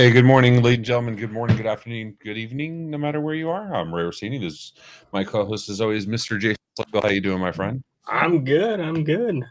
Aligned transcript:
Hey, 0.00 0.10
good 0.10 0.24
morning, 0.24 0.62
ladies 0.62 0.78
and 0.78 0.84
gentlemen. 0.86 1.16
Good 1.16 1.30
morning, 1.30 1.58
good 1.58 1.66
afternoon, 1.66 2.16
good 2.24 2.38
evening, 2.38 2.88
no 2.88 2.96
matter 2.96 3.20
where 3.20 3.34
you 3.34 3.50
are. 3.50 3.74
I'm 3.74 3.94
Ray 3.94 4.04
Orsini. 4.04 4.38
This 4.38 4.54
is 4.54 4.72
my 5.12 5.24
co-host, 5.24 5.68
as 5.68 5.82
always, 5.82 6.06
Mr. 6.06 6.40
Jason. 6.40 6.56
How 6.94 7.10
you 7.10 7.20
doing, 7.20 7.38
my 7.38 7.52
friend? 7.52 7.84
I'm 8.06 8.42
good. 8.42 8.80
I'm 8.80 9.04
good. 9.04 9.44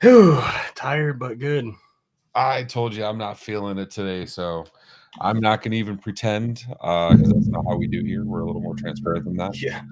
Whew, 0.00 0.42
tired 0.74 1.18
but 1.18 1.38
good. 1.38 1.66
I 2.34 2.62
told 2.62 2.94
you 2.94 3.04
I'm 3.04 3.18
not 3.18 3.38
feeling 3.38 3.76
it 3.76 3.90
today, 3.90 4.24
so 4.24 4.64
I'm 5.20 5.40
not 5.40 5.60
going 5.60 5.72
to 5.72 5.76
even 5.76 5.98
pretend 5.98 6.64
because 6.66 7.30
that's 7.30 7.48
not 7.48 7.66
how 7.68 7.76
we 7.76 7.86
do 7.86 8.02
here. 8.02 8.24
We're 8.24 8.40
a 8.40 8.46
little 8.46 8.62
more 8.62 8.76
transparent 8.76 9.26
than 9.26 9.36
that. 9.36 9.60
Yeah. 9.60 9.82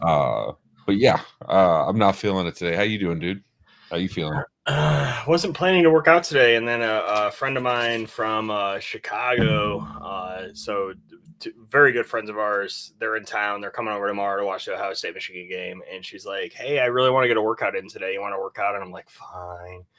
Uh, 0.00 0.52
but 0.86 0.98
yeah, 0.98 1.20
uh, 1.48 1.88
I'm 1.88 1.98
not 1.98 2.14
feeling 2.14 2.46
it 2.46 2.54
today. 2.54 2.76
How 2.76 2.82
you 2.82 3.00
doing, 3.00 3.18
dude? 3.18 3.42
How 3.90 3.96
you 3.96 4.08
feeling? 4.08 4.40
Uh, 4.66 5.24
wasn't 5.28 5.54
planning 5.54 5.82
to 5.82 5.90
work 5.90 6.08
out 6.08 6.24
today, 6.24 6.56
and 6.56 6.66
then 6.66 6.82
a, 6.82 7.02
a 7.06 7.30
friend 7.30 7.56
of 7.56 7.62
mine 7.62 8.06
from 8.06 8.50
uh, 8.50 8.78
Chicago, 8.78 9.80
uh, 9.80 10.48
so 10.52 10.92
t- 11.38 11.52
very 11.68 11.92
good 11.92 12.06
friends 12.06 12.30
of 12.30 12.38
ours, 12.38 12.92
they're 12.98 13.16
in 13.16 13.24
town. 13.24 13.60
They're 13.60 13.70
coming 13.70 13.92
over 13.92 14.06
tomorrow 14.06 14.40
to 14.40 14.46
watch 14.46 14.66
the 14.66 14.74
Ohio 14.74 14.92
State 14.94 15.14
Michigan 15.14 15.48
game, 15.48 15.82
and 15.92 16.04
she's 16.04 16.26
like, 16.26 16.52
"Hey, 16.52 16.78
I 16.78 16.86
really 16.86 17.10
want 17.10 17.24
to 17.24 17.28
get 17.28 17.36
a 17.36 17.42
workout 17.42 17.76
in 17.76 17.88
today. 17.88 18.12
You 18.12 18.20
want 18.20 18.34
to 18.34 18.40
work 18.40 18.58
out?" 18.58 18.74
And 18.74 18.84
I'm 18.84 18.92
like, 18.92 19.08
"Fine." 19.10 19.84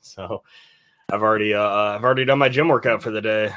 So 0.00 0.42
I've 1.12 1.22
already 1.22 1.52
uh, 1.52 1.62
I've 1.62 2.02
already 2.02 2.24
done 2.24 2.38
my 2.38 2.48
gym 2.48 2.68
workout 2.68 3.02
for 3.02 3.10
the 3.10 3.20
day. 3.20 3.52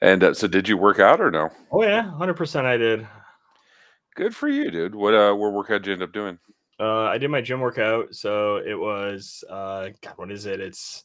And 0.00 0.22
uh, 0.22 0.34
so, 0.34 0.48
did 0.48 0.68
you 0.68 0.76
work 0.76 0.98
out 0.98 1.20
or 1.20 1.30
no? 1.30 1.50
Oh 1.70 1.82
yeah, 1.82 2.10
hundred 2.12 2.34
percent. 2.34 2.66
I 2.66 2.76
did. 2.76 3.06
Good 4.16 4.34
for 4.34 4.48
you, 4.48 4.70
dude. 4.70 4.94
What 4.94 5.14
uh, 5.14 5.32
what 5.34 5.52
workout 5.52 5.82
did 5.82 5.86
you 5.86 5.92
end 5.94 6.02
up 6.02 6.12
doing? 6.12 6.38
Uh, 6.80 7.04
I 7.04 7.18
did 7.18 7.30
my 7.30 7.40
gym 7.40 7.60
workout, 7.60 8.14
so 8.14 8.56
it 8.58 8.78
was 8.78 9.42
uh, 9.50 9.88
God, 10.00 10.14
what 10.16 10.30
is 10.30 10.46
it? 10.46 10.60
It's 10.60 11.04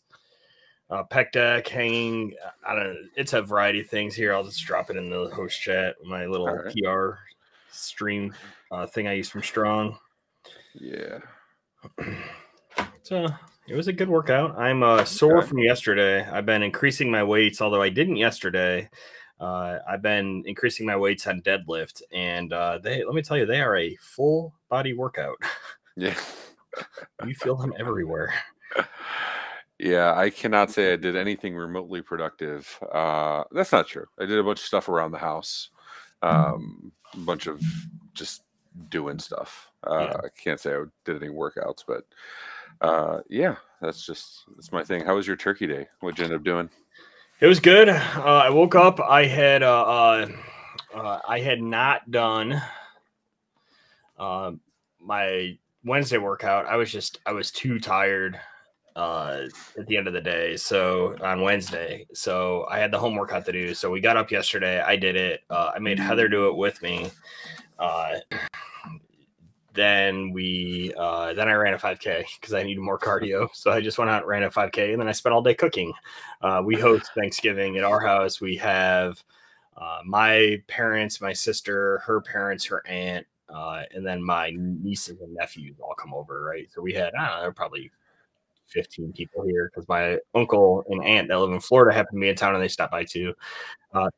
uh, 0.89 1.03
pec 1.09 1.31
deck, 1.31 1.67
hanging. 1.67 2.35
I 2.67 2.75
don't 2.75 2.93
know. 2.93 2.95
It's 3.15 3.33
a 3.33 3.41
variety 3.41 3.79
of 3.81 3.87
things 3.87 4.13
here. 4.13 4.33
I'll 4.33 4.43
just 4.43 4.63
drop 4.65 4.89
it 4.89 4.97
in 4.97 5.09
the 5.09 5.29
host 5.33 5.59
chat. 5.59 5.95
My 6.05 6.25
little 6.27 6.47
right. 6.47 6.75
PR 6.75 7.13
stream 7.71 8.33
uh, 8.71 8.85
thing 8.85 9.07
I 9.07 9.13
use 9.13 9.29
from 9.29 9.43
Strong. 9.43 9.97
Yeah. 10.73 11.19
So 13.03 13.27
it 13.67 13.75
was 13.75 13.89
a 13.89 13.93
good 13.93 14.07
workout. 14.07 14.57
I'm 14.57 14.81
uh, 14.81 15.03
sore 15.03 15.39
Okay. 15.39 15.47
from 15.47 15.59
yesterday. 15.59 16.25
I've 16.25 16.45
been 16.45 16.63
increasing 16.63 17.11
my 17.11 17.21
weights, 17.21 17.61
although 17.61 17.81
I 17.81 17.89
didn't 17.89 18.15
yesterday. 18.15 18.89
Uh, 19.43 19.79
I've 19.87 20.01
been 20.01 20.43
increasing 20.45 20.85
my 20.85 20.95
weights 20.95 21.27
on 21.27 21.41
deadlift, 21.41 22.01
and 22.13 22.53
uh, 22.53 22.79
they 22.81 23.03
let 23.03 23.13
me 23.13 23.21
tell 23.21 23.37
you, 23.37 23.45
they 23.45 23.59
are 23.61 23.75
a 23.75 23.95
full 23.97 24.53
body 24.69 24.93
workout. 24.93 25.35
Yeah. 25.97 26.15
you 27.25 27.35
feel 27.35 27.55
them 27.55 27.73
everywhere. 27.77 28.33
Yeah, 29.79 30.13
I 30.15 30.29
cannot 30.29 30.71
say 30.71 30.93
I 30.93 30.95
did 30.95 31.15
anything 31.17 31.55
remotely 31.55 32.01
productive. 32.01 32.79
Uh, 32.91 33.43
that's 33.51 33.71
not 33.71 33.87
true. 33.87 34.05
I 34.19 34.25
did 34.25 34.39
a 34.39 34.43
bunch 34.43 34.59
of 34.59 34.65
stuff 34.65 34.87
around 34.87 35.11
the 35.11 35.17
house, 35.17 35.69
um, 36.21 36.91
a 37.13 37.17
bunch 37.17 37.47
of 37.47 37.61
just 38.13 38.43
doing 38.89 39.19
stuff. 39.19 39.69
Uh, 39.85 40.07
Yeah. 40.09 40.17
I 40.23 40.29
can't 40.41 40.59
say 40.59 40.73
I 40.73 40.83
did 41.03 41.21
any 41.21 41.33
workouts, 41.33 41.83
but 41.85 42.05
uh, 42.81 43.19
yeah, 43.29 43.55
that's 43.81 44.05
just 44.05 44.45
that's 44.55 44.71
my 44.71 44.83
thing. 44.83 45.03
How 45.03 45.15
was 45.15 45.27
your 45.27 45.35
turkey 45.35 45.67
day? 45.67 45.87
What'd 45.99 46.17
you 46.17 46.25
end 46.25 46.33
up 46.33 46.43
doing? 46.43 46.69
It 47.43 47.47
was 47.47 47.59
good. 47.59 47.89
Uh, 47.89 48.41
I 48.45 48.49
woke 48.49 48.73
up. 48.73 49.01
I 49.01 49.25
had 49.25 49.63
uh, 49.63 49.81
uh, 49.83 50.27
uh, 50.95 51.19
I 51.27 51.41
had 51.41 51.61
not 51.61 52.09
done 52.09 52.61
uh, 54.17 54.53
my 55.01 55.57
Wednesday 55.83 56.19
workout. 56.19 56.67
I 56.67 56.77
was 56.77 56.89
just 56.89 57.19
I 57.25 57.33
was 57.33 57.51
too 57.51 57.81
tired 57.81 58.39
uh, 58.95 59.41
at 59.77 59.87
the 59.87 59.97
end 59.97 60.07
of 60.07 60.13
the 60.13 60.21
day. 60.21 60.55
So 60.55 61.17
on 61.21 61.41
Wednesday, 61.41 62.07
so 62.13 62.65
I 62.71 62.79
had 62.79 62.91
the 62.91 62.99
home 62.99 63.15
workout 63.15 63.45
to 63.47 63.51
do. 63.51 63.73
So 63.73 63.91
we 63.91 63.99
got 63.99 64.15
up 64.15 64.31
yesterday. 64.31 64.79
I 64.79 64.95
did 64.95 65.17
it. 65.17 65.41
Uh, 65.49 65.71
I 65.75 65.79
made 65.79 65.99
Heather 65.99 66.29
do 66.29 66.47
it 66.47 66.55
with 66.55 66.81
me. 66.81 67.11
Then 69.73 70.31
we 70.31 70.93
uh, 70.97 71.33
then 71.33 71.49
I 71.49 71.53
ran 71.53 71.73
a 71.73 71.77
5K 71.77 72.25
because 72.39 72.53
I 72.53 72.63
needed 72.63 72.81
more 72.81 72.99
cardio. 72.99 73.49
So 73.53 73.71
I 73.71 73.81
just 73.81 73.97
went 73.97 74.11
out 74.11 74.21
and 74.21 74.29
ran 74.29 74.43
a 74.43 74.49
5K, 74.49 74.91
and 74.91 75.01
then 75.01 75.07
I 75.07 75.11
spent 75.11 75.33
all 75.33 75.41
day 75.41 75.55
cooking. 75.55 75.93
Uh, 76.41 76.61
we 76.63 76.75
host 76.75 77.09
Thanksgiving 77.15 77.77
at 77.77 77.83
our 77.83 77.99
house. 77.99 78.39
We 78.39 78.55
have 78.57 79.23
uh, 79.77 79.99
my 80.05 80.61
parents, 80.67 81.21
my 81.21 81.33
sister, 81.33 81.99
her 82.05 82.21
parents, 82.21 82.65
her 82.65 82.85
aunt, 82.87 83.25
uh, 83.49 83.83
and 83.91 84.05
then 84.05 84.23
my 84.23 84.51
nieces 84.55 85.19
and 85.21 85.33
nephews 85.33 85.77
all 85.81 85.95
come 85.95 86.13
over, 86.13 86.43
right? 86.43 86.67
So 86.71 86.81
we 86.81 86.93
had, 86.93 87.13
I 87.15 87.29
don't 87.29 87.43
know, 87.43 87.51
probably 87.51 87.91
15 88.67 89.13
people 89.13 89.43
here 89.45 89.69
because 89.73 89.87
my 89.87 90.19
uncle 90.33 90.83
and 90.89 91.03
aunt 91.03 91.27
that 91.27 91.39
live 91.39 91.51
in 91.51 91.59
Florida 91.59 91.93
happened 91.93 92.17
to 92.17 92.21
be 92.21 92.29
in 92.29 92.35
town 92.35 92.55
and 92.55 92.63
they 92.63 92.67
stopped 92.67 92.91
by 92.91 93.03
too. 93.03 93.33
Uh, 93.93 94.09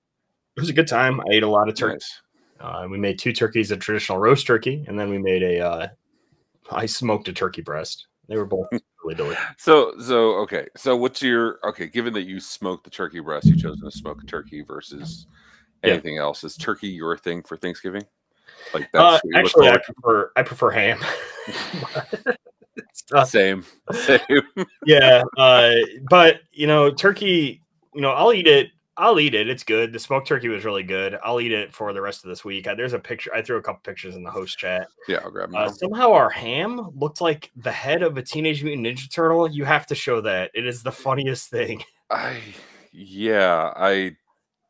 it 0.55 0.59
was 0.59 0.69
a 0.69 0.73
good 0.73 0.87
time. 0.87 1.19
I 1.21 1.33
ate 1.33 1.43
a 1.43 1.49
lot 1.49 1.67
of 1.67 1.75
turkey. 1.75 1.95
Nice. 1.95 2.21
Uh, 2.59 2.87
we 2.89 2.97
made 2.97 3.19
two 3.19 3.33
turkeys, 3.33 3.71
a 3.71 3.77
traditional 3.77 4.17
roast 4.17 4.47
turkey, 4.47 4.85
and 4.87 4.97
then 4.97 5.09
we 5.09 5.17
made 5.17 5.43
a, 5.43 5.59
uh, 5.59 5.87
I 6.71 6.85
smoked 6.85 7.27
a 7.27 7.33
turkey 7.33 7.61
breast. 7.61 8.07
They 8.27 8.37
were 8.37 8.45
both 8.45 8.67
really 9.03 9.15
delicious. 9.15 9.43
So, 9.57 9.93
so 9.99 10.35
okay. 10.37 10.67
So, 10.75 10.95
what's 10.95 11.21
your 11.21 11.59
okay? 11.63 11.87
Given 11.87 12.13
that 12.13 12.23
you 12.23 12.39
smoked 12.39 12.83
the 12.85 12.89
turkey 12.89 13.19
breast, 13.19 13.47
you 13.47 13.55
chose 13.55 13.79
to 13.79 13.91
smoke 13.91 14.21
a 14.23 14.25
turkey 14.25 14.61
versus 14.61 15.27
Yeah. 15.83 15.93
anything 15.93 16.17
else. 16.17 16.43
Is 16.43 16.57
turkey 16.57 16.87
your 16.87 17.17
thing 17.17 17.43
for 17.43 17.57
Thanksgiving? 17.57 18.03
Like 18.73 18.89
Uh, 18.93 19.19
what 19.23 19.45
actually, 19.45 19.69
I 19.69 19.77
prefer 19.77 20.31
I 20.35 20.43
prefer 20.43 20.71
ham. 20.71 20.99
Uh, 23.13 23.23
Same, 23.23 23.63
same. 23.91 24.41
yeah, 24.85 25.23
uh, 25.37 25.73
but 26.09 26.37
you 26.51 26.65
know, 26.65 26.91
turkey. 26.91 27.61
You 27.93 28.01
know, 28.01 28.09
I'll 28.11 28.33
eat 28.33 28.47
it. 28.47 28.69
I'll 28.97 29.19
eat 29.19 29.33
it. 29.35 29.49
It's 29.49 29.63
good. 29.63 29.91
The 29.91 29.99
smoked 29.99 30.27
turkey 30.27 30.47
was 30.47 30.63
really 30.63 30.83
good. 30.83 31.17
I'll 31.23 31.41
eat 31.41 31.51
it 31.51 31.73
for 31.73 31.91
the 31.91 32.01
rest 32.01 32.23
of 32.23 32.29
this 32.29 32.45
week. 32.45 32.65
There's 32.77 32.93
a 32.93 32.99
picture. 32.99 33.33
I 33.35 33.41
threw 33.41 33.57
a 33.57 33.61
couple 33.61 33.81
pictures 33.83 34.15
in 34.15 34.23
the 34.23 34.31
host 34.31 34.57
chat. 34.57 34.87
yeah, 35.09 35.17
I'll 35.23 35.31
grab 35.31 35.53
Uh, 35.53 35.69
somehow 35.69 36.13
our 36.13 36.29
ham 36.29 36.91
looked 36.95 37.19
like 37.19 37.51
the 37.57 37.71
head 37.71 38.03
of 38.03 38.17
a 38.17 38.21
Teenage 38.21 38.63
Mutant 38.63 38.87
Ninja 38.87 39.11
Turtle. 39.11 39.49
You 39.51 39.65
have 39.65 39.85
to 39.87 39.95
show 39.95 40.21
that. 40.21 40.51
It 40.53 40.65
is 40.65 40.81
the 40.81 40.91
funniest 40.93 41.49
thing. 41.49 41.83
I 42.09 42.39
yeah, 42.93 43.73
I 43.75 44.15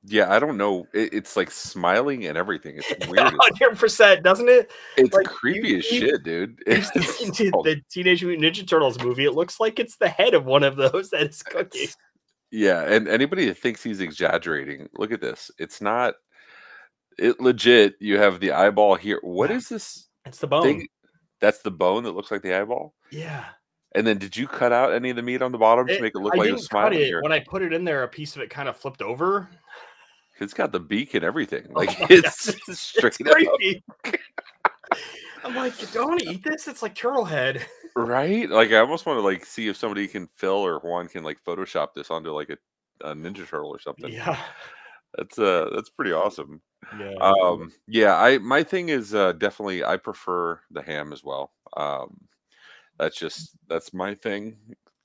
yeah, 0.07 0.31
I 0.31 0.39
don't 0.39 0.57
know. 0.57 0.87
It, 0.93 1.13
it's 1.13 1.35
like 1.35 1.51
smiling 1.51 2.25
and 2.25 2.37
everything. 2.37 2.77
It's 2.77 3.07
weird. 3.07 3.31
Hundred 3.39 3.77
percent, 3.77 4.23
doesn't 4.23 4.49
it? 4.49 4.71
it's 4.97 5.13
like, 5.13 5.27
creepy 5.27 5.69
you- 5.69 5.77
as 5.79 5.91
you- 5.91 5.99
shit, 5.99 6.23
dude. 6.23 6.59
It's 6.67 6.89
the- 6.91 7.51
the 7.63 7.81
Teenage 7.91 8.23
Mutant 8.23 8.55
Ninja 8.55 8.67
Turtles 8.67 8.99
movie. 9.03 9.25
It 9.25 9.33
looks 9.33 9.59
like 9.59 9.77
it's 9.79 9.97
the 9.97 10.07
head 10.09 10.33
of 10.33 10.45
one 10.45 10.63
of 10.63 10.75
those 10.75 11.09
that 11.11 11.27
is 11.29 11.43
cooking. 11.43 11.81
it's- 11.83 11.97
yeah, 12.55 12.81
and 12.83 13.07
anybody 13.07 13.45
that 13.47 13.57
thinks 13.57 13.83
he's 13.83 13.99
exaggerating, 14.01 14.87
look 14.97 15.11
at 15.11 15.21
this. 15.21 15.51
It's 15.59 15.81
not. 15.81 16.15
It 17.17 17.39
legit. 17.39 17.95
You 17.99 18.17
have 18.17 18.39
the 18.39 18.51
eyeball 18.51 18.95
here. 18.95 19.19
What 19.21 19.51
is 19.51 19.69
this 19.69 20.07
It's 20.25 20.39
the 20.39 20.47
bone. 20.47 20.63
thing? 20.63 20.87
That's 21.41 21.59
the 21.59 21.71
bone 21.71 22.03
that 22.03 22.11
looks 22.11 22.31
like 22.31 22.41
the 22.41 22.53
eyeball. 22.59 22.93
Yeah. 23.11 23.45
And 23.93 24.05
then, 24.05 24.17
did 24.17 24.35
you 24.35 24.47
cut 24.47 24.73
out 24.73 24.93
any 24.93 25.09
of 25.09 25.15
the 25.15 25.21
meat 25.21 25.41
on 25.41 25.51
the 25.53 25.57
bottom 25.57 25.87
to 25.87 26.01
make 26.01 26.13
it 26.15 26.19
look 26.19 26.33
I 26.33 26.37
like 26.37 26.45
it 26.45 26.49
didn't 26.49 26.57
was 26.57 26.65
smiling? 26.67 26.99
it. 26.99 27.13
Or- 27.13 27.21
When 27.21 27.31
I 27.31 27.39
put 27.39 27.61
it 27.61 27.71
in 27.71 27.85
there, 27.85 28.03
a 28.03 28.07
piece 28.07 28.35
of 28.35 28.41
it 28.41 28.49
kind 28.49 28.67
of 28.67 28.75
flipped 28.75 29.01
over. 29.01 29.49
It's 30.41 30.53
got 30.53 30.73
the 30.73 30.79
beak 30.81 31.13
and 31.13 31.23
everything. 31.23 31.67
Oh 31.69 31.79
Like 31.79 31.97
my 32.01 32.07
it's 32.09 32.51
God. 32.51 32.75
straight 32.75 33.15
It's. 33.19 33.83
I'm 35.43 35.55
like, 35.55 35.91
don't 35.91 36.21
eat 36.23 36.43
this? 36.43 36.67
It's 36.67 36.81
like 36.81 36.95
turtle 36.95 37.25
head. 37.25 37.65
right? 37.95 38.49
Like 38.49 38.71
I 38.71 38.77
almost 38.79 39.05
want 39.05 39.17
to 39.17 39.21
like 39.21 39.45
see 39.45 39.67
if 39.67 39.77
somebody 39.77 40.07
can 40.07 40.27
Phil 40.35 40.51
or 40.51 40.79
Juan 40.79 41.07
can 41.07 41.23
like 41.23 41.43
Photoshop 41.45 41.89
this 41.95 42.09
onto 42.09 42.31
like 42.31 42.49
a, 42.49 42.57
a 43.07 43.13
Ninja 43.13 43.47
Turtle 43.47 43.69
or 43.69 43.79
something. 43.79 44.11
Yeah. 44.11 44.39
That's 45.17 45.39
uh 45.39 45.69
that's 45.73 45.89
pretty 45.89 46.11
awesome. 46.11 46.61
Yeah. 46.99 47.13
Um 47.21 47.71
yeah, 47.87 48.17
I 48.17 48.37
my 48.39 48.63
thing 48.63 48.89
is 48.89 49.15
uh 49.15 49.31
definitely 49.33 49.83
I 49.83 49.95
prefer 49.97 50.59
the 50.71 50.81
ham 50.81 51.13
as 51.13 51.23
well. 51.23 51.51
Um 51.77 52.17
that's 52.99 53.17
just 53.17 53.55
that's 53.69 53.93
my 53.93 54.13
thing. 54.15 54.57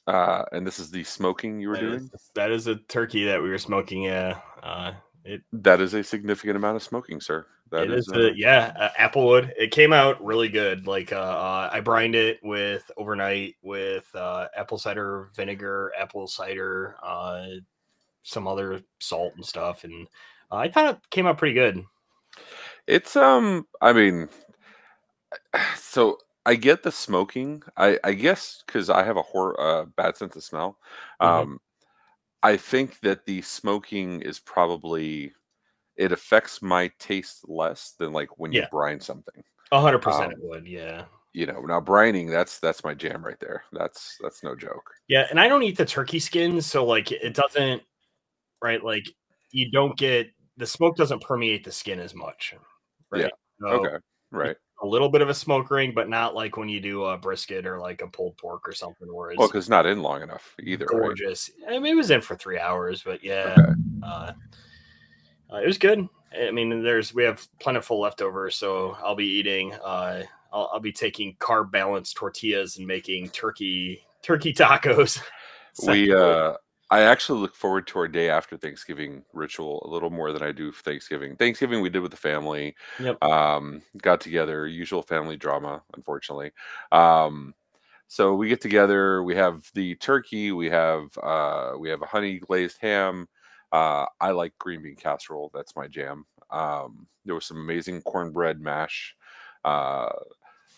Uh 0.08 0.44
and 0.52 0.66
this 0.66 0.80
is 0.80 0.90
the 0.90 1.04
smoking 1.04 1.60
you 1.60 1.68
were 1.68 1.74
That 1.76 1.80
doing. 1.82 2.10
is, 2.12 2.30
that 2.34 2.50
is 2.50 2.66
a 2.66 2.76
turkey 2.88 3.24
that 3.26 3.40
we 3.40 3.50
were 3.50 3.58
smoking. 3.58 4.02
Yeah. 4.02 4.40
Uh, 4.62 4.94
it 5.24 5.42
That 5.52 5.80
is 5.80 5.94
a 5.94 6.02
significant 6.02 6.56
amount 6.56 6.74
of 6.76 6.82
smoking, 6.82 7.20
sir. 7.20 7.46
That 7.70 7.84
it 7.84 7.90
is, 7.92 8.08
is, 8.08 8.14
uh, 8.14 8.20
a, 8.20 8.32
yeah, 8.34 8.72
uh, 8.78 8.88
applewood. 8.98 9.52
It 9.56 9.70
came 9.70 9.92
out 9.92 10.22
really 10.24 10.48
good. 10.48 10.86
Like 10.86 11.12
uh, 11.12 11.16
uh, 11.16 11.70
I 11.72 11.80
brined 11.80 12.16
it 12.16 12.38
with 12.42 12.90
overnight 12.96 13.54
with 13.62 14.06
uh, 14.14 14.48
apple 14.56 14.78
cider 14.78 15.30
vinegar, 15.36 15.92
apple 15.98 16.26
cider, 16.26 16.96
uh, 17.02 17.46
some 18.22 18.48
other 18.48 18.82
salt 18.98 19.34
and 19.36 19.44
stuff, 19.46 19.84
and 19.84 20.06
uh, 20.50 20.56
I 20.56 20.68
thought 20.68 20.94
it 20.96 21.10
came 21.10 21.26
out 21.26 21.38
pretty 21.38 21.54
good. 21.54 21.84
It's 22.86 23.14
um 23.16 23.66
I 23.80 23.92
mean 23.92 24.28
so 25.76 26.18
I 26.46 26.54
get 26.54 26.82
the 26.82 26.92
smoking. 26.92 27.62
I 27.76 27.98
I 28.02 28.14
guess 28.14 28.64
cuz 28.66 28.90
I 28.90 29.04
have 29.04 29.16
a 29.16 29.22
hor- 29.22 29.60
uh, 29.60 29.84
bad 29.84 30.16
sense 30.16 30.36
of 30.36 30.42
smell. 30.42 30.78
Mhm. 31.22 31.26
Um 31.26 31.60
I 32.42 32.56
think 32.56 33.00
that 33.00 33.26
the 33.26 33.42
smoking 33.42 34.22
is 34.22 34.40
probably 34.40 35.34
it 35.96 36.12
affects 36.12 36.62
my 36.62 36.90
taste 36.98 37.48
less 37.48 37.92
than 37.98 38.12
like 38.12 38.38
when 38.38 38.52
you 38.52 38.64
brine 38.70 39.00
something. 39.00 39.42
A 39.72 39.80
hundred 39.80 40.00
percent, 40.00 40.26
Um, 40.26 40.32
it 40.32 40.38
would. 40.42 40.66
Yeah. 40.66 41.04
you 41.32 41.46
know, 41.46 41.60
now 41.60 41.80
brining 41.80 42.30
that's 42.30 42.58
that's 42.58 42.82
my 42.84 42.94
jam 42.94 43.24
right 43.24 43.38
there. 43.40 43.62
That's 43.72 44.16
that's 44.20 44.42
no 44.42 44.56
joke. 44.56 44.90
Yeah, 45.08 45.26
and 45.30 45.38
I 45.38 45.46
don't 45.48 45.62
eat 45.62 45.76
the 45.76 45.84
turkey 45.84 46.18
skins, 46.18 46.66
so 46.66 46.84
like 46.84 47.12
it 47.12 47.34
doesn't 47.34 47.82
right 48.62 48.82
like 48.84 49.04
you 49.52 49.70
don't 49.70 49.96
get 49.96 50.28
the 50.56 50.66
smoke 50.66 50.96
doesn't 50.96 51.22
permeate 51.22 51.64
the 51.64 51.72
skin 51.72 51.98
as 52.00 52.14
much. 52.14 52.54
Right? 53.10 53.22
Yeah. 53.22 53.28
So 53.60 53.66
okay. 53.68 53.96
Right. 54.32 54.56
A 54.82 54.86
little 54.86 55.08
bit 55.10 55.20
of 55.20 55.28
a 55.28 55.34
smoke 55.34 55.70
ring, 55.70 55.92
but 55.94 56.08
not 56.08 56.34
like 56.34 56.56
when 56.56 56.68
you 56.68 56.80
do 56.80 57.04
a 57.04 57.18
brisket 57.18 57.66
or 57.66 57.78
like 57.78 58.00
a 58.00 58.06
pulled 58.08 58.36
pork 58.38 58.66
or 58.66 58.72
something 58.72 59.12
where 59.12 59.30
it's 59.30 59.38
Well, 59.38 59.48
because 59.48 59.68
not 59.68 59.84
in 59.86 60.00
long 60.02 60.22
enough 60.22 60.54
either. 60.62 60.86
right? 60.86 61.02
gorgeous. 61.02 61.50
I 61.68 61.78
mean, 61.78 61.92
it 61.92 61.96
was 61.96 62.10
in 62.10 62.22
for 62.22 62.34
three 62.34 62.58
hours, 62.58 63.02
but 63.02 63.22
yeah, 63.22 63.56
Okay. 63.58 63.72
uh, 64.02 64.32
uh, 65.52 65.56
it 65.58 65.66
was 65.66 65.78
good. 65.78 66.08
I 66.38 66.50
mean, 66.50 66.82
there's 66.82 67.12
we 67.12 67.24
have 67.24 67.46
plentiful 67.58 68.00
leftovers, 68.00 68.54
so 68.54 68.96
I'll 69.02 69.16
be 69.16 69.26
eating. 69.26 69.72
Uh, 69.74 70.22
I'll, 70.52 70.70
I'll 70.72 70.80
be 70.80 70.92
taking 70.92 71.36
carb 71.36 71.70
balanced 71.70 72.16
tortillas 72.16 72.78
and 72.78 72.86
making 72.86 73.30
turkey 73.30 74.04
turkey 74.22 74.52
tacos. 74.52 75.20
we 75.86 76.12
uh 76.12 76.54
i 76.90 77.02
actually 77.02 77.40
look 77.40 77.54
forward 77.54 77.86
to 77.86 77.98
our 77.98 78.08
day 78.08 78.28
after 78.28 78.56
thanksgiving 78.56 79.22
ritual 79.32 79.82
a 79.84 79.88
little 79.88 80.10
more 80.10 80.32
than 80.32 80.42
i 80.42 80.52
do 80.52 80.72
for 80.72 80.82
thanksgiving 80.82 81.36
thanksgiving 81.36 81.80
we 81.80 81.90
did 81.90 82.00
with 82.00 82.10
the 82.10 82.16
family 82.16 82.74
Yep. 82.98 83.22
um 83.22 83.82
got 84.02 84.20
together 84.20 84.66
usual 84.66 85.02
family 85.02 85.36
drama 85.36 85.82
unfortunately 85.96 86.50
um 86.92 87.54
so 88.08 88.34
we 88.34 88.48
get 88.48 88.60
together 88.60 89.22
we 89.22 89.36
have 89.36 89.70
the 89.74 89.94
turkey 89.96 90.52
we 90.52 90.68
have 90.68 91.16
uh 91.22 91.72
we 91.78 91.88
have 91.88 92.02
a 92.02 92.06
honey 92.06 92.38
glazed 92.38 92.78
ham 92.80 93.28
uh 93.72 94.06
i 94.20 94.30
like 94.30 94.56
green 94.58 94.82
bean 94.82 94.96
casserole 94.96 95.50
that's 95.54 95.76
my 95.76 95.86
jam 95.86 96.24
um 96.50 97.06
there 97.24 97.34
was 97.34 97.46
some 97.46 97.58
amazing 97.58 98.00
cornbread 98.02 98.60
mash 98.60 99.14
uh 99.64 100.08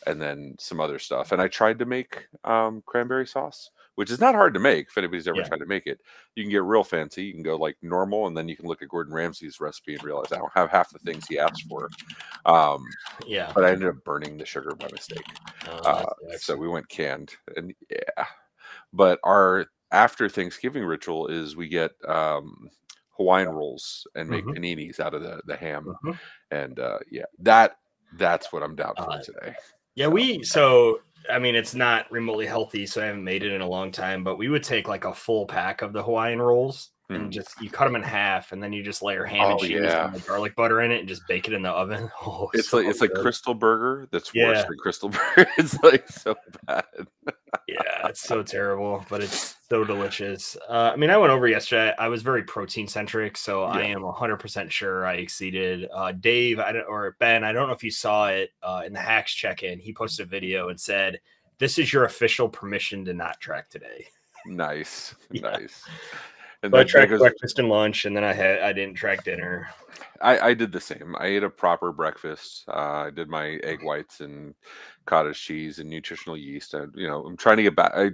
and 0.07 0.21
then 0.21 0.55
some 0.59 0.81
other 0.81 0.99
stuff 0.99 1.33
and 1.33 1.41
i 1.41 1.49
tried 1.49 1.79
to 1.79 1.85
make 1.87 2.27
um 2.45 2.83
cranberry 2.87 3.27
sauce 3.27 3.71
which 3.95 4.11
is 4.11 4.19
not 4.21 4.35
hard 4.35 4.55
to 4.55 4.61
make 4.61 4.89
if 4.89 4.97
anybody's 4.97 5.29
ever 5.29 5.41
Yeah. 5.41 5.49
tried 5.49 5.59
to 5.59 5.67
make 5.67 5.87
it. 5.87 6.01
You 6.35 6.43
can 6.45 6.51
get 6.51 6.63
real 6.63 6.83
fancy. 6.83 7.25
You 7.25 7.35
can 7.35 7.43
go 7.43 7.57
like 7.57 7.77
normal, 7.83 8.27
and 8.27 8.35
then 8.35 8.49
you 8.49 8.57
can 8.57 8.67
look 8.67 8.81
at 8.81 8.89
Gordon 8.89 9.13
Ramsay's 9.13 9.61
recipe 9.61 9.93
and 9.95 10.03
realize 10.03 10.33
I 10.33 10.39
don't 10.39 10.53
have 10.55 10.71
half 10.71 10.91
the 10.91 10.99
things 11.01 11.27
he 11.27 11.39
asked 11.39 11.65
for. 11.69 11.91
Um, 12.47 12.87
yeah. 13.27 13.53
but 13.55 13.65
I 13.65 13.71
ended 13.71 13.91
up 13.91 14.03
burning 14.03 14.39
the 14.39 14.47
sugar 14.47 14.75
by 14.75 14.89
mistake. 14.91 15.27
Uh, 15.67 15.89
Uh, 15.91 16.05
so 16.39 16.57
we 16.57 16.69
went 16.69 16.89
canned, 16.89 17.35
and 17.55 17.75
yeah. 17.91 18.25
But 18.95 19.21
our 19.25 19.67
after 19.91 20.27
Thanksgiving 20.27 20.85
ritual 20.87 21.27
is 21.27 21.55
we 21.55 21.69
get 21.69 21.93
um, 22.09 22.71
Hawaiian 23.17 23.49
rolls 23.51 24.07
and 24.15 24.29
make 24.29 24.45
Mhm. 24.45 24.57
paninis 24.57 25.01
out 25.01 25.15
of 25.15 25.23
the 25.23 25.43
the 25.47 25.57
ham, 25.57 25.95
Mhm. 26.05 26.19
and 26.51 26.79
uh, 26.79 26.99
yeah, 27.11 27.25
that 27.41 27.77
that's 28.15 28.53
what 28.53 28.63
I'm 28.63 28.77
down 28.77 28.95
for 28.97 29.11
Uh, 29.11 29.23
today. 29.23 29.55
Yeah, 29.97 30.07
we 30.09 30.43
so 30.45 31.01
I 31.29 31.39
mean 31.39 31.55
it's 31.57 31.75
not 31.75 32.11
remotely 32.13 32.47
healthy, 32.47 32.87
so 32.87 33.03
I 33.03 33.07
haven't 33.07 33.25
made 33.25 33.43
it 33.43 33.53
in 33.53 33.61
a 33.61 33.69
long 33.69 33.91
time. 33.93 34.25
But 34.25 34.37
we 34.39 34.49
would 34.49 34.65
take 34.65 34.89
like 34.89 35.05
a 35.05 35.13
full 35.15 35.47
pack 35.47 35.83
of 35.83 35.93
the 35.93 36.03
Hawaiian 36.03 36.41
rolls. 36.41 36.92
And 37.15 37.33
just 37.33 37.61
you 37.61 37.71
cut 37.71 37.85
them 37.85 37.97
in 37.97 38.03
half, 38.03 38.53
and 38.53 38.63
then 38.63 38.73
you 38.73 38.83
just 38.83 39.03
layer 39.03 39.25
ham 39.25 39.41
and 39.51 39.53
Oh, 39.55 39.59
cheese 39.59 39.71
yeah. 39.83 40.07
and 40.07 40.15
the 40.15 40.21
garlic 40.21 40.55
butter 40.57 40.81
in 40.81 40.91
it, 40.93 41.01
and 41.01 41.09
just 41.09 41.27
bake 41.29 41.47
it 41.49 41.55
in 41.55 41.63
the 41.63 41.71
oven. 41.71 42.11
Oh, 42.27 42.51
It's 42.55 42.69
so 42.69 42.79
like 42.79 42.87
it's 42.87 43.01
like. 43.01 43.11
Krystal 43.13 43.59
Burger 43.59 44.09
that's 44.11 44.35
worse 44.35 44.59
Yeah. 44.59 44.65
than 44.69 44.79
Krystal 44.79 45.11
Burger. 45.37 45.51
it's 45.59 45.81
like 45.83 46.09
so 46.09 46.35
bad. 46.67 46.85
yeah, 47.69 48.09
it's 48.09 48.23
so 48.23 48.43
terrible, 48.43 49.05
but 49.09 49.21
it's 49.23 49.57
so 49.69 49.85
delicious. 49.85 50.57
Uh, 50.69 50.91
I 50.93 50.97
mean, 50.97 51.11
I 51.11 51.17
went 51.17 51.33
over 51.33 51.47
yesterday. 51.49 51.95
I 51.99 52.09
was 52.09 52.23
very 52.23 52.43
protein 52.43 52.89
centric, 52.89 53.37
so 53.37 53.65
I 53.65 53.81
Yeah. 53.83 53.87
am 53.97 54.03
100% 54.03 54.71
sure 54.71 55.07
I 55.07 55.15
exceeded. 55.15 55.89
Uh, 55.95 56.13
Dave, 56.13 56.59
I 56.59 56.73
don't, 56.73 56.87
or 56.89 57.17
Ben, 57.21 57.45
I 57.45 57.53
don't 57.53 57.69
know 57.69 57.75
if 57.75 57.85
you 57.85 57.91
saw 57.91 58.29
it 58.29 58.51
uh, 58.63 58.83
in 58.87 58.93
the 58.93 59.01
hacks 59.01 59.33
check 59.33 59.63
in. 59.63 59.79
He 59.79 59.93
posted 59.95 60.27
a 60.27 60.29
video 60.29 60.69
and 60.69 60.81
said, 60.81 61.21
This 61.59 61.79
is 61.79 61.93
your 61.93 62.05
official 62.05 62.49
permission 62.49 63.05
to 63.07 63.15
not 63.15 63.41
track 63.41 63.69
today. 63.71 64.07
Nice, 64.47 65.15
Yeah. 65.31 65.43
nice. 65.43 65.83
And 66.63 66.73
So 66.73 66.79
I 66.79 66.85
tracked 66.85 67.11
breakfast 67.19 67.59
and 67.59 67.69
lunch, 67.69 68.05
and 68.05 68.17
then 68.17 68.25
I 68.25 68.33
had 68.33 68.61
I 68.61 68.73
didn't 68.73 68.95
track 68.95 69.25
dinner. 69.25 69.69
I, 70.21 70.39
I 70.39 70.55
did 70.55 70.71
the 70.71 70.81
same. 70.81 71.17
I 71.19 71.27
ate 71.27 71.43
a 71.43 71.51
proper 71.51 71.93
breakfast. 71.93 72.65
Uh, 72.69 73.07
I 73.07 73.11
did 73.11 73.29
my 73.29 73.59
egg 73.65 73.81
whites 73.83 74.21
and 74.21 74.55
cottage 75.05 75.41
cheese 75.41 75.81
and 75.81 75.91
nutritional 75.91 76.37
yeast. 76.37 76.75
And 76.75 76.95
you 76.95 77.09
know, 77.09 77.25
I'm 77.27 77.37
trying 77.37 77.57
to 77.57 77.65
get 77.65 77.75
back 77.75 77.93
I, 77.95 78.11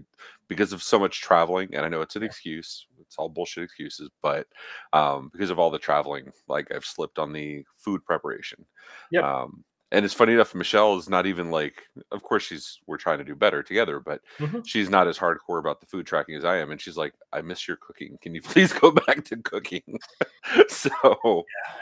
because 0.48 0.72
of 0.72 0.82
so 0.82 0.98
much 0.98 1.20
traveling. 1.20 1.74
And 1.74 1.84
I 1.84 1.88
know 1.88 2.00
it's 2.00 2.16
an 2.16 2.22
excuse. 2.22 2.86
It's 2.98 3.16
all 3.18 3.28
bullshit 3.28 3.64
excuses, 3.64 4.08
but 4.22 4.46
um, 4.94 5.28
because 5.32 5.50
of 5.50 5.58
all 5.58 5.70
the 5.70 5.78
traveling, 5.78 6.32
like 6.48 6.72
I've 6.74 6.84
slipped 6.84 7.18
on 7.18 7.32
the 7.32 7.64
food 7.76 8.04
preparation. 8.06 8.64
Yeah. 9.10 9.20
Um, 9.20 9.64
and 9.92 10.04
it's 10.04 10.14
funny 10.14 10.32
enough, 10.34 10.54
Michelle 10.54 10.96
is 10.96 11.08
not 11.08 11.26
even 11.26 11.50
like. 11.50 11.82
Of 12.12 12.22
course, 12.22 12.42
she's 12.44 12.78
we're 12.86 12.98
trying 12.98 13.18
to 13.18 13.24
do 13.24 13.34
better 13.34 13.62
together, 13.62 14.00
but 14.00 14.20
Mhm. 14.38 14.66
she's 14.66 14.90
not 14.90 15.08
as 15.08 15.18
hardcore 15.18 15.58
about 15.58 15.80
the 15.80 15.86
food 15.86 16.06
tracking 16.06 16.34
as 16.34 16.44
I 16.44 16.56
am. 16.58 16.70
And 16.70 16.80
she's 16.80 16.96
like, 16.96 17.14
"I 17.32 17.40
miss 17.42 17.66
your 17.66 17.76
cooking. 17.78 18.18
Can 18.20 18.34
you 18.34 18.42
please 18.70 18.72
go 18.72 18.90
back 18.90 19.24
to 19.26 19.36
cooking?" 19.38 19.98
so, 20.68 20.90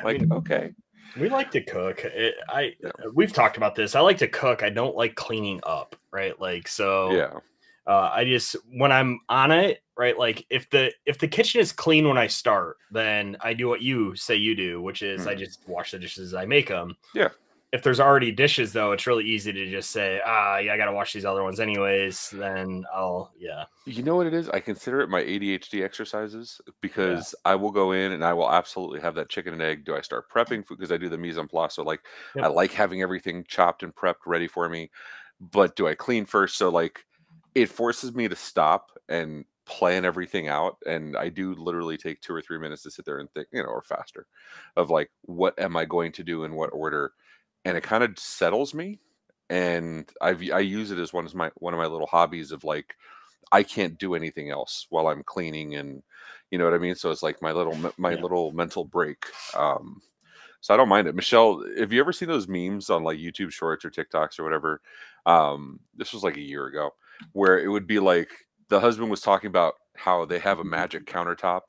I 0.01 0.03
like, 0.05 0.21
mean, 0.21 0.33
okay. 0.33 0.73
we 1.19 1.29
like 1.29 1.51
to 1.53 1.63
cook. 1.63 2.05
It, 2.05 2.35
I 2.49 2.75
Yeah. 2.83 2.91
we've 3.15 3.33
talked 3.33 3.57
about 3.57 3.75
this. 3.75 3.95
I 3.95 4.01
like 4.01 4.19
to 4.19 4.29
cook. 4.29 4.63
I 4.63 4.71
don't 4.71 4.97
like 4.97 5.15
cleaning 5.17 5.61
up. 5.65 5.97
Right, 6.13 6.39
like 6.41 6.69
so. 6.69 7.13
Yeah. 7.13 7.39
uh, 7.87 8.11
I 8.13 8.25
just 8.25 8.57
when 8.73 8.91
I'm 8.93 9.21
on 9.29 9.51
it, 9.53 9.83
right? 9.97 10.17
Like 10.19 10.45
if 10.51 10.69
the 10.71 10.93
if 11.07 11.19
the 11.19 11.29
kitchen 11.29 11.61
is 11.61 11.73
clean 11.73 12.07
when 12.09 12.19
I 12.19 12.27
start, 12.27 12.79
then 12.91 13.37
I 13.41 13.53
do 13.55 13.69
what 13.69 13.83
you 13.83 14.15
say 14.17 14.35
you 14.37 14.55
do, 14.57 14.81
which 14.83 15.03
is 15.03 15.27
I 15.27 15.35
Mhm. 15.35 15.39
just 15.39 15.69
wash 15.69 15.91
the 15.93 15.99
dishes 15.99 16.29
as 16.33 16.35
I 16.35 16.47
make 16.47 16.69
them. 16.69 16.97
Yeah. 17.15 17.29
If 17.73 17.83
there's 17.83 18.01
already 18.01 18.33
dishes 18.33 18.73
though, 18.73 18.93
it's 18.93 19.07
really 19.07 19.25
easy 19.25 19.53
to 19.53 19.71
just 19.71 19.91
say, 19.91 20.21
ah, 20.25 20.59
yeah, 20.59 20.73
I 20.73 20.77
got 20.77 20.87
to 20.87 20.93
wash 20.93 21.13
these 21.13 21.25
other 21.25 21.43
ones 21.43 21.61
anyways. 21.61 22.31
Then 22.31 22.85
I'll, 22.93 23.33
yeah, 23.39 23.65
You 23.89 24.03
know 24.03 24.17
what 24.17 24.27
it 24.27 24.35
is? 24.35 24.49
I 24.49 24.59
consider 24.59 25.01
it 25.01 25.09
my 25.09 25.23
ADHD 25.23 25.85
exercises 25.85 26.61
because 26.81 27.37
I 27.45 27.55
will 27.55 27.71
go 27.71 27.93
in 27.93 28.11
and 28.11 28.25
I 28.25 28.33
will 28.33 28.51
absolutely 28.51 28.99
have 29.01 29.15
that 29.15 29.29
chicken 29.29 29.53
and 29.53 29.63
egg. 29.63 29.85
Do 29.85 29.95
I 29.95 30.01
start 30.01 30.29
prepping 30.29 30.67
food 30.67 30.79
because 30.79 30.91
I 30.91 30.97
do 30.97 31.09
the 31.09 31.17
mise 31.19 31.39
en 31.39 31.47
place? 31.47 31.75
So 31.75 31.85
like 31.85 32.01
Yep. 32.35 32.47
I 32.47 32.49
like 32.49 32.73
having 32.73 33.01
everything 33.01 33.45
chopped 33.47 33.85
and 33.85 33.95
prepped 33.95 34.27
ready 34.27 34.49
for 34.49 34.69
me. 34.69 34.91
But 35.41 35.77
do 35.77 35.87
I 35.87 35.95
clean 35.95 36.25
first? 36.27 36.57
So 36.57 36.69
like 36.69 37.05
it 37.55 37.67
forces 37.67 38.13
me 38.13 38.27
to 38.27 38.35
stop 38.35 38.91
and 39.09 39.45
plan 39.65 40.05
everything 40.05 40.49
out. 40.49 40.79
And 40.85 41.17
I 41.17 41.29
do 41.29 41.55
literally 41.55 41.97
take 41.97 42.21
two 42.21 42.35
or 42.35 42.43
three 42.43 42.59
minutes 42.59 42.83
to 42.83 42.91
sit 42.91 43.05
there 43.05 43.19
and 43.19 43.31
think, 43.31 43.47
you 43.53 43.63
know, 43.63 43.69
or 43.69 43.83
faster 43.83 44.27
of 44.77 44.91
like 44.91 45.11
what 45.23 45.57
am 45.61 45.77
I 45.77 45.85
going 45.85 46.11
to 46.13 46.25
do 46.25 46.43
in 46.43 46.55
what 46.55 46.71
order? 46.73 47.13
And 47.67 47.77
it 47.77 47.83
kind 47.83 48.03
of 48.05 48.19
settles 48.19 48.73
me. 48.75 49.01
And 49.51 50.09
I've 50.21 50.43
I 50.53 50.61
use 50.61 50.91
it 50.91 50.99
as 50.99 51.13
one 51.13 51.27
of 51.27 51.35
my 51.35 51.51
one 51.57 51.75
of 51.75 51.79
my 51.79 51.87
little 51.87 52.07
hobbies 52.07 52.53
of 52.53 52.65
like 52.65 52.95
I 53.53 53.63
can't 53.63 53.99
do 53.99 54.15
anything 54.15 54.51
else 54.51 54.87
while 54.91 55.07
I'm 55.09 55.23
cleaning 55.23 55.77
and 55.77 56.03
you 56.51 56.59
know 56.59 56.65
what 56.65 56.75
I 56.75 56.79
mean. 56.79 56.95
So 56.95 57.11
it's 57.11 57.23
like 57.23 57.43
my 57.43 57.53
little 57.53 57.77
my 57.97 58.13
Yeah. 58.13 58.23
little 58.23 58.53
mental 58.53 58.85
break. 58.85 59.25
Um, 59.55 60.03
so 60.61 60.75
I 60.75 60.77
don't 60.77 60.89
mind 60.89 61.07
it. 61.07 61.15
Michelle, 61.15 61.63
have 61.79 61.93
you 61.93 62.01
ever 62.01 62.13
seen 62.13 62.29
those 62.29 62.49
memes 62.49 62.91
on 62.91 63.05
like 63.05 63.19
YouTube 63.19 63.53
Shorts 63.53 63.85
or 63.85 63.91
TikToks 63.91 64.39
or 64.39 64.45
whatever? 64.45 64.81
Um, 65.27 65.79
this 65.95 66.13
was 66.13 66.25
like 66.25 66.37
a 66.37 66.41
year 66.41 66.67
ago, 66.67 66.91
where 67.33 67.59
it 67.61 67.69
would 67.69 67.87
be 67.87 68.01
like 68.01 68.31
the 68.69 68.81
husband 68.81 69.11
was 69.11 69.21
talking 69.21 69.49
about 69.49 69.75
how 69.97 70.25
they 70.25 70.39
have 70.41 70.59
a 70.59 70.65
magic 70.65 71.07
countertop, 71.07 71.63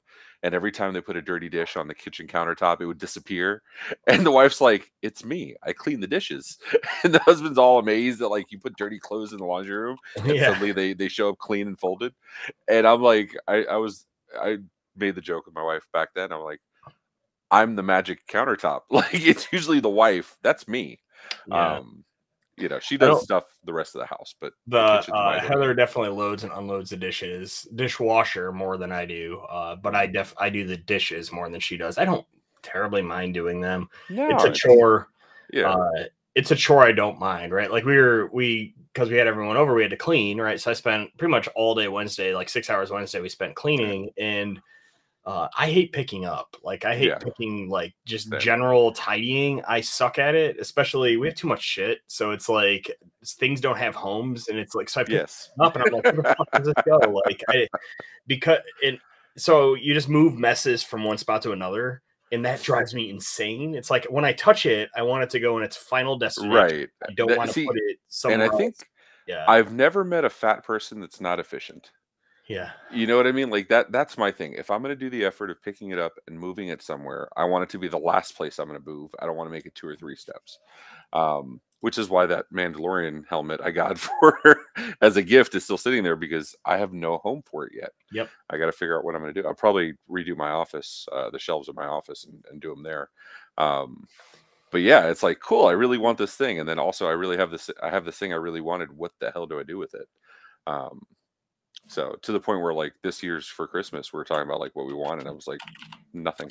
and 0.43 0.53
every 0.53 0.71
time 0.71 0.93
they 0.93 1.01
put 1.01 1.17
a 1.17 1.21
dirty 1.21 1.49
dish 1.49 1.75
on 1.75 1.87
the 1.87 1.95
kitchen 1.95 2.27
countertop, 2.27 2.79
it 2.79 2.85
would 2.85 2.99
disappear. 2.99 3.63
And 4.07 4.25
the 4.25 4.31
wife's 4.31 4.61
like, 4.61 4.91
"It's 5.01 5.25
me. 5.25 5.55
I 5.63 5.73
clean 5.73 5.99
the 5.99 6.07
dishes." 6.07 6.57
And 7.03 7.13
the 7.13 7.19
husband's 7.19 7.57
all 7.57 7.79
amazed 7.79 8.19
that 8.19 8.29
like 8.29 8.51
you 8.51 8.59
put 8.59 8.75
dirty 8.75 8.99
clothes 8.99 9.31
in 9.31 9.39
the 9.39 9.45
laundry 9.45 9.75
room, 9.75 9.97
and 10.17 10.35
yeah, 10.35 10.47
suddenly 10.49 10.71
they 10.71 10.93
they 10.93 11.07
show 11.07 11.29
up 11.29 11.37
clean 11.37 11.67
and 11.67 11.79
folded. 11.79 12.13
And 12.67 12.87
I'm 12.87 13.01
like, 13.01 13.35
I 13.47 13.63
I 13.65 13.77
was 13.77 14.05
I 14.39 14.57
made 14.95 15.15
the 15.15 15.21
joke 15.21 15.45
with 15.45 15.55
my 15.55 15.63
wife 15.63 15.85
back 15.93 16.09
then. 16.15 16.31
I'm 16.31 16.41
like, 16.41 16.59
I'm 17.51 17.75
the 17.75 17.83
magic 17.83 18.27
countertop. 18.27 18.81
Like 18.91 19.13
it's 19.13 19.47
usually 19.51 19.79
the 19.79 19.89
wife. 19.89 20.37
That's 20.43 20.67
me. 20.67 20.99
yeah. 21.47 21.77
Um, 21.77 22.03
you 22.57 22.69
know, 22.69 22.79
she 22.79 22.97
does 22.97 23.23
stuff 23.23 23.43
the 23.65 23.73
rest 23.73 23.95
of 23.95 23.99
the 23.99 24.07
house, 24.07 24.33
but 24.39 24.53
the 24.65 25.03
my 25.09 25.37
uh. 25.37 25.39
Heather 25.39 25.73
definitely 25.73 26.17
loads 26.17 26.43
and 26.43 26.51
unloads 26.53 26.89
the 26.89 26.97
dishes, 26.97 27.67
dishwasher 27.75 28.51
more 28.51 28.77
than 28.77 28.91
I 28.91 29.05
do. 29.05 29.41
Uh, 29.49 29.75
but 29.75 29.95
I 29.95 30.07
def 30.07 30.33
I 30.37 30.49
do 30.49 30.65
the 30.65 30.77
dishes 30.77 31.31
more 31.31 31.49
than 31.49 31.59
she 31.59 31.77
does. 31.77 31.97
I 31.97 32.05
don't 32.05 32.25
terribly 32.63 33.01
mind 33.01 33.33
doing 33.33 33.61
them. 33.61 33.89
no, 34.09 34.29
it's 34.29 34.43
a 34.43 34.51
chore. 34.51 35.09
Yeah, 35.53 35.71
uh, 35.71 36.03
it's 36.35 36.51
a 36.51 36.55
chore 36.55 36.83
I 36.83 36.91
don't 36.91 37.19
mind, 37.19 37.53
right? 37.53 37.71
Like 37.71 37.85
we 37.85 37.95
were 37.95 38.29
we 38.33 38.73
because 38.93 39.09
we 39.09 39.17
had 39.17 39.27
everyone 39.27 39.57
over, 39.57 39.75
we 39.75 39.83
had 39.83 39.91
to 39.91 39.97
clean, 39.97 40.41
right? 40.41 40.59
So 40.59 40.71
I 40.71 40.73
spent 40.73 41.15
pretty 41.17 41.31
much 41.31 41.47
all 41.49 41.75
day 41.75 41.87
Wednesday, 41.87 42.33
like 42.33 42.49
six 42.49 42.69
hours 42.69 42.89
Wednesday, 42.89 43.21
we 43.21 43.29
spent 43.29 43.55
cleaning, 43.55 44.09
and 44.17 44.59
uh, 45.27 45.49
I 45.57 45.69
hate 45.69 45.91
picking 45.91 46.23
up. 46.25 46.55
Like 46.63 46.85
I 46.85 46.95
hate 46.95 47.09
Yeah. 47.09 47.17
picking 47.17 47.67
like 47.69 47.93
just 48.05 48.29
Same. 48.29 48.39
general 48.39 48.93
tidying. 48.93 49.61
I 49.67 49.81
suck 49.81 50.17
at 50.19 50.35
it, 50.35 50.57
especially 50.59 51.17
we 51.17 51.27
have 51.27 51.35
too 51.35 51.47
much 51.47 51.61
shit, 51.61 51.99
so 52.07 52.31
it's 52.31 52.47
like 52.47 52.89
things 53.25 53.59
don't 53.59 53.77
have 53.77 53.93
homes, 53.93 54.47
and 54.47 54.57
it's 54.57 54.73
like 54.73 54.87
so 54.89 55.01
I 55.01 55.03
pick 55.03 55.13
yes, 55.13 55.49
up 55.59 55.75
and 55.75 55.83
I'm 55.85 55.91
like, 55.93 56.03
where 56.05 56.13
the 56.13 56.23
fuck 56.37 56.49
does 56.53 56.65
this 56.65 56.83
go? 56.85 56.99
Like 57.25 57.43
I 57.49 57.67
because 58.25 58.59
and 58.83 58.97
so 59.35 59.73
you 59.75 59.93
just 59.93 60.07
move 60.09 60.35
messes 60.35 60.81
from 60.81 61.03
one 61.03 61.17
spot 61.17 61.41
to 61.43 61.51
another. 61.51 62.01
and 62.31 62.43
that 62.45 62.61
drives 62.63 62.93
me 62.95 63.09
insane. 63.09 63.75
It's 63.75 63.89
like 63.91 64.05
when 64.05 64.25
I 64.25 64.33
touch 64.33 64.65
it, 64.65 64.89
I 64.95 65.01
want 65.03 65.23
it 65.23 65.29
to 65.31 65.39
go 65.39 65.57
in 65.57 65.63
its 65.63 65.75
final 65.77 66.17
destination. 66.17 66.55
Right. 66.55 66.89
I 67.07 67.13
don't 67.13 67.27
That- 67.29 67.37
want 67.37 67.49
to 67.49 67.53
see, 67.53 67.65
put 67.67 67.75
it 67.77 67.97
somewhere. 68.07 68.45
And 68.45 68.53
I 68.53 68.57
think 68.57 68.75
yeah, 69.27 69.43
I've 69.47 69.73
never 69.73 70.03
met 70.05 70.23
a 70.25 70.29
fat 70.29 70.63
person 70.63 71.01
that's 71.01 71.19
not 71.21 71.37
efficient. 71.39 71.91
Yeah, 72.47 72.71
You 72.93 73.07
know 73.07 73.17
what 73.17 73.27
I 73.27 73.31
mean? 73.31 73.49
Like 73.49 73.67
that 73.69 73.91
that's 73.91 74.17
my 74.17 74.31
thing. 74.31 74.53
If 74.53 74.71
I'm 74.71 74.81
going 74.81 74.97
to 74.97 74.99
do 74.99 75.09
the 75.09 75.25
effort 75.25 75.49
of 75.49 75.61
picking 75.61 75.89
it 75.89 75.99
up 75.99 76.13
and 76.27 76.39
moving 76.39 76.69
it 76.69 76.81
somewhere, 76.81 77.27
I 77.35 77.43
want 77.45 77.63
it 77.63 77.69
to 77.71 77.79
be 77.79 77.87
the 77.87 77.97
last 77.97 78.37
place 78.37 78.57
I'm 78.57 78.69
going 78.69 78.81
to 78.81 78.89
move. 78.89 79.11
I 79.19 79.25
don't 79.25 79.35
want 79.35 79.47
to 79.47 79.51
make 79.51 79.65
it 79.65 79.75
two 79.75 79.87
or 79.87 79.95
three 79.95 80.15
steps. 80.15 80.59
Um, 81.13 81.61
which 81.81 81.97
is 81.97 82.09
why 82.09 82.25
that 82.25 82.45
Mandalorian 82.51 83.23
helmet 83.29 83.61
I 83.63 83.71
got 83.71 83.97
for 84.19 84.57
as 85.01 85.17
a 85.17 85.21
gift 85.21 85.55
is 85.55 85.63
still 85.63 85.77
sitting 85.77 86.03
there 86.03 86.15
because 86.15 86.55
I 86.65 86.77
have 86.77 86.93
no 86.93 87.17
home 87.19 87.43
for 87.45 87.65
it 87.65 87.73
yet. 87.75 87.91
Yep. 88.11 88.29
I 88.49 88.57
got 88.57 88.65
to 88.65 88.71
figure 88.71 88.97
out 88.97 89.03
what 89.03 89.15
I'm 89.15 89.21
going 89.21 89.33
to 89.33 89.41
do. 89.41 89.47
I'll 89.47 89.53
probably 89.53 89.93
redo 90.09 90.35
my 90.35 90.49
office, 90.49 91.07
uh, 91.11 91.29
the 91.29 91.39
shelves 91.39 91.69
of 91.69 91.75
my 91.75 91.85
office, 91.85 92.25
and, 92.25 92.43
and 92.49 92.61
do 92.61 92.69
them 92.69 92.83
there. 92.83 93.09
Um, 93.57 94.07
but 94.71 94.81
yeah, 94.81 95.07
it's 95.09 95.23
like 95.23 95.39
cool. 95.39 95.67
I 95.67 95.73
really 95.73 95.97
want 95.97 96.17
this 96.17 96.35
thing, 96.35 96.59
and 96.59 96.67
then 96.67 96.79
also 96.79 97.07
I 97.07 97.11
really 97.11 97.37
have 97.37 97.51
this. 97.51 97.69
I 97.81 97.89
have 97.89 98.05
this 98.05 98.17
thing 98.17 98.33
I 98.33 98.37
really 98.37 98.61
wanted. 98.61 98.95
What 98.95 99.13
the 99.19 99.31
hell 99.31 99.45
do 99.45 99.59
I 99.59 99.63
do 99.63 99.77
with 99.77 99.93
it? 99.93 100.07
Um, 100.65 101.05
so 101.87 102.15
to 102.21 102.31
the 102.31 102.39
point 102.39 102.61
where 102.61 102.73
like 102.73 102.93
this 103.03 103.21
year's 103.23 103.47
for 103.47 103.67
Christmas, 103.67 104.11
we 104.11 104.19
are 104.19 104.23
talking 104.25 104.47
about 104.47 104.59
like 104.59 104.75
what 104.75 104.87
we 104.87 104.93
want, 104.93 105.19
and 105.19 105.29
I 105.29 105.31
was 105.31 105.47
like, 105.47 105.59
nothing. 106.13 106.49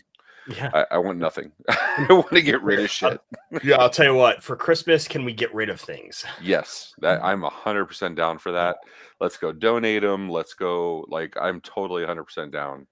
yeah. 0.48 0.70
I, 0.72 0.86
I 0.92 0.98
want 0.98 1.18
nothing. 1.18 1.50
I 1.68 2.06
want 2.10 2.30
to 2.30 2.40
get 2.42 2.62
rid 2.62 2.80
of 2.80 2.90
shit. 2.90 3.20
yeah. 3.64 3.76
I'll 3.76 3.90
tell 3.90 4.06
you 4.06 4.14
what. 4.14 4.42
For 4.42 4.54
Christmas, 4.56 5.08
can 5.08 5.24
we 5.24 5.32
get 5.32 5.52
rid 5.54 5.68
of 5.68 5.80
things? 5.80 6.24
Yes, 6.40 6.94
that 7.00 7.22
I'm 7.24 7.42
hundred 7.42 7.86
percent 7.86 8.14
down 8.16 8.38
for 8.38 8.52
that. 8.52 8.76
Let's 9.20 9.36
go 9.36 9.52
donate 9.52 10.02
them. 10.02 10.28
Let's 10.30 10.54
go. 10.54 11.04
Like 11.08 11.34
I'm 11.40 11.60
totally 11.62 12.04
hundred 12.04 12.24
percent 12.24 12.52
down. 12.52 12.86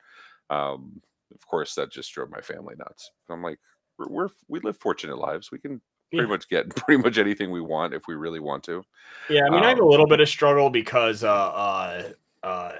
Um, 0.50 1.00
of 1.35 1.47
course, 1.47 1.75
that 1.76 1.91
just 1.93 2.12
drove 2.12 2.31
my 2.31 2.41
family 2.41 2.75
nuts. 2.79 3.11
I'm 3.31 3.43
like, 3.43 3.59
we're, 3.99 4.09
we're 4.09 4.29
we 4.49 4.61
live 4.61 4.76
fortunate 4.79 5.19
lives. 5.19 5.50
We 5.50 5.59
can 5.59 5.81
pretty 6.12 6.29
much 6.29 6.49
get 6.49 6.69
pretty 6.76 7.03
much 7.03 7.19
anything 7.19 7.50
we 7.50 7.61
want 7.61 7.93
if 7.95 8.07
we 8.07 8.14
really 8.14 8.38
want 8.41 8.62
to. 8.64 8.85
Yeah, 9.29 9.47
I 9.47 9.50
mean, 9.50 9.64
I 9.64 9.71
have 9.71 9.79
a 9.79 9.83
Um, 9.83 9.88
little 9.91 10.07
bit 10.07 10.21
of 10.21 10.29
struggle 10.29 10.71
because 10.71 11.25
uh, 11.25 11.33
uh, 11.33 12.03
uh, 12.45 12.73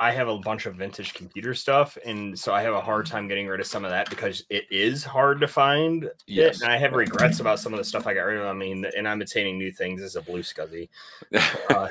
I 0.00 0.12
have 0.12 0.28
a 0.28 0.38
bunch 0.38 0.66
of 0.66 0.76
vintage 0.76 1.12
computer 1.14 1.54
stuff, 1.54 1.98
and 2.04 2.38
so 2.38 2.52
I 2.54 2.62
have 2.62 2.74
a 2.74 2.80
hard 2.80 3.06
time 3.06 3.26
getting 3.26 3.48
rid 3.48 3.58
of 3.60 3.66
some 3.66 3.84
of 3.84 3.90
that 3.90 4.08
because 4.10 4.44
it 4.48 4.64
is 4.70 5.02
hard 5.02 5.40
to 5.40 5.48
find. 5.48 6.04
it, 6.04 6.22
Yes. 6.26 6.60
and 6.62 6.70
I 6.70 6.76
have 6.76 6.92
regrets 6.92 7.40
about 7.40 7.58
some 7.58 7.72
of 7.72 7.78
the 7.78 7.84
stuff 7.84 8.06
I 8.06 8.14
got 8.14 8.22
rid 8.22 8.38
of. 8.38 8.46
I 8.46 8.52
mean, 8.52 8.84
and 8.96 9.08
I'm 9.08 9.20
attaining 9.22 9.58
new 9.58 9.72
things 9.72 10.00
as 10.02 10.14
a 10.14 10.22
BlueSCSI. 10.22 10.88
Uh, 11.70 11.88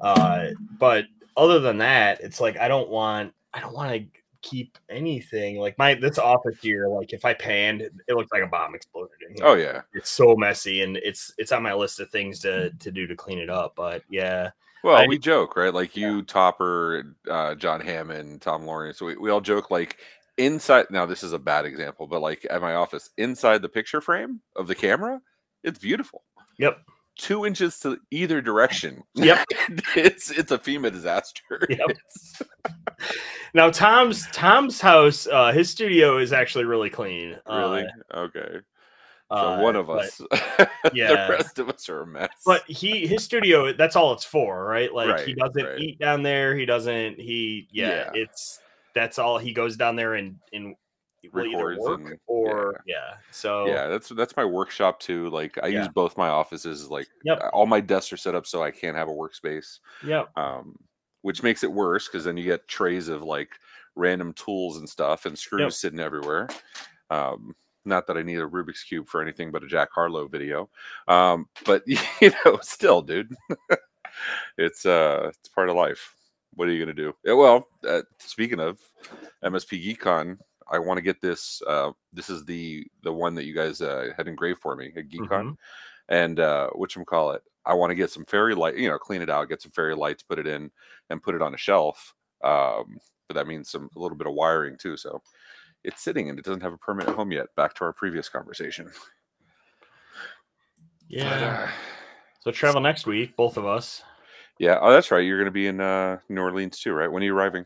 uh, 0.00 0.48
but 0.78 1.06
other 1.36 1.60
than 1.60 1.78
that, 1.78 2.20
it's 2.20 2.40
like 2.40 2.58
I 2.58 2.68
don't 2.68 2.88
want 2.90 3.32
I 3.54 3.60
don't 3.60 3.74
want 3.74 3.90
to 3.92 4.06
keep 4.48 4.78
anything 4.88 5.56
like 5.58 5.76
my 5.78 5.94
this 5.94 6.18
office 6.18 6.56
here. 6.60 6.88
Like 6.88 7.12
if 7.12 7.24
I 7.24 7.34
panned, 7.34 7.82
it 7.82 8.14
looks 8.14 8.32
like 8.32 8.42
a 8.42 8.46
bomb 8.46 8.74
exploded 8.74 9.10
oh 9.42 9.54
yeah. 9.54 9.82
it's 9.92 10.10
so 10.10 10.34
messy 10.36 10.82
and 10.82 10.96
it's 10.98 11.32
it's 11.38 11.52
on 11.52 11.62
my 11.62 11.74
list 11.74 12.00
of 12.00 12.08
things 12.10 12.38
to 12.40 12.70
to 12.70 12.90
do 12.90 13.06
to 13.06 13.14
clean 13.14 13.38
it 13.38 13.50
up 13.50 13.74
but 13.76 14.02
yeah 14.08 14.50
Well, 14.82 14.96
I- 14.96 15.06
we 15.06 15.18
joke, 15.18 15.56
right? 15.56 15.74
Like 15.74 15.96
you, 15.96 16.22
Topper, 16.22 17.14
uh, 17.28 17.54
John 17.56 17.80
Hammond, 17.80 18.40
Tom 18.40 18.64
Lawrence. 18.64 19.00
We, 19.00 19.16
we 19.16 19.30
all 19.30 19.40
joke 19.40 19.70
like 19.70 19.98
inside. 20.38 20.86
Now, 20.90 21.04
this 21.04 21.22
is 21.22 21.32
a 21.32 21.38
bad 21.38 21.66
example, 21.66 22.06
but 22.06 22.20
like 22.22 22.46
at 22.48 22.62
my 22.62 22.74
office, 22.74 23.10
inside 23.18 23.60
the 23.60 23.68
picture 23.68 24.00
frame 24.00 24.40
of 24.56 24.66
the 24.68 24.74
camera, 24.74 25.20
it's 25.64 25.78
beautiful. 25.78 26.22
yep 26.58 26.78
Two 27.18 27.44
inches 27.44 27.78
to 27.80 27.98
either 28.10 28.40
direction. 28.40 29.02
Yep. 29.14 29.44
it's 29.96 30.30
it's 30.30 30.52
a 30.52 30.58
FEMA 30.58 30.90
disaster. 30.92 31.66
Yep. 31.68 31.90
Now 33.54 33.70
tom's 33.70 34.26
tom's 34.32 34.80
house 34.80 35.26
uh 35.26 35.52
his 35.52 35.70
studio 35.70 36.18
is 36.18 36.32
actually 36.32 36.64
really 36.64 36.90
clean 36.90 37.36
really 37.48 37.86
uh, 38.12 38.18
okay. 38.18 38.58
So 39.30 39.36
uh, 39.36 39.60
one 39.60 39.76
of 39.76 39.86
but- 39.86 40.04
us. 40.06 40.20
yeah. 40.92 41.26
the 41.26 41.32
rest 41.32 41.58
of 41.58 41.68
us 41.70 41.88
are 41.88 42.02
a 42.02 42.06
mess. 42.06 42.30
but 42.44 42.62
he 42.66 43.06
his 43.06 43.22
studio 43.24 43.72
that's 43.72 43.94
all 43.96 44.12
it's 44.12 44.24
for 44.24 44.64
right 44.64 44.92
like 44.92 45.20
he 45.24 45.34
doesn't 45.34 45.64
right. 45.64 45.78
eat 45.78 45.98
down 45.98 46.22
there 46.22 46.56
he 46.56 46.66
doesn't 46.66 47.20
he 47.20 47.68
yeah, 47.70 47.88
Yeah. 47.88 48.10
it's 48.14 48.60
that's 48.94 49.18
all 49.18 49.38
he 49.38 49.52
goes 49.52 49.76
down 49.76 49.96
there 49.96 50.14
and 50.14 50.36
and 50.52 50.74
will 51.32 51.44
either 51.46 51.56
Records 51.56 51.78
work 51.80 52.00
and- 52.00 52.18
or 52.26 52.80
yeah, 52.86 53.14
so 53.30 53.66
yeah 53.66 53.88
that's 53.88 54.08
that's 54.10 54.36
my 54.36 54.44
workshop 54.44 55.00
too 55.00 55.28
like 55.30 55.58
i 55.62 55.66
Yeah. 55.66 55.80
use 55.80 55.88
both 55.88 56.16
my 56.16 56.28
offices 56.28 56.88
like 56.90 57.08
Yep. 57.24 57.50
all 57.52 57.66
my 57.66 57.80
desks 57.80 58.12
are 58.12 58.16
set 58.16 58.34
up 58.34 58.46
so 58.46 58.62
i 58.62 58.70
can't 58.70 58.96
have 58.96 59.08
a 59.08 59.12
workspace 59.12 59.80
Yeah. 60.04 60.24
um, 60.36 60.76
which 61.22 61.42
makes 61.42 61.64
it 61.64 61.72
worse 61.72 62.06
because 62.06 62.24
then 62.24 62.36
you 62.36 62.44
get 62.44 62.68
trays 62.68 63.08
of 63.08 63.22
like 63.22 63.50
random 63.96 64.32
tools 64.34 64.76
and 64.76 64.88
stuff 64.88 65.26
and 65.26 65.36
screws 65.38 65.60
Yep. 65.60 65.72
sitting 65.72 66.00
everywhere 66.00 66.48
um, 67.10 67.54
not 67.84 68.06
that 68.06 68.16
i 68.16 68.22
need 68.22 68.38
a 68.38 68.46
rubik's 68.46 68.84
cube 68.84 69.08
for 69.08 69.20
anything 69.20 69.50
but 69.50 69.64
a 69.64 69.66
jack 69.66 69.88
harlow 69.92 70.28
video 70.28 70.68
um, 71.08 71.46
but 71.64 71.82
you 71.86 72.30
know 72.44 72.58
still 72.62 73.02
dude 73.02 73.34
it's 74.58 74.86
uh 74.86 75.30
it's 75.40 75.48
part 75.48 75.68
of 75.68 75.76
life 75.76 76.14
what 76.54 76.66
are 76.68 76.72
you 76.72 76.80
gonna 76.80 76.94
do 76.94 77.12
Yeah, 77.24 77.34
well 77.34 77.66
uh, 77.86 78.02
speaking 78.18 78.60
of 78.60 78.80
msp 79.44 79.96
geekcon 79.98 80.38
i 80.70 80.78
want 80.78 80.98
to 80.98 81.02
get 81.02 81.20
this 81.20 81.62
uh 81.66 81.90
this 82.12 82.30
is 82.30 82.44
the 82.44 82.86
the 83.02 83.12
one 83.12 83.34
that 83.34 83.44
you 83.44 83.54
guys 83.54 83.80
uh, 83.80 84.10
had 84.16 84.28
engraved 84.28 84.60
for 84.60 84.76
me 84.76 84.92
at 84.96 85.08
geekcon 85.08 85.28
Mhm. 85.28 85.56
and 86.08 86.40
uh 86.40 86.68
which 86.70 86.96
call 87.06 87.32
it 87.32 87.42
i 87.64 87.74
want 87.74 87.90
to 87.90 87.94
get 87.94 88.10
some 88.10 88.24
fairy 88.24 88.54
light 88.54 88.76
you 88.76 88.88
know 88.88 88.98
clean 88.98 89.22
it 89.22 89.30
out 89.30 89.48
get 89.48 89.62
some 89.62 89.72
fairy 89.72 89.94
lights 89.94 90.22
put 90.22 90.38
it 90.38 90.46
in 90.46 90.70
and 91.10 91.22
put 91.22 91.34
it 91.34 91.42
on 91.42 91.54
a 91.54 91.58
shelf 91.58 92.14
um 92.44 92.98
but 93.28 93.34
that 93.34 93.46
means 93.46 93.70
some 93.70 93.90
a 93.94 93.98
little 93.98 94.16
bit 94.16 94.26
of 94.26 94.34
wiring 94.34 94.76
too 94.78 94.96
so 94.96 95.20
it's 95.84 96.02
sitting 96.02 96.28
and 96.28 96.38
it 96.38 96.44
doesn't 96.44 96.62
have 96.62 96.72
a 96.72 96.78
permanent 96.78 97.14
home 97.14 97.30
yet 97.30 97.46
back 97.56 97.74
to 97.74 97.84
our 97.84 97.92
previous 97.92 98.28
conversation. 98.28 98.86
But, 98.86 98.94
yeah. 101.08 101.66
uh, 101.66 101.70
so 102.40 102.50
travel 102.50 102.80
next 102.80 103.06
week 103.06 103.36
both 103.36 103.56
of 103.56 103.66
us. 103.66 104.02
Yeah 104.58 104.78
oh 104.82 104.90
that's 104.90 105.10
right 105.10 105.24
you're 105.24 105.38
going 105.38 105.46
to 105.46 105.50
be 105.52 105.68
in 105.68 105.80
uh 105.80 106.18
new 106.28 106.40
orleans 106.40 106.80
too 106.80 106.92
right? 106.92 107.10
When 107.10 107.22
are 107.22 107.26
you 107.26 107.34
arriving 107.34 107.64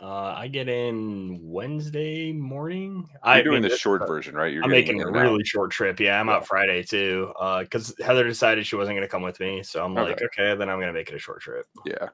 Uh, 0.00 0.32
I 0.36 0.48
get 0.48 0.68
in 0.68 1.38
Wednesday 1.42 2.32
morning. 2.32 3.08
you're 3.12 3.18
I 3.22 3.42
doing 3.42 3.62
mean, 3.62 3.70
the 3.70 3.76
short 3.76 4.06
version 4.06 4.34
right 4.34 4.52
you're 4.52 4.64
I'm 4.64 4.70
making 4.70 5.02
a 5.02 5.06
and 5.08 5.16
out. 5.16 5.22
really 5.22 5.44
short 5.44 5.70
trip. 5.70 6.00
Yeah, 6.00 6.20
I'm 6.20 6.28
out 6.28 6.46
Friday 6.46 6.82
too. 6.82 7.32
Uh, 7.38 7.62
because 7.62 7.94
Heather 8.00 8.24
decided 8.24 8.66
she 8.66 8.76
wasn't 8.76 8.96
going 8.96 9.06
to 9.06 9.10
come 9.10 9.22
with 9.22 9.38
me, 9.40 9.62
so 9.62 9.84
I'm 9.84 9.94
like, 9.94 10.14
Okay. 10.22 10.24
okay, 10.26 10.56
then 10.56 10.68
I'm 10.68 10.76
going 10.78 10.86
to 10.88 10.92
make 10.92 11.08
it 11.08 11.14
a 11.14 11.18
short 11.18 11.40
trip. 11.42 11.66
Yeah. 11.84 12.08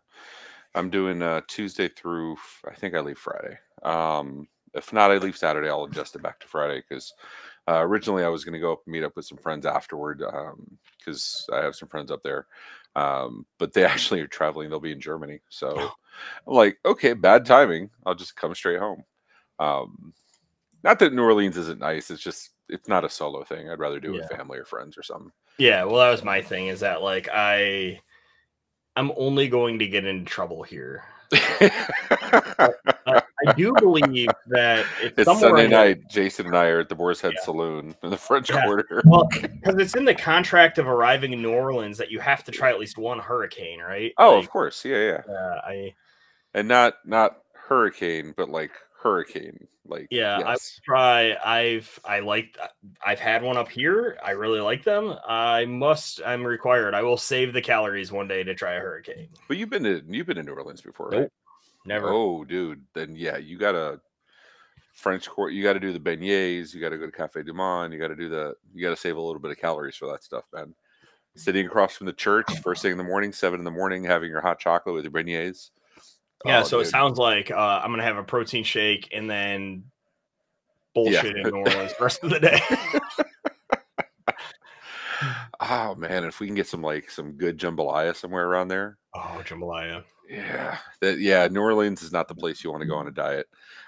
I'm 0.76 0.90
doing 0.90 1.22
uh 1.22 1.40
Tuesday 1.46 1.88
through 1.88 2.36
I 2.68 2.74
think 2.74 2.94
I 2.94 3.00
leave 3.00 3.18
Friday. 3.18 3.56
Um 3.84 4.48
if 4.74 4.92
not 4.92 5.12
I 5.12 5.18
leave 5.18 5.36
Saturday, 5.36 5.68
I'll 5.68 5.84
adjust 5.84 6.16
it 6.16 6.22
back 6.22 6.40
to 6.40 6.48
Friday 6.48 6.82
because 6.88 7.14
uh, 7.68 7.78
originally 7.80 8.24
I 8.24 8.28
was 8.28 8.44
gonna 8.44 8.58
go 8.58 8.72
up 8.72 8.80
and 8.84 8.92
meet 8.92 9.04
up 9.04 9.14
with 9.14 9.24
some 9.24 9.38
friends 9.38 9.66
afterward 9.66 10.20
um 10.22 10.66
because 10.98 11.46
I 11.52 11.58
have 11.58 11.76
some 11.76 11.88
friends 11.88 12.10
up 12.10 12.24
there. 12.24 12.48
Um, 12.96 13.46
but 13.58 13.72
they 13.72 13.84
actually 13.84 14.20
are 14.20 14.26
traveling, 14.26 14.70
they'll 14.70 14.80
be 14.80 14.92
in 14.92 15.00
Germany. 15.00 15.40
So 15.48 15.76
I'm 15.78 15.90
like, 16.54 16.78
okay, 16.84 17.12
bad 17.12 17.44
timing. 17.44 17.90
I'll 18.06 18.14
just 18.14 18.36
come 18.36 18.54
straight 18.54 18.78
home. 18.78 19.04
Um 19.58 20.12
not 20.82 20.98
that 20.98 21.14
New 21.14 21.22
Orleans 21.22 21.56
isn't 21.56 21.80
nice, 21.80 22.10
it's 22.10 22.22
just 22.22 22.50
it's 22.68 22.88
not 22.88 23.04
a 23.04 23.08
solo 23.08 23.44
thing. 23.44 23.70
I'd 23.70 23.78
rather 23.78 24.00
do 24.00 24.14
it 24.14 24.18
with 24.18 24.28
family 24.28 24.58
or 24.58 24.64
friends 24.64 24.96
or 24.96 25.02
something. 25.02 25.32
Yeah, 25.58 25.84
well, 25.84 25.96
that 25.96 26.10
was 26.10 26.24
my 26.24 26.42
thing. 26.42 26.68
Is 26.68 26.80
that 26.80 27.02
like 27.02 27.28
I, 27.32 28.00
I'm 28.96 29.12
only 29.16 29.48
going 29.48 29.78
to 29.80 29.86
get 29.86 30.04
into 30.04 30.30
trouble 30.30 30.62
here. 30.62 31.04
I 33.46 33.52
do 33.52 33.72
believe 33.78 34.28
that 34.48 34.86
it's, 35.02 35.18
It's 35.18 35.40
Sunday 35.40 35.68
night. 35.68 36.08
Jason 36.08 36.46
and 36.46 36.56
I 36.56 36.66
are 36.66 36.80
at 36.80 36.88
the 36.88 36.94
Boar's 36.94 37.20
Head 37.20 37.32
Yeah. 37.36 37.44
Saloon 37.44 37.94
in 38.02 38.10
the 38.10 38.16
French 38.16 38.50
Yeah. 38.50 38.64
Quarter. 38.64 39.02
Well, 39.06 39.28
because 39.42 39.76
it's 39.78 39.94
in 39.94 40.04
the 40.04 40.14
contract 40.14 40.78
of 40.78 40.86
arriving 40.86 41.32
in 41.32 41.42
New 41.42 41.52
Orleans 41.52 41.98
that 41.98 42.10
you 42.10 42.20
have 42.20 42.44
to 42.44 42.52
try 42.52 42.70
at 42.70 42.78
least 42.78 42.98
one 42.98 43.18
hurricane, 43.18 43.80
right? 43.80 44.12
Oh, 44.18 44.34
Like, 44.36 44.44
of 44.44 44.50
course, 44.50 44.84
yeah, 44.84 45.20
yeah, 45.28 45.34
uh, 45.34 45.60
I 45.64 45.94
and 46.54 46.68
not 46.68 46.94
not 47.04 47.38
hurricane, 47.54 48.34
but 48.36 48.48
like 48.48 48.70
hurricane, 49.02 49.66
like 49.86 50.06
Yeah, 50.10 50.38
I 50.38 50.52
yes. 50.52 50.80
try. 50.84 51.36
I've 51.44 51.98
I 52.04 52.20
like 52.20 52.56
I've 53.04 53.18
had 53.18 53.42
one 53.42 53.56
up 53.56 53.68
here. 53.68 54.16
I 54.24 54.30
really 54.30 54.60
like 54.60 54.84
them. 54.84 55.14
I 55.26 55.64
must. 55.66 56.20
I'm 56.24 56.44
required. 56.46 56.94
I 56.94 57.02
will 57.02 57.16
save 57.18 57.52
the 57.52 57.60
calories 57.60 58.12
one 58.12 58.28
day 58.28 58.42
to 58.44 58.54
try 58.54 58.74
a 58.74 58.80
hurricane. 58.80 59.28
But 59.48 59.56
you've 59.58 59.70
been 59.70 59.82
to 59.84 60.02
you've 60.08 60.26
been 60.26 60.36
to 60.36 60.42
New 60.42 60.52
Orleans 60.54 60.80
before, 60.80 61.08
right? 61.10 61.28
Never. 61.84 62.08
Oh, 62.08 62.44
dude, 62.44 62.82
then 62.94 63.14
yeah, 63.14 63.36
you 63.36 63.58
gotta 63.58 64.00
French 64.94 65.28
Quarter. 65.28 65.52
You 65.52 65.62
got 65.62 65.74
to 65.74 65.80
do 65.80 65.92
the 65.92 66.00
beignets. 66.00 66.72
You 66.72 66.80
got 66.80 66.90
to 66.90 66.98
go 66.98 67.06
to 67.06 67.12
Cafe 67.12 67.42
Du 67.42 67.52
Monde. 67.52 67.92
You 67.92 67.98
got 67.98 68.08
to 68.08 68.16
do 68.16 68.28
the. 68.28 68.54
You 68.72 68.82
got 68.82 68.90
to 68.90 68.96
save 68.96 69.16
a 69.16 69.20
little 69.20 69.40
bit 69.40 69.50
of 69.50 69.58
calories 69.58 69.96
for 69.96 70.10
that 70.10 70.22
stuff, 70.22 70.44
man. 70.54 70.74
Sitting 71.36 71.66
across 71.66 71.96
from 71.96 72.06
the 72.06 72.12
church, 72.12 72.46
first 72.62 72.80
thing 72.80 72.92
in 72.92 72.98
the 72.98 73.04
morning, 73.04 73.32
seven 73.32 73.58
in 73.58 73.64
the 73.64 73.70
morning, 73.70 74.04
having 74.04 74.30
your 74.30 74.40
hot 74.40 74.60
chocolate 74.60 74.94
with 74.94 75.04
your 75.04 75.12
beignets. 75.12 75.70
Yeah. 76.44 76.60
Oh, 76.60 76.62
so 76.62 76.78
it 76.78 76.86
sounds 76.86 77.18
like 77.18 77.50
uh, 77.50 77.80
I'm 77.82 77.90
gonna 77.90 78.04
have 78.04 78.16
a 78.16 78.22
protein 78.22 78.62
shake 78.62 79.08
and 79.12 79.28
then 79.28 79.84
bullshit 80.94 81.36
in 81.36 81.42
New 81.42 81.56
Orleans 81.56 81.92
the 81.98 82.04
rest 82.04 82.22
of 82.22 82.30
the 82.30 82.40
day. 82.40 82.60
Oh 85.60 85.94
man, 85.94 86.24
if 86.24 86.40
we 86.40 86.46
can 86.46 86.56
get 86.56 86.66
some 86.66 86.82
like 86.82 87.08
some 87.08 87.32
good 87.32 87.56
jambalaya 87.56 88.14
somewhere 88.14 88.46
around 88.46 88.68
there, 88.68 88.98
oh, 89.14 89.40
jambalaya. 89.44 90.04
Yeah, 90.28 90.78
that 91.00 91.18
yeah, 91.18 91.48
New 91.48 91.60
Orleans 91.60 92.02
is 92.02 92.12
not 92.12 92.28
the 92.28 92.34
place 92.34 92.64
you 92.64 92.70
want 92.70 92.80
to 92.82 92.86
go 92.88 92.96
on 92.96 93.06
a 93.08 93.10
diet. 93.10 93.46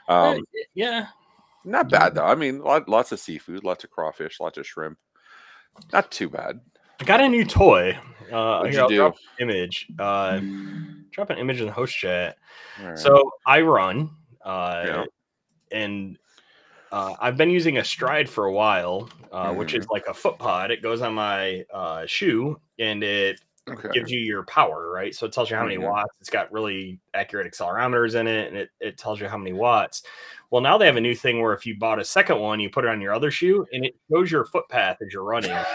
Um, 0.08 0.44
yeah. 0.74 1.08
Not 1.64 1.88
bad 1.90 2.14
though. 2.14 2.24
I 2.24 2.34
mean, 2.34 2.60
lot, 2.60 2.88
lots 2.88 3.10
of 3.12 3.18
seafood, 3.18 3.64
lots 3.64 3.84
of 3.84 3.90
crawfish, 3.90 4.38
lots 4.38 4.58
of 4.58 4.66
shrimp. 4.66 4.98
Not 5.92 6.10
too 6.10 6.28
bad. 6.28 6.60
I 7.00 7.04
got 7.04 7.20
a 7.20 7.28
new 7.28 7.44
toy. 7.44 7.98
Uh, 8.32 8.58
What'd 8.58 8.72
here, 8.72 8.80
you 8.80 8.82
I'll 8.82 8.88
do? 8.88 8.96
drop 8.96 9.16
an 9.38 9.48
image. 9.50 9.88
Uh, 9.98 10.40
drop 11.10 11.30
an 11.30 11.38
image 11.38 11.60
in 11.60 11.66
the 11.66 11.72
host 11.72 11.96
chat. 11.96 12.36
Right. 12.82 12.98
So 12.98 13.30
I 13.46 13.60
run, 13.62 14.10
uh, 14.44 14.84
Yeah. 14.86 15.04
and 15.72 16.18
uh, 16.92 17.14
I've 17.20 17.36
been 17.36 17.50
using 17.50 17.78
a 17.78 17.82
Stryd 17.82 18.28
for 18.28 18.44
a 18.46 18.52
while, 18.52 19.10
uh, 19.32 19.52
which 19.52 19.70
Mm-hmm. 19.72 19.80
is 19.80 19.88
like 19.90 20.06
a 20.06 20.14
foot 20.14 20.38
pod. 20.38 20.70
It 20.70 20.82
goes 20.82 21.02
on 21.02 21.14
my 21.14 21.64
uh, 21.72 22.06
shoe 22.06 22.60
and 22.78 23.02
it 23.02 23.40
okay. 23.68 23.88
gives 23.92 24.10
you 24.10 24.18
your 24.18 24.44
power, 24.44 24.90
right? 24.90 25.14
So 25.14 25.26
it 25.26 25.32
tells 25.32 25.50
you 25.50 25.56
how 25.56 25.64
many 25.64 25.76
Mhm. 25.76 25.88
watts. 25.90 26.14
It's 26.20 26.30
got 26.30 26.52
really 26.52 27.00
accurate 27.14 27.52
accelerometers 27.52 28.14
in 28.14 28.26
it, 28.26 28.48
and 28.48 28.56
it, 28.56 28.70
it 28.80 28.98
tells 28.98 29.20
you 29.20 29.28
how 29.28 29.38
many 29.38 29.52
watts. 29.52 30.02
Well, 30.50 30.62
now 30.62 30.78
they 30.78 30.86
have 30.86 30.96
a 30.96 31.00
new 31.00 31.14
thing 31.14 31.40
where 31.40 31.52
if 31.54 31.66
you 31.66 31.76
bought 31.78 31.98
a 31.98 32.04
second 32.04 32.38
one, 32.38 32.60
you 32.60 32.70
put 32.70 32.84
it 32.84 32.88
on 32.88 33.00
your 33.00 33.12
other 33.12 33.30
shoe, 33.30 33.66
and 33.72 33.84
it 33.84 33.96
shows 34.10 34.30
your 34.30 34.44
footpath 34.44 34.98
as 35.02 35.12
you're 35.12 35.24
running. 35.24 35.56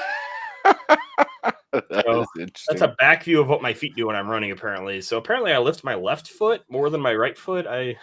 That 1.74 2.04
So. 2.06 2.26
That's 2.68 2.82
a 2.82 2.96
back 3.00 3.24
view 3.24 3.40
of 3.40 3.48
what 3.48 3.62
my 3.62 3.74
feet 3.74 3.96
do 3.96 4.08
when 4.08 4.16
I'm 4.16 4.30
running, 4.30 4.52
apparently. 4.52 5.00
So 5.02 5.18
apparently, 5.18 5.54
I 5.54 5.58
lift 5.58 5.86
my 5.86 5.96
left 5.96 6.28
foot 6.28 6.64
more 6.70 6.90
than 6.90 7.00
my 7.00 7.16
right 7.16 7.38
foot. 7.38 7.66
I 7.66 7.96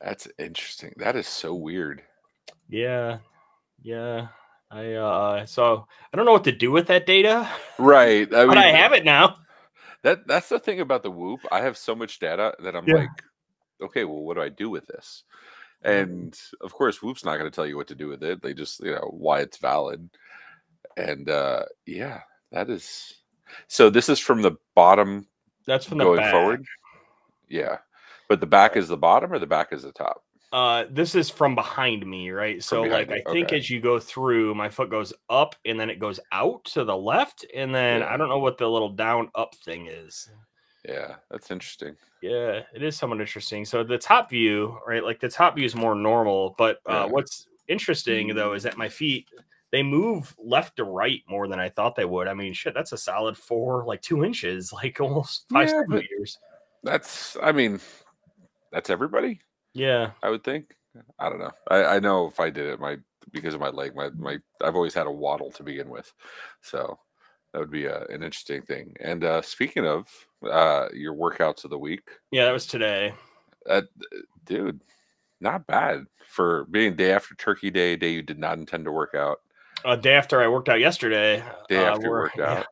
That's 0.00 0.26
interesting. 0.38 0.92
That 0.96 1.14
is 1.14 1.28
so 1.28 1.54
weird. 1.54 2.02
Yeah, 2.68 3.18
yeah. 3.82 4.28
I 4.72 4.94
uh 4.94 5.46
so 5.46 5.86
I 6.12 6.16
don't 6.16 6.24
know 6.26 6.32
what 6.32 6.44
to 6.44 6.52
do 6.52 6.70
with 6.70 6.86
that 6.86 7.04
data, 7.06 7.48
Right. 7.78 8.32
I 8.32 8.46
but 8.46 8.56
I 8.58 8.70
have 8.70 8.92
it 8.92 9.04
now. 9.04 9.36
That 10.02 10.26
that's 10.26 10.48
the 10.48 10.58
thing 10.58 10.80
about 10.80 11.02
the 11.02 11.10
Whoop. 11.10 11.40
I 11.52 11.60
have 11.60 11.76
so 11.76 11.94
much 11.94 12.18
data 12.18 12.54
that 12.60 12.74
I'm 12.74 12.86
Yeah. 12.86 12.94
like, 12.94 13.22
okay, 13.82 14.04
well, 14.04 14.22
what 14.22 14.34
do 14.36 14.42
I 14.42 14.48
do 14.48 14.70
with 14.70 14.86
this? 14.86 15.24
And 15.84 16.38
of 16.60 16.72
course, 16.72 17.02
Whoop's 17.02 17.24
not 17.24 17.36
going 17.38 17.50
to 17.50 17.54
tell 17.54 17.66
you 17.66 17.76
what 17.76 17.88
to 17.88 17.94
do 17.94 18.08
with 18.08 18.22
it. 18.22 18.40
They 18.40 18.54
just, 18.54 18.80
you 18.80 18.92
know, 18.92 19.10
why 19.12 19.40
it's 19.40 19.58
valid. 19.58 20.08
And 20.96 21.28
uh 21.28 21.64
yeah, 21.86 22.20
that 22.50 22.70
is. 22.70 23.14
So 23.68 23.90
this 23.90 24.08
is 24.08 24.18
from 24.18 24.40
the 24.42 24.52
bottom 24.74 25.26
That's 25.66 25.84
from 25.84 25.98
the 25.98 26.04
going 26.04 26.20
back. 26.20 26.32
forward. 26.32 26.64
Yeah, 27.48 27.78
but 28.28 28.40
the 28.40 28.46
back 28.46 28.76
is 28.76 28.88
the 28.88 28.96
bottom 28.96 29.32
or 29.32 29.38
the 29.38 29.46
back 29.46 29.72
is 29.72 29.82
the 29.82 29.92
top. 29.92 30.24
Uh 30.52 30.84
this 30.90 31.14
is 31.14 31.30
from 31.30 31.54
behind 31.54 32.06
me, 32.06 32.30
right? 32.30 32.62
So 32.62 32.82
like 32.82 33.08
you, 33.08 33.14
I 33.16 33.32
think 33.32 33.48
okay. 33.48 33.58
as 33.58 33.70
you 33.70 33.80
go 33.80 33.98
through, 33.98 34.54
my 34.54 34.68
foot 34.68 34.90
goes 34.90 35.12
up 35.30 35.54
and 35.64 35.80
then 35.80 35.88
it 35.88 35.98
goes 35.98 36.20
out 36.30 36.64
to 36.66 36.84
the 36.84 36.96
left, 36.96 37.46
and 37.54 37.74
then 37.74 38.00
Yeah. 38.00 38.12
I 38.12 38.16
don't 38.16 38.28
know 38.28 38.38
what 38.38 38.58
the 38.58 38.68
little 38.68 38.90
down 38.90 39.30
up 39.34 39.54
thing 39.64 39.86
is. 39.86 40.30
Yeah, 40.86 41.16
that's 41.30 41.50
interesting. 41.50 41.96
Yeah, 42.20 42.62
it 42.74 42.82
is 42.82 42.96
somewhat 42.96 43.20
interesting. 43.20 43.64
So 43.64 43.82
the 43.82 43.98
top 43.98 44.30
view, 44.30 44.78
right? 44.86 45.02
Like 45.02 45.20
the 45.20 45.28
top 45.28 45.56
view 45.56 45.64
is 45.64 45.74
more 45.74 45.94
normal, 45.94 46.54
but 46.58 46.78
uh, 46.86 47.04
Yeah. 47.04 47.06
what's 47.06 47.46
interesting 47.68 48.34
though 48.34 48.52
is 48.52 48.62
that 48.64 48.76
my 48.76 48.88
feet 48.88 49.28
they 49.70 49.82
move 49.82 50.34
left 50.38 50.76
to 50.76 50.84
right 50.84 51.22
more 51.26 51.48
than 51.48 51.58
I 51.58 51.70
thought 51.70 51.96
they 51.96 52.04
would. 52.04 52.28
I 52.28 52.34
mean, 52.34 52.52
shit, 52.52 52.74
that's 52.74 52.92
a 52.92 52.98
solid 52.98 53.38
four, 53.38 53.84
like 53.86 54.02
two 54.02 54.22
inches, 54.22 54.70
like 54.84 55.00
almost 55.00 55.46
five 55.50 55.68
Yeah, 55.68 55.80
centimeters. 55.80 56.38
That's, 56.82 57.36
I 57.42 57.52
mean, 57.52 57.80
that's 58.70 58.90
everybody. 58.90 59.40
Yeah, 59.74 60.10
I 60.22 60.30
would 60.30 60.44
think. 60.44 60.74
I 61.18 61.28
don't 61.30 61.38
know. 61.38 61.52
I, 61.70 61.84
I 61.96 61.98
know 62.00 62.26
if 62.26 62.38
I 62.40 62.50
did 62.50 62.66
it, 62.66 62.78
my 62.80 62.98
because 63.30 63.54
of 63.54 63.60
my 63.60 63.70
leg, 63.70 63.94
my 63.96 64.10
my 64.10 64.38
I've 64.62 64.74
always 64.76 64.94
had 64.94 65.06
a 65.06 65.10
waddle 65.10 65.50
to 65.52 65.62
begin 65.62 65.88
with, 65.88 66.12
so 66.60 66.98
that 67.52 67.58
would 67.60 67.70
be 67.70 67.86
a, 67.86 68.04
an 68.06 68.22
interesting 68.22 68.62
thing. 68.62 68.94
And 69.00 69.24
uh, 69.24 69.40
speaking 69.42 69.86
of 69.86 70.06
uh, 70.48 70.88
your 70.92 71.14
workouts 71.14 71.64
of 71.64 71.70
the 71.70 71.78
week, 71.78 72.02
yeah, 72.30 72.44
that 72.44 72.52
was 72.52 72.66
today. 72.66 73.14
uh, 73.70 73.82
dude, 74.44 74.80
not 75.40 75.66
bad 75.66 76.04
for 76.28 76.64
being 76.70 76.94
day 76.96 77.12
after 77.12 77.34
Turkey 77.36 77.70
Day, 77.70 77.96
day 77.96 78.12
you 78.12 78.22
did 78.22 78.38
not 78.38 78.58
intend 78.58 78.84
to 78.84 78.92
work 78.92 79.14
out, 79.14 79.38
Uh, 79.84 79.96
day 79.96 80.14
after 80.14 80.42
I 80.42 80.48
worked 80.48 80.68
out 80.68 80.80
yesterday. 80.80 81.42
day 81.68 81.76
uh, 81.78 81.92
after 81.92 82.02
you 82.06 82.10
we're- 82.10 82.20
worked 82.24 82.38
yeah. 82.38 82.44
out. 82.52 82.58
Uh, 82.58 82.64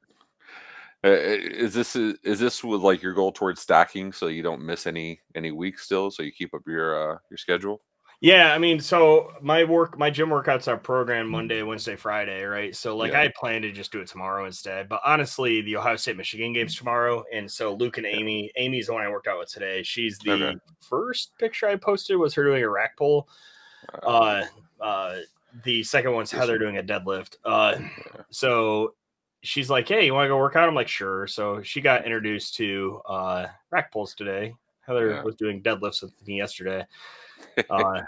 is 1.02 1.72
this 1.72 1.96
is 1.96 2.38
this 2.38 2.62
with 2.62 2.82
like 2.82 3.02
your 3.02 3.14
goal 3.14 3.32
towards 3.32 3.60
stacking 3.60 4.12
so 4.12 4.26
you 4.26 4.42
don't 4.42 4.60
miss 4.60 4.86
any 4.86 5.20
any 5.34 5.50
weeks 5.50 5.84
still 5.84 6.10
so 6.10 6.22
you 6.22 6.30
keep 6.30 6.52
up 6.54 6.62
your 6.66 7.14
uh 7.14 7.18
your 7.30 7.38
schedule 7.38 7.80
Yeah, 8.22 8.52
I 8.52 8.58
mean, 8.58 8.80
so 8.80 9.32
my 9.40 9.64
work, 9.64 9.96
my 9.98 10.10
gym 10.10 10.28
workouts 10.28 10.68
are 10.68 10.76
programmed 10.76 11.30
Monday, 11.30 11.62
Wednesday, 11.62 11.96
Friday, 11.96 12.42
right? 12.44 12.76
So 12.76 12.94
like 12.94 13.12
Yeah. 13.12 13.22
I 13.22 13.32
plan 13.34 13.62
to 13.62 13.72
just 13.72 13.92
do 13.92 14.00
it 14.00 14.08
tomorrow 14.08 14.44
instead. 14.44 14.90
But 14.90 15.00
honestly, 15.06 15.62
the 15.62 15.76
Ohio 15.76 15.96
State 15.96 16.18
Michigan 16.18 16.52
game's 16.52 16.76
tomorrow, 16.76 17.24
and 17.32 17.50
so 17.50 17.72
Luke 17.72 17.96
and 17.96 18.04
Amy, 18.04 18.52
Amy's 18.56 18.88
the 18.88 18.92
one 18.92 19.02
I 19.02 19.08
worked 19.08 19.26
out 19.26 19.38
with 19.38 19.48
today. 19.48 19.82
She's 19.82 20.18
the 20.18 20.32
Okay. 20.32 20.58
first 20.80 21.32
picture 21.38 21.66
I 21.66 21.76
posted 21.76 22.18
was 22.18 22.34
her 22.34 22.44
doing 22.44 22.62
a 22.62 22.68
rack 22.68 22.94
pull. 22.98 23.26
Uh, 24.02 24.44
uh, 24.82 25.16
the 25.64 25.82
second 25.82 26.12
one's 26.12 26.30
Heather 26.30 26.58
doing 26.58 26.76
a 26.76 26.82
deadlift. 26.82 27.36
Uh, 27.42 27.76
so 28.28 28.94
she's 29.42 29.70
like, 29.70 29.88
"Hey, 29.88 30.04
you 30.06 30.14
want 30.14 30.26
to 30.26 30.28
go 30.28 30.38
work 30.38 30.56
out?" 30.56 30.68
I'm 30.68 30.74
like, 30.74 30.88
"Sure." 30.88 31.26
So 31.26 31.62
she 31.62 31.80
got 31.80 32.04
introduced 32.04 32.54
to 32.56 33.00
uh, 33.08 33.46
rack 33.70 33.90
pulls 33.92 34.14
today. 34.14 34.54
Heather 34.82 35.10
Yeah. 35.10 35.22
was 35.22 35.36
doing 35.36 35.62
deadlifts 35.62 36.02
with 36.02 36.12
me 36.26 36.36
yesterday. 36.38 36.84
Uh, 37.68 38.00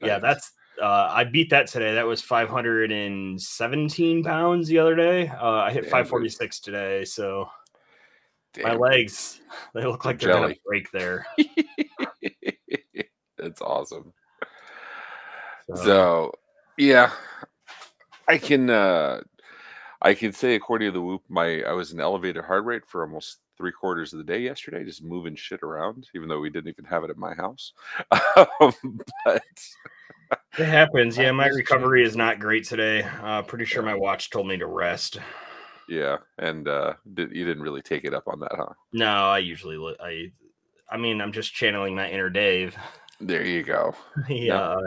yeah, 0.00 0.18
that's 0.18 0.52
uh, 0.80 1.08
I 1.10 1.24
beat 1.24 1.50
that 1.50 1.66
today. 1.68 1.94
That 1.94 2.06
was 2.06 2.22
517 2.22 4.24
pounds 4.24 4.68
the 4.68 4.78
other 4.78 4.94
day. 4.94 5.28
Uh, 5.28 5.50
I 5.50 5.70
hit 5.70 5.82
Damn, 5.82 5.84
dude. 5.84 5.90
546 5.90 6.60
today. 6.60 7.04
So 7.04 7.48
my 8.62 8.74
legs, 8.74 9.40
they 9.74 9.84
look 9.84 10.04
like 10.04 10.18
they're 10.18 10.28
gonna 10.28 10.54
break 10.66 10.90
there. 10.92 11.26
That's 13.38 13.62
awesome. 13.62 14.12
So, 15.68 15.76
So, 15.76 16.32
yeah, 16.76 17.12
I 18.28 18.38
can 18.38 18.70
uh 18.70 19.22
I 20.02 20.14
can 20.14 20.32
say 20.32 20.54
according 20.54 20.88
to 20.88 20.92
the 20.92 21.02
whoop, 21.02 21.22
my 21.28 21.62
I 21.62 21.72
was 21.72 21.92
an 21.92 22.00
elevated 22.00 22.44
heart 22.44 22.64
rate 22.64 22.86
for 22.86 23.02
almost 23.02 23.38
three 23.56 23.72
quarters 23.72 24.12
of 24.12 24.18
the 24.18 24.24
day 24.24 24.40
yesterday, 24.40 24.84
just 24.84 25.02
moving 25.02 25.34
shit 25.34 25.62
around, 25.62 26.08
even 26.14 26.28
though 26.28 26.40
we 26.40 26.50
didn't 26.50 26.68
even 26.68 26.84
have 26.84 27.04
it 27.04 27.10
at 27.10 27.16
my 27.16 27.34
house. 27.34 27.72
um, 28.60 29.00
but 29.24 29.42
it 30.58 30.64
happens. 30.66 31.16
Yeah, 31.16 31.32
my 31.32 31.46
recovery 31.48 32.04
is 32.04 32.16
not 32.16 32.38
great 32.38 32.64
today. 32.64 33.02
Uh, 33.22 33.42
pretty 33.42 33.64
sure 33.64 33.82
my 33.82 33.94
watch 33.94 34.30
told 34.30 34.46
me 34.46 34.56
to 34.58 34.66
rest. 34.66 35.18
yeah, 35.88 36.16
and 36.38 36.68
uh 36.68 36.94
did, 37.14 37.32
you 37.32 37.44
didn't 37.44 37.62
really 37.62 37.82
take 37.82 38.04
it 38.04 38.12
up 38.14 38.28
on 38.28 38.40
that, 38.40 38.52
huh? 38.54 38.72
No, 38.92 39.06
I 39.30 39.38
usually 39.38 39.76
li- 39.76 39.96
I. 40.00 40.32
I 40.88 40.96
mean, 40.98 41.20
I'm 41.20 41.32
just 41.32 41.52
channeling 41.52 41.96
my 41.96 42.08
inner 42.08 42.30
Dave. 42.30 42.76
There 43.20 43.44
you 43.44 43.62
go. 43.62 43.94
he 44.28 44.46
Yeah. 44.48 44.60
uh 44.60 44.82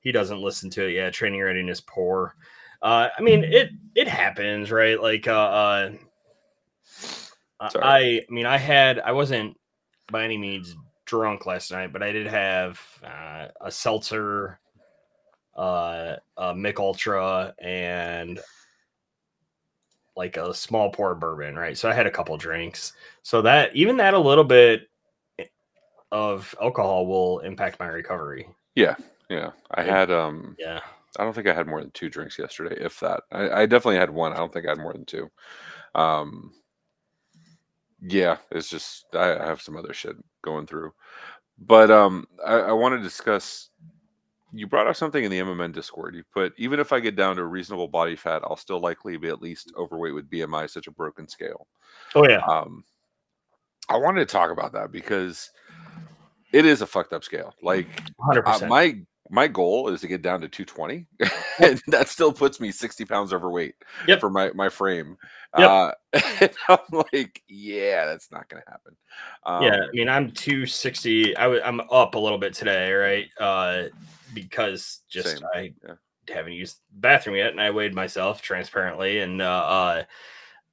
he 0.00 0.12
doesn't 0.12 0.40
listen 0.40 0.70
to 0.70 0.86
it 0.86 0.92
yeah 0.92 1.10
training 1.10 1.40
readiness 1.42 1.80
poor 1.80 2.34
uh 2.82 3.08
i 3.16 3.22
mean 3.22 3.44
it 3.44 3.70
it 3.94 4.06
happens 4.08 4.70
right? 4.70 5.00
Like 5.00 5.26
uh, 5.26 5.32
uh 5.32 5.90
I- 7.60 7.68
i 7.82 8.22
mean 8.30 8.46
i 8.46 8.56
had 8.56 9.00
i 9.00 9.12
wasn't 9.12 9.56
by 10.12 10.24
any 10.24 10.38
means 10.38 10.76
drunk 11.06 11.46
last 11.46 11.70
night 11.72 11.92
but 11.92 12.02
i 12.02 12.12
did 12.12 12.26
have 12.26 12.80
uh, 13.04 13.48
a 13.60 13.70
seltzer 13.70 14.60
uh 15.56 16.16
a 16.36 16.54
Mich 16.54 16.78
Ultra 16.78 17.52
and 17.58 18.38
like 20.16 20.36
a 20.36 20.52
small 20.54 20.90
pour 20.90 21.14
bourbon 21.14 21.56
right? 21.56 21.76
So 21.76 21.88
i 21.88 21.94
had 21.94 22.06
a 22.06 22.10
couple 22.10 22.36
drinks. 22.36 22.92
So 23.22 23.42
that 23.42 23.74
even 23.74 23.96
that 23.98 24.14
a 24.14 24.18
little 24.18 24.44
bit 24.44 24.88
of 26.10 26.54
alcohol 26.60 27.06
will 27.06 27.38
impact 27.40 27.78
my 27.78 27.86
recovery. 27.86 28.48
Yeah, 28.74 28.96
yeah. 29.28 29.50
I 29.72 29.82
had 29.82 30.10
um 30.10 30.56
yeah 30.58 30.80
I 31.18 31.24
don't 31.24 31.32
think 31.32 31.46
I 31.46 31.54
had 31.54 31.66
more 31.66 31.80
than 31.80 31.90
two 31.92 32.10
drinks 32.10 32.38
yesterday, 32.38 32.76
if 32.78 33.00
that. 33.00 33.22
I, 33.32 33.62
I 33.62 33.66
definitely 33.66 33.96
had 33.96 34.10
one. 34.10 34.32
I 34.32 34.36
don't 34.36 34.52
think 34.52 34.66
I 34.66 34.70
had 34.70 34.78
more 34.78 34.92
than 34.92 35.04
two. 35.04 35.30
Um, 35.94 36.52
yeah, 38.02 38.36
it's 38.50 38.68
just 38.68 39.06
I, 39.14 39.38
I 39.38 39.46
have 39.46 39.62
some 39.62 39.76
other 39.76 39.92
shit 39.92 40.16
going 40.42 40.66
through, 40.66 40.92
but 41.58 41.90
um, 41.90 42.26
I, 42.44 42.54
I 42.56 42.72
want 42.72 42.94
to 42.96 43.02
discuss. 43.02 43.70
You 44.50 44.66
brought 44.66 44.86
up 44.86 44.96
something 44.96 45.22
in 45.22 45.30
the 45.30 45.40
MMN 45.40 45.74
Discord. 45.74 46.14
You 46.14 46.24
put 46.32 46.54
even 46.56 46.80
if 46.80 46.92
I 46.92 47.00
get 47.00 47.16
down 47.16 47.36
to 47.36 47.42
a 47.42 47.46
reasonable 47.46 47.88
body 47.88 48.16
fat, 48.16 48.42
I'll 48.44 48.56
still 48.56 48.80
likely 48.80 49.16
be 49.18 49.28
at 49.28 49.42
least 49.42 49.72
overweight 49.76 50.14
with 50.14 50.30
BMI, 50.30 50.70
such 50.70 50.86
a 50.86 50.92
broken 50.92 51.28
scale. 51.28 51.66
Oh 52.14 52.26
yeah, 52.26 52.38
Um, 52.38 52.84
I 53.88 53.96
wanted 53.96 54.20
to 54.20 54.32
talk 54.32 54.50
about 54.50 54.72
that 54.72 54.90
because 54.92 55.50
it 56.52 56.64
is 56.64 56.80
a 56.80 56.86
fucked 56.86 57.12
up 57.12 57.24
scale. 57.24 57.54
Like 57.62 57.88
uh, 58.46 58.66
my 58.68 59.00
my 59.30 59.46
goal 59.46 59.88
is 59.88 60.00
to 60.00 60.08
get 60.08 60.22
down 60.22 60.40
to 60.40 60.48
220 60.48 61.06
and 61.60 61.82
that 61.88 62.08
still 62.08 62.32
puts 62.32 62.60
me 62.60 62.70
60 62.70 63.04
pounds 63.04 63.32
overweight 63.32 63.74
Yep. 64.06 64.20
for 64.20 64.30
my 64.30 64.50
my 64.54 64.68
frame 64.68 65.16
Yep. 65.56 65.70
uh 65.70 65.92
i'm 66.68 66.78
like 67.12 67.42
yeah 67.48 68.06
that's 68.06 68.30
not 68.30 68.48
gonna 68.48 68.62
happen 68.68 68.96
um, 69.44 69.64
yeah, 69.64 69.76
I 69.76 69.90
mean, 69.92 70.08
I'm 70.08 70.30
260. 70.30 71.36
I 71.36 71.42
w- 71.44 71.62
I'm 71.64 71.80
up 71.90 72.14
a 72.14 72.18
little 72.18 72.38
bit 72.38 72.54
today, 72.54 72.92
right? 72.92 73.26
Uh, 73.40 73.84
because 74.34 75.00
just 75.08 75.38
Same, 75.38 75.48
I 75.54 75.72
yeah. 75.84 75.94
haven't 76.28 76.52
used 76.52 76.76
the 76.94 77.00
bathroom 77.00 77.36
yet, 77.36 77.50
and 77.50 77.60
I 77.60 77.70
weighed 77.70 77.94
myself 77.94 78.42
transparently, 78.42 79.20
and 79.20 79.42
uh, 79.42 79.44
uh, 79.44 80.02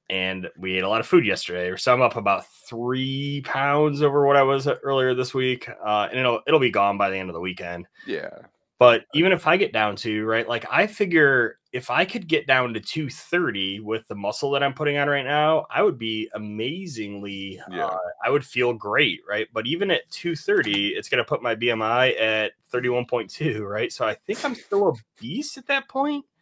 and 0.08 0.48
we 0.58 0.76
ate 0.76 0.84
a 0.84 0.88
lot 0.88 1.00
of 1.00 1.06
food 1.06 1.26
yesterday. 1.26 1.76
So 1.76 1.92
I'm 1.92 2.02
up 2.02 2.16
about 2.16 2.46
three 2.68 3.42
pounds 3.44 4.02
over 4.02 4.26
what 4.26 4.36
I 4.36 4.42
was 4.42 4.66
earlier 4.68 5.14
this 5.14 5.34
week, 5.34 5.68
uh, 5.68 6.08
and 6.10 6.18
it'll 6.18 6.40
it'll 6.46 6.60
be 6.60 6.70
gone 6.70 6.98
by 6.98 7.10
the 7.10 7.16
end 7.16 7.28
of 7.30 7.34
the 7.34 7.40
weekend. 7.40 7.86
yeah 8.04 8.46
But 8.78 9.06
even 9.14 9.32
if 9.32 9.46
I 9.46 9.56
get 9.56 9.72
down 9.72 9.96
to 9.96 10.24
right, 10.26 10.46
like 10.46 10.66
I 10.70 10.86
figure 10.86 11.58
if 11.72 11.90
I 11.90 12.04
could 12.04 12.28
get 12.28 12.46
down 12.46 12.74
to 12.74 12.80
230 12.80 13.80
with 13.80 14.06
the 14.08 14.14
muscle 14.14 14.50
that 14.52 14.62
I'm 14.62 14.74
putting 14.74 14.98
on 14.98 15.08
right 15.08 15.24
now, 15.24 15.66
I 15.70 15.82
would 15.82 15.98
be 15.98 16.30
amazingly, 16.34 17.58
Yeah. 17.66 17.86
uh, 17.86 17.96
I 18.24 18.30
would 18.30 18.44
feel 18.44 18.74
great, 18.74 19.20
right? 19.28 19.48
But 19.52 19.66
even 19.66 19.90
at 19.90 20.10
230, 20.10 20.88
it's 20.88 21.08
going 21.08 21.18
to 21.24 21.28
put 21.28 21.42
my 21.42 21.54
BMI 21.54 22.20
at 22.20 22.52
31.2, 22.70 23.62
right? 23.62 23.90
So 23.92 24.06
I 24.06 24.14
think 24.14 24.44
I'm 24.44 24.54
still 24.54 24.98
obese 25.20 25.56
at 25.58 25.66
that 25.68 25.88
point. 25.88 26.24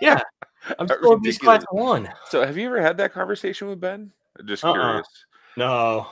Yeah, 0.00 0.20
I'm 0.78 0.86
still 0.88 1.12
obese 1.12 1.38
class 1.38 1.64
one. 1.70 2.08
So 2.28 2.44
have 2.44 2.56
you 2.56 2.66
ever 2.66 2.80
had 2.80 2.96
that 2.98 3.12
conversation 3.12 3.68
with 3.68 3.80
Ben? 3.80 4.12
Just 4.44 4.64
Uh-uh. 4.64 4.72
curious. 4.74 5.08
No. 5.56 6.06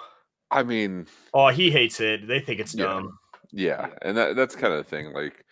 I 0.50 0.62
mean, 0.62 1.06
Oh, 1.34 1.48
he 1.48 1.70
hates 1.70 2.00
it. 2.00 2.26
They 2.26 2.40
think 2.40 2.60
it's 2.60 2.74
Yeah. 2.74 2.84
dumb. 2.84 3.18
yeah, 3.52 3.88
and 4.02 4.16
that, 4.16 4.36
that's 4.36 4.54
kind 4.56 4.72
of 4.72 4.78
the 4.84 4.88
thing. 4.90 5.12
Like, 5.12 5.44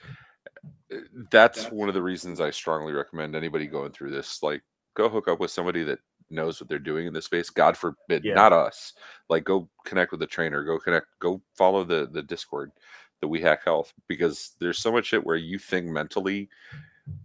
uh, 0.93 0.99
that's 1.31 1.67
one 1.71 1.89
of 1.89 1.95
the 1.95 2.03
reasons 2.03 2.41
I 2.41 2.51
strongly 2.51 2.93
recommend 2.93 3.35
anybody 3.35 3.67
going 3.67 3.93
through 3.93 4.11
this. 4.11 4.43
Like, 4.43 4.63
go 4.95 5.09
hook 5.09 5.29
up 5.29 5.41
with 5.41 5.51
somebody 5.51 5.83
that 5.85 5.99
knows 6.31 6.61
what 6.61 6.69
they're 6.69 6.79
doing 6.79 7.07
in 7.07 7.13
this 7.13 7.27
space. 7.27 7.51
God 7.51 7.77
forbid, 7.77 8.25
Yeah. 8.25 8.35
not 8.35 8.53
us. 8.53 8.95
Like, 9.29 9.45
go 9.45 9.69
connect 9.85 10.11
with 10.11 10.21
the 10.21 10.27
trainer. 10.27 10.65
Go 10.65 10.79
connect. 10.79 11.07
Go 11.19 11.43
follow 11.57 11.85
the 11.85 12.09
the 12.11 12.23
Discord, 12.23 12.71
the 13.21 13.29
We 13.29 13.41
Hack 13.41 13.65
Health, 13.65 13.93
because 14.09 14.53
there's 14.61 14.79
so 14.79 14.91
much 14.93 15.07
shit 15.07 15.25
where 15.25 15.37
you 15.37 15.59
think 15.59 15.87
mentally. 15.87 16.49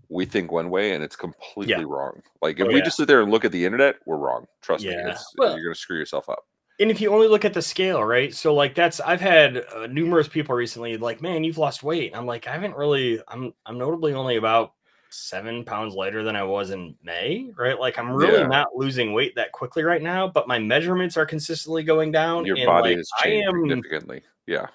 We 0.09 0.25
think 0.25 0.51
one 0.51 0.69
way 0.69 0.93
and 0.93 1.03
it's 1.03 1.15
completely 1.15 1.85
wrong. 1.85 2.21
Like 2.41 2.59
if 2.59 2.65
Oh, 2.65 2.69
we 2.69 2.77
yeah. 2.77 2.83
just 2.83 2.97
sit 2.97 3.07
there 3.07 3.21
and 3.21 3.31
look 3.31 3.45
at 3.45 3.51
the 3.51 3.63
internet, 3.63 3.95
we're 4.05 4.17
wrong. 4.17 4.45
Trust 4.61 4.83
me, 4.83 4.91
Yeah. 4.91 5.09
it's, 5.11 5.33
Well- 5.37 5.55
you're 5.55 5.65
gonna 5.65 5.75
screw 5.75 5.97
yourself 5.97 6.29
up. 6.29 6.43
and 6.79 6.89
if 6.89 6.99
you 7.01 7.13
only 7.13 7.27
look 7.27 7.43
at 7.45 7.53
the 7.53 7.61
scale, 7.61 8.03
right? 8.03 8.33
So 8.33 8.53
like 8.53 8.73
that's 8.73 8.99
I've 9.01 9.21
had 9.21 9.57
uh, 9.75 9.87
numerous 9.87 10.27
people 10.27 10.55
recently 10.55 10.97
like, 10.97 11.21
man, 11.21 11.43
you've 11.43 11.57
lost 11.57 11.83
weight. 11.83 12.15
I'm 12.15 12.25
like, 12.25 12.47
I 12.47 12.53
haven't 12.53 12.75
really. 12.75 13.21
I'm 13.27 13.53
I'm 13.65 13.77
notably 13.77 14.13
only 14.13 14.37
about 14.37 14.73
seven 15.11 15.63
pounds 15.65 15.93
lighter 15.95 16.23
than 16.23 16.35
I 16.35 16.43
was 16.43 16.69
in 16.69 16.95
May, 17.03 17.51
right? 17.57 17.79
Like 17.79 17.97
I'm 17.99 18.11
really 18.11 18.39
Yeah. 18.39 18.47
not 18.47 18.67
losing 18.75 19.11
weight 19.13 19.35
that 19.35 19.51
quickly 19.51 19.83
right 19.83 20.01
now, 20.01 20.27
but 20.27 20.47
my 20.47 20.57
measurements 20.59 21.17
are 21.17 21.25
consistently 21.25 21.83
going 21.83 22.11
down. 22.11 22.45
Your 22.45 22.57
and, 22.57 22.65
body 22.65 22.89
like, 22.91 22.97
has 22.97 23.09
I 23.23 23.27
am 23.29 23.61
significantly. 23.69 24.21
Yeah. 24.47 24.67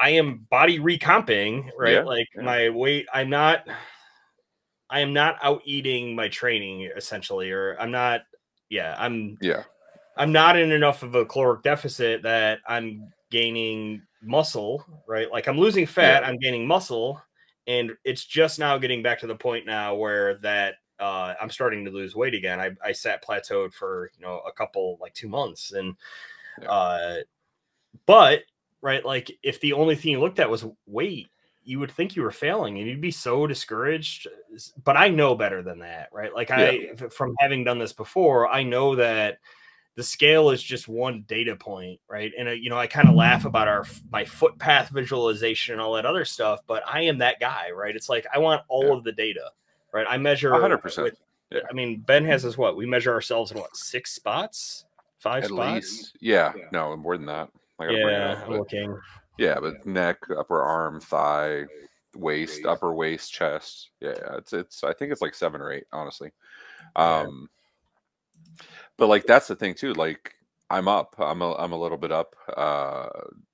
I 0.00 0.10
am 0.10 0.46
body 0.50 0.80
recomping, 0.80 1.70
right? 1.78 1.94
Yeah, 1.94 2.02
like 2.02 2.26
yeah. 2.34 2.42
my 2.42 2.68
weight, 2.70 3.06
I'm 3.12 3.30
not 3.30 3.68
I 4.90 5.00
am 5.00 5.12
not 5.12 5.36
out 5.42 5.62
eating 5.64 6.14
my 6.14 6.28
training 6.28 6.90
essentially, 6.96 7.50
or 7.50 7.76
I'm 7.80 7.90
not 7.90 8.22
yeah, 8.70 8.96
I'm 8.98 9.38
Yeah. 9.40 9.62
I'm 10.16 10.32
not 10.32 10.58
in 10.58 10.72
enough 10.72 11.02
of 11.02 11.14
a 11.14 11.24
caloric 11.24 11.62
deficit 11.62 12.22
that 12.22 12.58
I'm 12.66 13.12
gaining 13.30 14.02
muscle, 14.22 14.84
right? 15.06 15.30
Like 15.30 15.46
I'm 15.46 15.58
losing 15.58 15.86
fat, 15.86 16.22
Yeah. 16.22 16.28
I'm 16.28 16.38
gaining 16.38 16.66
muscle, 16.66 17.22
and 17.66 17.92
it's 18.04 18.24
just 18.24 18.58
now 18.58 18.78
getting 18.78 19.02
back 19.02 19.20
to 19.20 19.26
the 19.26 19.36
point 19.36 19.64
now 19.66 19.94
where 19.94 20.34
that 20.38 20.74
uh, 20.98 21.34
I'm 21.40 21.50
starting 21.50 21.84
to 21.84 21.90
lose 21.92 22.16
weight 22.16 22.34
again. 22.34 22.58
I, 22.58 22.70
I 22.84 22.90
sat 22.92 23.24
plateaued 23.24 23.72
for 23.72 24.10
you 24.18 24.20
know 24.26 24.40
a 24.46 24.52
couple 24.52 24.98
like 25.00 25.14
two 25.14 25.28
months, 25.28 25.72
and 25.72 25.94
Yeah. 26.60 26.68
uh, 26.70 27.16
but 28.06 28.42
right, 28.82 29.04
like 29.04 29.30
if 29.42 29.60
the 29.60 29.72
only 29.74 29.94
thing 29.94 30.12
you 30.12 30.20
looked 30.20 30.40
at 30.40 30.50
was 30.50 30.66
weight, 30.86 31.28
you 31.68 31.78
would 31.78 31.90
think 31.90 32.16
you 32.16 32.22
were 32.22 32.30
failing, 32.30 32.78
and 32.78 32.88
you'd 32.88 33.00
be 33.00 33.10
so 33.10 33.46
discouraged. 33.46 34.26
But 34.84 34.96
I 34.96 35.08
know 35.08 35.34
better 35.34 35.62
than 35.62 35.78
that, 35.80 36.08
right? 36.12 36.34
Like 36.34 36.50
I, 36.50 36.94
from 37.10 37.34
having 37.38 37.62
done 37.62 37.78
this 37.78 37.92
before, 37.92 38.48
I 38.48 38.62
know 38.62 38.94
that 38.96 39.38
the 39.96 40.02
scale 40.02 40.48
is 40.50 40.62
just 40.62 40.88
one 40.88 41.24
data 41.28 41.54
point, 41.56 42.00
right? 42.08 42.32
And 42.38 42.48
uh, 42.48 42.52
you 42.52 42.70
know, 42.70 42.78
I 42.78 42.86
kind 42.86 43.08
of 43.08 43.14
laugh 43.14 43.44
about 43.44 43.68
our 43.68 43.84
my 44.10 44.24
footpath 44.24 44.88
visualization 44.88 45.74
and 45.74 45.82
all 45.82 45.92
that 45.94 46.06
other 46.06 46.24
stuff, 46.24 46.60
but 46.66 46.82
I 46.86 47.02
am 47.02 47.18
that 47.18 47.38
guy, 47.38 47.70
right? 47.70 47.94
It's 47.94 48.08
like 48.08 48.26
I 48.32 48.38
want 48.38 48.62
all 48.68 48.86
Yeah. 48.86 48.92
of 48.94 49.04
the 49.04 49.12
data, 49.12 49.50
right? 49.92 50.06
I 50.08 50.16
measure 50.16 50.50
100%. 50.52 51.02
with- 51.04 51.18
Yeah. 51.50 51.60
I 51.68 51.72
mean, 51.74 52.00
Ben 52.00 52.24
has 52.26 52.44
us 52.44 52.56
what? 52.56 52.76
We 52.76 52.86
measure 52.86 53.12
ourselves 53.12 53.50
in 53.52 53.58
what 53.58 53.76
six 53.76 54.12
spots, 54.12 54.84
five 55.18 55.44
At 55.44 55.50
spots. 55.50 55.74
least. 55.74 56.16
Yeah. 56.20 56.52
Yeah. 56.56 56.64
No, 56.72 56.96
more 56.96 57.16
than 57.16 57.26
that. 57.26 57.48
I 57.80 57.84
gotta 57.86 57.96
bring 57.96 58.08
it 58.08 58.10
Yeah, 58.12 58.42
I'm 58.44 58.52
looking. 58.52 58.98
Yeah, 59.38 59.58
but 59.60 59.86
neck, 59.86 60.18
upper 60.36 60.62
arm, 60.62 61.00
thigh, 61.00 61.64
waist, 62.14 62.66
upper 62.66 62.92
waist, 62.92 63.32
chest. 63.32 63.90
Yeah, 64.00 64.36
it's 64.36 64.52
it's 64.52 64.84
I 64.84 64.92
think 64.92 65.12
it's 65.12 65.22
like 65.22 65.34
seven 65.34 65.60
or 65.60 65.72
eight, 65.72 65.84
honestly. 65.92 66.32
Um 66.96 67.48
but 68.96 69.08
like 69.08 69.26
that's 69.26 69.48
the 69.48 69.56
thing 69.56 69.74
too. 69.74 69.94
Like 69.94 70.34
I'm 70.70 70.88
up. 70.88 71.14
I'm 71.18 71.40
a 71.40 71.54
I'm 71.54 71.72
a 71.72 71.80
little 71.80 71.98
bit 71.98 72.12
up 72.12 72.34
uh 72.56 73.08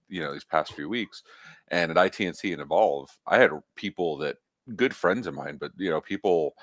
you 0.09 0.21
know 0.21 0.33
these 0.33 0.45
past 0.45 0.73
few 0.73 0.89
weeks. 0.89 1.23
And 1.69 1.91
at 1.91 1.97
ITNC 1.97 2.53
and 2.53 2.63
Evolve, 2.63 3.11
I 3.27 3.39
had 3.39 3.51
people 3.75 4.17
that 4.19 4.37
good 4.77 4.95
friends 4.95 5.27
of 5.27 5.35
mine, 5.35 5.57
but 5.59 5.73
you 5.77 5.91
know, 5.91 6.01
people 6.01 6.55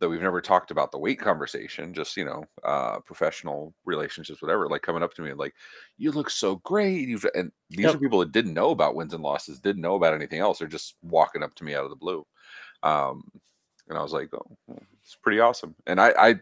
that 0.00 0.08
we've 0.08 0.22
never 0.22 0.40
talked 0.40 0.70
about 0.70 0.92
the 0.92 0.98
weight 0.98 1.18
conversation, 1.18 1.92
just 1.92 2.16
you 2.16 2.24
know, 2.24 2.44
uh 2.64 3.00
professional 3.00 3.74
relationships, 3.84 4.40
whatever, 4.42 4.68
like 4.68 4.82
coming 4.82 5.02
up 5.02 5.12
to 5.14 5.22
me 5.22 5.30
and 5.30 5.38
like, 5.38 5.54
you 5.96 6.10
look 6.12 6.30
so 6.30 6.56
great. 6.56 7.08
You've 7.08 7.26
and 7.34 7.50
these 7.70 7.86
Yep. 7.86 7.94
are 7.96 7.98
people 7.98 8.18
that 8.20 8.32
didn't 8.32 8.54
know 8.54 8.70
about 8.70 8.94
wins 8.94 9.14
and 9.14 9.22
losses, 9.22 9.58
didn't 9.60 9.82
know 9.82 9.96
about 9.96 10.14
anything 10.14 10.40
else. 10.40 10.58
They're 10.58 10.68
just 10.68 10.96
walking 11.02 11.42
up 11.42 11.54
to 11.56 11.64
me 11.64 11.74
out 11.74 11.84
of 11.84 11.90
the 11.90 11.96
blue. 11.96 12.26
Um, 12.82 13.30
and 13.88 13.98
I 13.98 14.02
was 14.02 14.12
like, 14.12 14.30
oh, 14.34 14.78
it's 15.02 15.16
pretty 15.16 15.40
awesome. 15.40 15.74
And 15.86 16.00
I, 16.00 16.10
I 16.10 16.34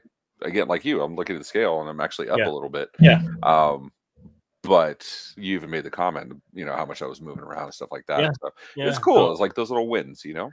again, 0.43 0.69
like 0.69 0.85
you, 0.85 1.01
I'm 1.01 1.15
looking 1.15 1.37
at 1.37 1.39
the 1.39 1.45
scale 1.45 1.81
and 1.81 1.89
I'm 1.89 2.01
actually 2.01 2.29
up 2.29 2.39
Yeah. 2.39 2.49
a 2.49 2.53
little 2.53 2.69
bit. 2.69 2.91
Yeah. 3.01 3.21
Um, 3.43 3.93
but 4.63 5.09
you 5.37 5.55
even 5.55 5.71
made 5.71 5.85
the 5.85 5.91
comment, 5.91 6.33
you 6.53 6.65
know, 6.65 6.75
how 6.75 6.85
much 6.85 7.01
I 7.01 7.07
was 7.07 7.21
moving 7.21 7.45
around 7.45 7.65
and 7.65 7.75
stuff 7.75 7.93
like 7.93 8.05
that. 8.07 8.21
Yeah. 8.21 8.31
So 8.41 8.51
Yeah. 8.77 8.89
it's 8.89 8.99
cool. 8.99 9.31
It's 9.31 9.41
like 9.41 9.55
those 9.55 9.71
little 9.71 9.89
wins, 9.89 10.25
you 10.25 10.35
know? 10.35 10.51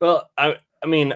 Well, 0.00 0.28
I 0.36 0.56
I 0.82 0.86
mean, 0.86 1.14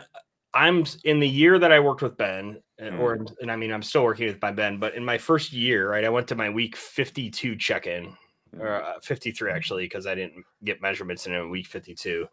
I'm 0.53 0.85
in 1.05 1.21
the 1.21 1.29
year 1.29 1.59
that 1.59 1.71
I 1.73 1.79
worked 1.81 2.03
with 2.03 2.17
Ben, 2.17 2.61
uh, 2.81 2.85
Mm. 2.87 2.99
or 2.99 3.27
and 3.41 3.51
I 3.53 3.57
mean, 3.57 3.73
I'm 3.73 3.83
still 3.83 4.03
working 4.05 4.27
with 4.27 4.43
my 4.43 4.51
Ben, 4.51 4.79
but 4.79 4.95
in 4.95 5.05
my 5.05 5.17
first 5.19 5.53
year, 5.53 5.91
right, 5.93 6.05
I 6.05 6.09
went 6.09 6.27
to 6.29 6.35
my 6.35 6.51
week 6.51 6.77
52 6.77 7.57
check-in, 7.57 8.17
Mm. 8.57 8.61
or 8.61 8.83
uh, 8.83 8.99
53 9.01 9.53
actually, 9.53 9.85
because 9.85 10.07
I 10.09 10.15
didn't 10.17 10.45
get 10.65 10.83
measurements 10.83 11.27
in 11.27 11.35
a 11.37 11.47
week 11.47 11.69
52. 11.69 12.27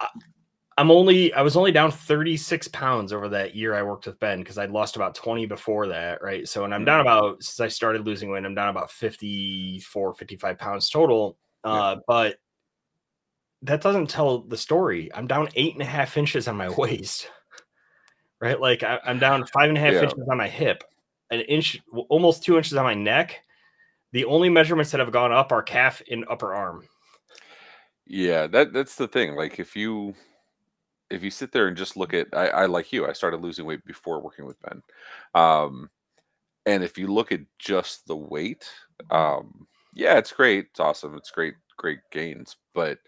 I, 0.00 0.08
I'm 0.76 0.92
only 0.92 1.32
I 1.34 1.42
was 1.42 1.56
only 1.56 1.72
down 1.72 1.90
36 1.90 2.68
pounds 2.68 3.12
over 3.12 3.28
that 3.30 3.56
year 3.56 3.74
I 3.74 3.82
worked 3.82 4.06
with 4.06 4.20
Ben 4.20 4.38
because 4.38 4.58
I'd 4.58 4.70
lost 4.70 4.94
about 4.94 5.16
20 5.16 5.44
before 5.46 5.88
that, 5.88 6.22
right? 6.22 6.46
So 6.48 6.64
and 6.64 6.72
I'm 6.72 6.84
down 6.84 6.98
Mhm. 7.00 7.08
about 7.08 7.42
since 7.42 7.58
I 7.58 7.66
started 7.66 8.06
losing 8.06 8.30
weight, 8.30 8.44
I'm 8.44 8.54
down 8.54 8.68
about 8.68 8.92
54, 8.92 10.14
55 10.14 10.56
pounds 10.58 10.88
total. 10.88 11.36
Yeah. 11.64 11.72
Uh, 11.72 11.96
but 12.06 12.36
that 13.62 13.80
doesn't 13.80 14.08
tell 14.08 14.40
the 14.40 14.56
story. 14.56 15.10
I'm 15.14 15.26
down 15.26 15.48
eight 15.54 15.72
and 15.74 15.82
a 15.82 15.86
half 15.86 16.16
inches 16.16 16.48
on 16.48 16.56
my 16.56 16.68
waist, 16.76 17.30
right? 18.40 18.60
Like 18.60 18.82
I, 18.82 18.98
I'm 19.04 19.18
down 19.18 19.44
five 19.46 19.68
and 19.68 19.78
a 19.78 19.80
half 19.80 19.94
Yeah. 19.94 20.02
inches 20.04 20.28
on 20.30 20.36
my 20.36 20.48
hip, 20.48 20.84
an 21.30 21.40
inch, 21.40 21.80
almost 22.08 22.42
two 22.44 22.56
inches 22.56 22.74
on 22.74 22.84
my 22.84 22.94
neck. 22.94 23.42
The 24.12 24.24
only 24.24 24.48
measurements 24.48 24.90
that 24.92 25.00
have 25.00 25.12
gone 25.12 25.32
up 25.32 25.52
are 25.52 25.62
calf 25.62 26.00
and 26.10 26.24
upper 26.30 26.54
arm. 26.54 26.84
Yeah, 28.06 28.46
that 28.46 28.72
that's 28.72 28.94
the 28.94 29.06
thing. 29.08 29.34
Like 29.34 29.58
if 29.60 29.76
you 29.76 30.14
if 31.10 31.22
you 31.22 31.30
sit 31.30 31.52
there 31.52 31.68
and 31.68 31.76
just 31.76 31.96
look 31.96 32.14
at 32.14 32.28
I, 32.32 32.48
I 32.48 32.66
like 32.66 32.92
you, 32.92 33.06
I 33.06 33.12
started 33.12 33.42
losing 33.42 33.66
weight 33.66 33.84
before 33.84 34.22
working 34.22 34.46
with 34.46 34.56
Ben. 34.62 34.82
Um 35.34 35.90
and 36.64 36.82
if 36.82 36.96
you 36.96 37.08
look 37.08 37.32
at 37.32 37.40
just 37.58 38.06
the 38.06 38.16
weight, 38.16 38.70
um 39.10 39.66
yeah, 39.94 40.16
it's 40.16 40.32
great. 40.32 40.66
It's 40.70 40.80
awesome. 40.80 41.16
It's 41.16 41.30
great, 41.30 41.54
great 41.76 41.98
gains. 42.10 42.56
But 42.72 42.98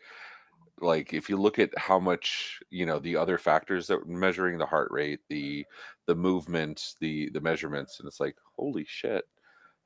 like 0.81 1.13
if 1.13 1.29
you 1.29 1.37
look 1.37 1.59
at 1.59 1.77
how 1.77 1.99
much, 1.99 2.61
you 2.71 2.87
know, 2.87 2.99
the 2.99 3.17
other 3.17 3.39
factors 3.39 3.87
that 3.87 4.07
we're 4.07 4.19
measuring 4.19 4.59
the 4.59 4.67
heart 4.67 4.89
rate, 4.91 5.21
the 5.29 5.65
the 6.07 6.15
movement, 6.15 6.95
the 7.01 7.31
the 7.31 7.41
measurements, 7.41 7.99
and 7.99 8.09
it's 8.09 8.21
like, 8.21 8.37
holy 8.57 8.85
shit. 8.89 9.25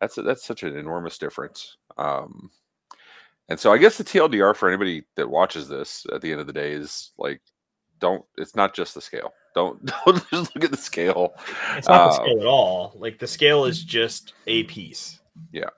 That's 0.00 0.18
a, 0.18 0.22
that's 0.22 0.44
such 0.44 0.62
an 0.62 0.76
enormous 0.76 1.18
difference. 1.18 1.76
Um 1.96 2.50
and 3.48 3.60
so 3.60 3.72
I 3.72 3.78
guess 3.78 3.98
the 3.98 4.04
TLDR 4.04 4.56
for 4.56 4.68
anybody 4.68 5.04
that 5.16 5.28
watches 5.28 5.68
this 5.68 6.06
at 6.12 6.22
the 6.22 6.32
end 6.32 6.40
of 6.40 6.46
the 6.46 6.52
day 6.52 6.72
is 6.72 7.12
like, 7.18 7.40
don't. 8.00 8.24
It's 8.36 8.56
not 8.56 8.74
just 8.74 8.94
the 8.94 9.00
scale. 9.00 9.32
Don't 9.54 9.84
don't 10.06 10.30
just 10.30 10.54
look 10.54 10.64
at 10.64 10.70
the 10.70 10.76
scale. 10.76 11.34
It's 11.76 11.88
not 11.88 12.10
the 12.10 12.20
Uh, 12.20 12.24
scale 12.24 12.40
at 12.40 12.46
all. 12.46 12.92
Like 12.96 13.18
the 13.18 13.26
scale 13.26 13.64
is 13.64 13.82
just 13.82 14.32
a 14.46 14.64
piece. 14.64 15.20
Yeah. 15.52 15.70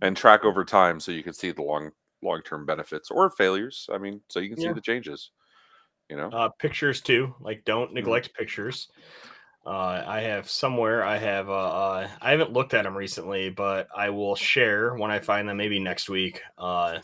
And 0.00 0.16
track 0.16 0.44
over 0.44 0.64
time 0.64 0.98
so 0.98 1.12
you 1.12 1.22
can 1.22 1.32
see 1.32 1.52
the 1.52 1.62
long 1.62 1.92
long 2.22 2.42
term 2.42 2.64
benefits 2.66 3.10
or 3.10 3.30
failures. 3.30 3.88
I 3.92 3.98
mean, 3.98 4.20
so 4.28 4.40
you 4.40 4.48
can 4.48 4.58
see 4.58 4.72
the 4.72 4.80
changes. 4.80 5.30
You 6.08 6.16
know, 6.16 6.28
Uh, 6.30 6.48
pictures 6.58 7.00
too. 7.00 7.34
Like 7.40 7.58
Mm-hmm. 7.58 7.64
don't 7.64 7.92
neglect 7.94 8.34
pictures. 8.34 8.88
Uh, 9.64 10.02
I 10.06 10.20
have 10.22 10.50
somewhere. 10.50 11.04
I 11.04 11.16
have. 11.18 11.48
Uh, 11.48 11.52
uh, 11.52 12.08
I 12.20 12.30
haven't 12.32 12.52
looked 12.52 12.74
at 12.74 12.82
them 12.82 12.96
recently, 12.96 13.48
but 13.50 13.86
I 13.96 14.10
will 14.10 14.34
share 14.34 14.94
when 14.96 15.10
I 15.10 15.20
find 15.20 15.48
them. 15.48 15.56
Maybe 15.56 15.78
next 15.78 16.08
week. 16.10 16.42
Uh, 16.58 16.98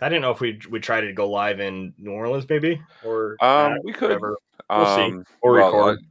I 0.00 0.08
didn't 0.08 0.22
know 0.22 0.32
if 0.32 0.40
we 0.40 0.60
would 0.68 0.82
try 0.82 1.00
to 1.00 1.12
go 1.12 1.30
live 1.30 1.60
in 1.60 1.94
New 1.96 2.10
Orleans, 2.10 2.46
maybe 2.48 2.82
or 3.04 3.36
um, 3.40 3.78
we 3.84 3.92
could. 3.92 4.08
whatever. 4.10 4.36
We'll 4.68 4.96
see. 4.96 5.02
um, 5.12 5.24
Or 5.40 5.52
well, 5.52 5.66
record. 5.72 5.98
I- 5.98 6.08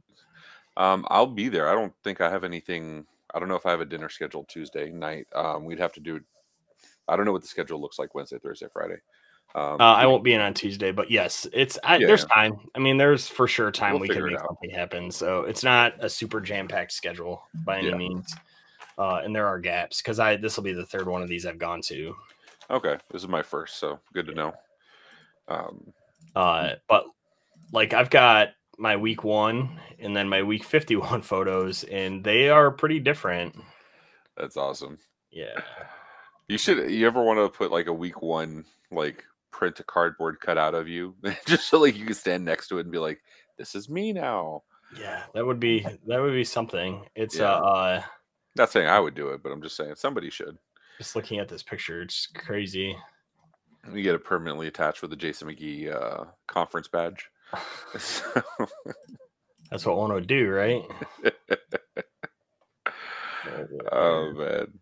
um, 0.74 1.06
I'll 1.10 1.26
be 1.26 1.48
there. 1.50 1.68
I 1.68 1.74
don't 1.74 1.92
think 2.02 2.20
I 2.22 2.30
have 2.30 2.44
anything. 2.44 3.06
I 3.34 3.38
don't 3.38 3.48
know 3.48 3.56
if 3.56 3.66
I 3.66 3.70
have 3.70 3.82
a 3.82 3.84
dinner 3.84 4.08
scheduled 4.08 4.48
Tuesday 4.48 4.90
night. 4.90 5.26
Um, 5.34 5.64
we'd 5.66 5.78
have 5.78 5.92
to 5.92 6.00
do. 6.00 6.20
I 7.12 7.16
don't 7.16 7.26
know 7.26 7.32
what 7.32 7.42
the 7.42 7.48
schedule 7.48 7.78
looks 7.80 7.98
like 7.98 8.14
Wednesday, 8.14 8.38
Thursday, 8.38 8.66
Friday. 8.72 8.96
Um, 9.54 9.78
Uh, 9.80 9.94
I 9.94 10.06
won't 10.06 10.24
be 10.24 10.32
in 10.32 10.40
on 10.40 10.54
Tuesday, 10.54 10.92
but 10.92 11.10
yes, 11.10 11.46
it's 11.52 11.78
I, 11.84 11.98
Yeah. 11.98 12.06
there's 12.06 12.24
time. 12.24 12.54
I 12.74 12.78
mean, 12.78 12.96
there's 12.96 13.28
for 13.28 13.46
sure 13.46 13.70
time 13.70 13.92
We'll 13.92 14.00
we 14.00 14.08
can 14.08 14.24
make 14.24 14.38
something 14.40 14.70
happen. 14.70 15.10
So 15.10 15.42
it's 15.42 15.62
not 15.62 15.92
a 16.02 16.08
super 16.08 16.40
jam 16.40 16.68
packed 16.68 16.92
schedule 16.92 17.42
by 17.66 17.78
any 17.80 17.88
Yeah. 17.88 17.96
means, 17.96 18.34
uh, 18.96 19.20
and 19.22 19.36
there 19.36 19.46
are 19.46 19.58
gaps 19.58 20.00
because 20.00 20.18
I 20.18 20.36
this 20.36 20.56
will 20.56 20.64
be 20.64 20.72
the 20.72 20.86
third 20.86 21.06
one 21.06 21.20
of 21.22 21.28
these 21.28 21.44
I've 21.44 21.58
gone 21.58 21.82
to. 21.82 22.16
Okay, 22.70 22.96
this 23.10 23.22
is 23.22 23.28
my 23.28 23.42
first, 23.42 23.76
so 23.76 24.00
good 24.14 24.26
to 24.26 24.32
know. 24.34 24.54
Um, 25.48 25.92
Uh, 26.34 26.76
but 26.88 27.04
like 27.72 27.92
I've 27.92 28.08
got 28.08 28.54
my 28.78 28.96
week 28.96 29.22
one 29.22 29.78
and 29.98 30.16
then 30.16 30.30
my 30.30 30.42
week 30.42 30.64
51 30.64 31.20
photos, 31.32 31.84
and 31.84 32.24
they 32.24 32.48
are 32.48 32.70
pretty 32.70 33.00
different. 33.00 33.54
that's 34.34 34.56
awesome. 34.56 34.98
Yeah. 35.30 35.60
You 36.52 36.58
should. 36.58 36.90
You 36.90 37.06
ever 37.06 37.22
want 37.22 37.38
to 37.38 37.48
put 37.48 37.72
like 37.72 37.86
a 37.86 37.92
week 37.94 38.20
one 38.20 38.66
like 38.90 39.24
print 39.52 39.80
a 39.80 39.84
cardboard 39.84 40.38
cut 40.38 40.58
out 40.58 40.74
of 40.74 40.86
you, 40.86 41.14
just 41.46 41.70
so 41.70 41.80
like 41.80 41.96
you 41.96 42.04
can 42.04 42.12
stand 42.14 42.44
next 42.44 42.68
to 42.68 42.76
it 42.76 42.82
and 42.82 42.92
be 42.92 42.98
like, 42.98 43.22
"This 43.56 43.74
is 43.74 43.88
me 43.88 44.12
now." 44.12 44.62
Yeah, 44.94 45.22
that 45.32 45.46
would 45.46 45.58
be 45.58 45.80
that 46.06 46.20
would 46.20 46.34
be 46.34 46.44
something. 46.44 47.06
It's 47.14 47.38
Yeah. 47.38 47.54
uh, 47.54 47.58
uh 47.58 48.02
Not 48.54 48.70
saying 48.70 48.86
I 48.86 49.00
would 49.00 49.14
do 49.14 49.28
it, 49.28 49.42
but 49.42 49.50
I'm 49.50 49.62
just 49.62 49.76
saying 49.76 49.94
somebody 49.94 50.28
should. 50.28 50.58
just 50.98 51.16
looking 51.16 51.38
at 51.38 51.48
this 51.48 51.62
picture, 51.62 52.02
it's 52.02 52.26
crazy. 52.26 52.94
You 53.90 54.02
get 54.02 54.14
it 54.14 54.22
permanently 54.22 54.66
attached 54.66 55.00
with 55.00 55.10
a 55.14 55.16
Jason 55.16 55.48
McGee 55.48 55.90
uh, 55.90 56.24
conference 56.48 56.86
badge. 56.86 57.30
That's 59.70 59.86
what 59.86 59.96
one 59.96 60.12
would 60.12 60.26
do, 60.26 60.50
right? 60.50 60.82
oh 63.90 64.32
man. 64.34 64.80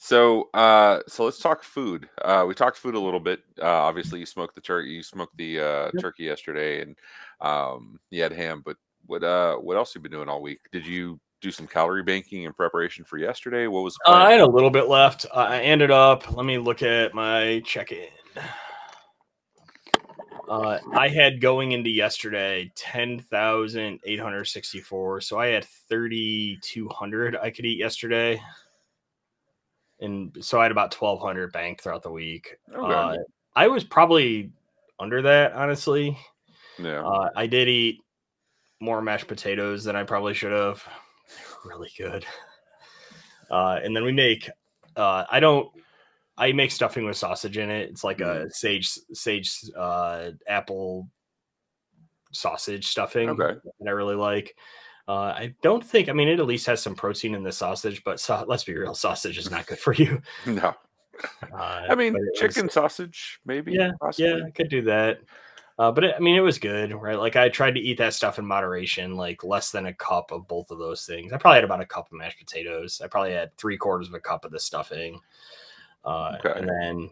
So 0.00 0.48
uh 0.54 1.00
so 1.08 1.24
let's 1.24 1.40
talk 1.40 1.62
food. 1.64 2.08
Uh 2.22 2.44
we 2.46 2.54
talked 2.54 2.76
food 2.78 2.94
a 2.94 3.00
little 3.00 3.20
bit. 3.20 3.40
Uh 3.60 3.66
obviously 3.66 4.20
you 4.20 4.26
smoked 4.26 4.54
the 4.54 4.60
turkey 4.60 4.90
you 4.90 5.02
smoked 5.02 5.36
the 5.36 5.58
uh 5.58 5.84
Yep. 5.86 6.00
turkey 6.00 6.22
yesterday 6.24 6.82
and 6.82 6.96
um 7.40 7.98
you 8.10 8.22
had 8.22 8.32
ham, 8.32 8.62
but 8.64 8.76
what 9.06 9.24
uh 9.24 9.56
what 9.56 9.76
else 9.76 9.94
you 9.94 10.00
been 10.00 10.12
doing 10.12 10.28
all 10.28 10.40
week? 10.40 10.60
Did 10.70 10.86
you 10.86 11.18
do 11.40 11.50
some 11.50 11.66
calorie 11.66 12.02
banking 12.04 12.44
in 12.44 12.52
preparation 12.52 13.04
for 13.04 13.18
yesterday? 13.18 13.66
What 13.66 13.82
was 13.82 13.96
Uh. 14.06 14.12
I 14.12 14.30
had 14.30 14.40
a 14.40 14.46
little 14.46 14.70
bit 14.70 14.88
left. 14.88 15.26
I 15.34 15.60
ended 15.62 15.90
up. 15.90 16.30
Let 16.32 16.46
me 16.46 16.58
look 16.58 16.82
at 16.82 17.12
my 17.12 17.60
check-in. 17.64 18.08
Uh, 20.48 20.78
I 20.94 21.08
had 21.08 21.40
going 21.40 21.72
into 21.72 21.90
yesterday 21.90 22.72
ten 22.74 23.20
thousand 23.20 24.00
eight 24.04 24.18
hundred 24.20 24.44
sixty-four. 24.46 25.20
So 25.20 25.38
I 25.38 25.48
had 25.48 25.64
thirty-two 25.64 26.88
hundred 26.88 27.36
I 27.36 27.50
could 27.50 27.66
eat 27.66 27.78
yesterday, 27.78 28.40
and 30.00 30.36
so 30.40 30.60
I 30.60 30.64
had 30.64 30.72
about 30.72 30.90
twelve 30.92 31.20
hundred 31.20 31.52
banked 31.52 31.82
throughout 31.82 32.02
the 32.02 32.10
week. 32.10 32.56
Okay. 32.72 32.94
Uh, 32.94 33.16
I 33.56 33.68
was 33.68 33.84
probably 33.84 34.52
under 35.00 35.22
that, 35.22 35.52
honestly. 35.52 36.16
yeah. 36.78 37.02
Uh, 37.04 37.30
I 37.36 37.46
did 37.46 37.68
eat 37.68 38.00
more 38.80 39.02
mashed 39.02 39.26
potatoes 39.26 39.82
than 39.84 39.96
I 39.96 40.04
probably 40.04 40.34
should 40.34 40.52
have. 40.52 40.82
Really 41.64 41.90
good. 41.98 42.24
Uh, 43.50 43.80
and 43.82 43.96
then 43.96 44.04
we 44.04 44.12
make. 44.12 44.46
Uh, 44.94 45.24
I 45.30 45.40
don't. 45.40 45.70
I 46.36 46.52
make 46.52 46.70
stuffing 46.70 47.06
with 47.06 47.16
sausage 47.16 47.56
in 47.56 47.70
it. 47.70 47.88
It's 47.88 48.04
like 48.04 48.20
a 48.20 48.46
sage 48.50 48.90
sage 49.14 49.64
uh, 49.74 50.32
apple 50.46 51.08
sausage 52.32 52.86
stuffing 52.88 53.30
Okay. 53.30 53.58
that 53.80 53.88
I 53.88 53.92
really 53.92 54.16
like. 54.16 54.54
Uh, 55.08 55.32
I 55.34 55.54
don't 55.62 55.82
think. 55.84 56.10
I 56.10 56.12
mean, 56.12 56.28
it 56.28 56.38
at 56.38 56.44
least 56.46 56.66
has 56.66 56.82
some 56.82 56.94
protein 56.94 57.34
in 57.34 57.42
the 57.42 57.50
sausage, 57.50 58.04
but 58.04 58.20
so, 58.20 58.44
let's 58.46 58.64
be 58.64 58.76
real, 58.76 58.94
sausage 58.94 59.38
is 59.38 59.50
not 59.50 59.66
good 59.66 59.78
for 59.78 59.94
you. 59.94 60.20
no. 60.46 60.74
Uh, 61.52 61.56
I 61.88 61.94
mean 61.94 62.14
it 62.14 62.20
was- 62.20 62.38
chicken 62.38 62.68
sausage, 62.70 63.40
maybe. 63.46 63.72
yeah, 63.72 63.90
possibly. 64.00 64.28
yeah, 64.30 64.46
I 64.46 64.50
could 64.50 64.68
do 64.68 64.82
that. 64.82 65.20
Uh, 65.78 65.90
but 65.92 66.04
it, 66.04 66.14
I 66.16 66.18
mean, 66.18 66.34
it 66.36 66.40
was 66.40 66.58
good, 66.58 66.92
right? 66.92 67.18
Like 67.18 67.36
I 67.36 67.48
tried 67.48 67.74
to 67.76 67.80
eat 67.80 67.98
that 67.98 68.12
stuff 68.12 68.38
in 68.38 68.44
moderation, 68.44 69.14
like 69.16 69.44
less 69.44 69.70
than 69.70 69.86
a 69.86 69.94
cup 69.94 70.30
of 70.32 70.46
both 70.48 70.70
of 70.72 70.78
those 70.78 71.06
things. 71.06 71.32
I 71.32 71.38
probably 71.38 71.56
had 71.58 71.64
about 71.64 71.80
a 71.80 71.86
cup 71.86 72.06
of 72.06 72.18
mashed 72.18 72.38
potatoes. 72.38 73.00
I 73.02 73.06
probably 73.06 73.32
had 73.32 73.56
three 73.56 73.76
quarters 73.76 74.08
of 74.08 74.14
a 74.14 74.20
cup 74.20 74.44
of 74.44 74.50
the 74.50 74.58
stuffing, 74.60 75.20
uh, 76.04 76.36
Okay. 76.44 76.58
and 76.58 76.68
then 76.68 77.10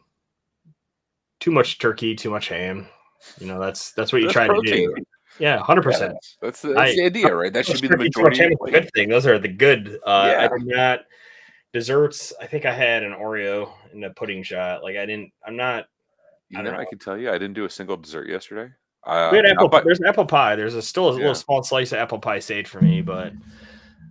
too 1.41 1.53
much 1.53 1.79
turkey, 1.79 2.15
too 2.17 2.31
much 2.31 2.49
ham. 2.49 2.89
You 3.39 3.47
know, 3.47 3.59
that's 3.61 3.93
that's 3.93 4.13
what 4.13 4.21
you 4.21 4.29
That's 4.29 4.35
try 4.35 4.49
to 4.49 4.61
do. 4.63 4.95
Yeah, 5.39 5.59
hundred 5.59 5.85
Yeah, 5.85 5.91
percent. 5.91 6.17
That's 6.41 6.63
the, 6.63 6.69
that's 6.75 6.93
I- 6.93 6.95
the 6.97 7.05
idea, 7.05 7.35
right? 7.35 7.53
That 7.53 7.67
should 7.67 7.81
be 7.81 7.89
the 7.89 7.97
Turkey, 7.97 8.11
too 8.11 8.23
much 8.23 8.39
majority. 8.39 8.55
a 8.55 8.71
good 8.81 8.91
thing. 8.95 9.09
Those 9.09 9.27
are 9.27 9.39
the 9.39 9.49
good. 9.49 9.99
Uh, 10.07 10.11
I 10.11 10.31
Yeah. 10.31 10.49
did 10.49 10.67
not 10.67 11.01
desserts. 11.73 12.33
I 12.41 12.47
think 12.47 12.65
I 12.65 12.73
had 12.73 13.03
an 13.03 13.13
Oreo 13.13 13.71
in 13.93 14.01
the 14.01 14.11
pudding 14.11 14.43
shot. 14.43 14.83
Like 14.83 14.97
I 14.97 15.05
didn't. 15.07 15.33
I'm 15.47 15.57
not. 15.57 15.87
You 16.49 16.59
I 16.59 16.63
know, 16.63 16.71
don't 16.71 16.81
I 16.81 16.85
can 16.85 16.99
tell 16.99 17.19
you, 17.19 17.29
I 17.31 17.33
didn't 17.39 17.55
do 17.55 17.65
a 17.65 17.71
single 17.71 17.97
dessert 17.97 18.29
yesterday. 18.29 18.73
Uh, 19.05 19.29
We 19.33 19.39
had 19.39 19.47
apple. 19.47 19.69
by- 19.69 19.83
there's 19.83 20.01
apple 20.03 20.27
pie. 20.27 20.57
There's 20.57 20.75
a 20.75 20.83
still 20.83 21.09
a 21.09 21.13
Yeah. 21.13 21.19
little 21.19 21.35
small 21.35 21.63
slice 21.63 21.93
of 21.93 21.99
apple 21.99 22.19
pie 22.19 22.39
saved 22.39 22.69
for 22.69 22.81
me, 22.81 23.03
but 23.03 23.33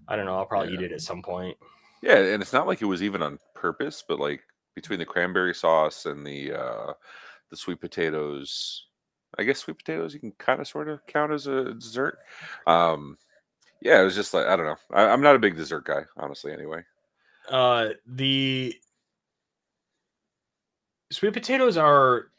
I 0.07 0.15
don't 0.15 0.25
know. 0.25 0.35
I'll 0.35 0.45
probably 0.45 0.73
Yeah. 0.73 0.79
eat 0.79 0.85
it 0.85 0.91
at 0.91 1.01
some 1.01 1.21
point. 1.21 1.57
Yeah, 2.01 2.17
and 2.17 2.41
it's 2.41 2.53
not 2.53 2.67
like 2.67 2.81
it 2.81 2.85
was 2.85 3.01
even 3.01 3.21
on 3.21 3.39
purpose, 3.55 4.03
but 4.07 4.19
like 4.19 4.41
between 4.75 4.99
the 4.99 5.05
cranberry 5.05 5.55
sauce 5.55 6.05
and 6.05 6.25
the 6.27 6.53
uh 6.53 6.93
the 7.49 7.55
sweet 7.57 7.79
potatoes, 7.79 8.84
I 9.37 9.43
guess 9.43 9.59
sweet 9.59 9.77
potatoes 9.77 10.13
you 10.13 10.19
can 10.19 10.31
kind 10.33 10.61
of 10.61 10.67
sort 10.67 10.89
of 10.89 11.05
count 11.07 11.31
as 11.31 11.47
a 11.47 11.73
dessert. 11.73 12.19
Um 12.67 13.17
yeah, 13.81 14.01
it 14.01 14.03
was 14.03 14.15
just 14.15 14.33
like 14.33 14.47
I 14.47 14.55
don't 14.55 14.65
know. 14.65 14.77
I, 14.91 15.03
I'm 15.07 15.21
not 15.21 15.35
a 15.35 15.39
big 15.39 15.55
dessert 15.55 15.85
guy, 15.85 16.03
honestly. 16.17 16.51
Anyway, 16.51 16.83
Uh, 17.49 17.89
the 18.07 18.73
sweet 21.11 21.33
potatoes 21.33 21.77
are, 21.77 22.31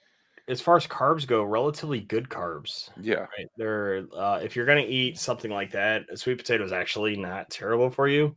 as 0.48 0.61
far 0.61 0.76
as 0.76 0.87
carbs 0.87 1.26
go, 1.26 1.42
relatively 1.44 2.00
good 2.00 2.28
carbs. 2.28 2.90
yeah, 3.00 3.26
Right? 3.38 3.48
They're 3.56 4.06
uh, 4.12 4.40
if 4.42 4.56
you're 4.56 4.66
gonna 4.66 4.80
eat 4.87 5.18
something 5.18 5.50
like 5.50 5.72
that, 5.72 6.02
a 6.11 6.16
sweet 6.16 6.38
potato 6.38 6.64
is 6.64 6.72
actually 6.72 7.16
not 7.16 7.50
terrible 7.50 7.90
for 7.90 8.09
you. 8.09 8.35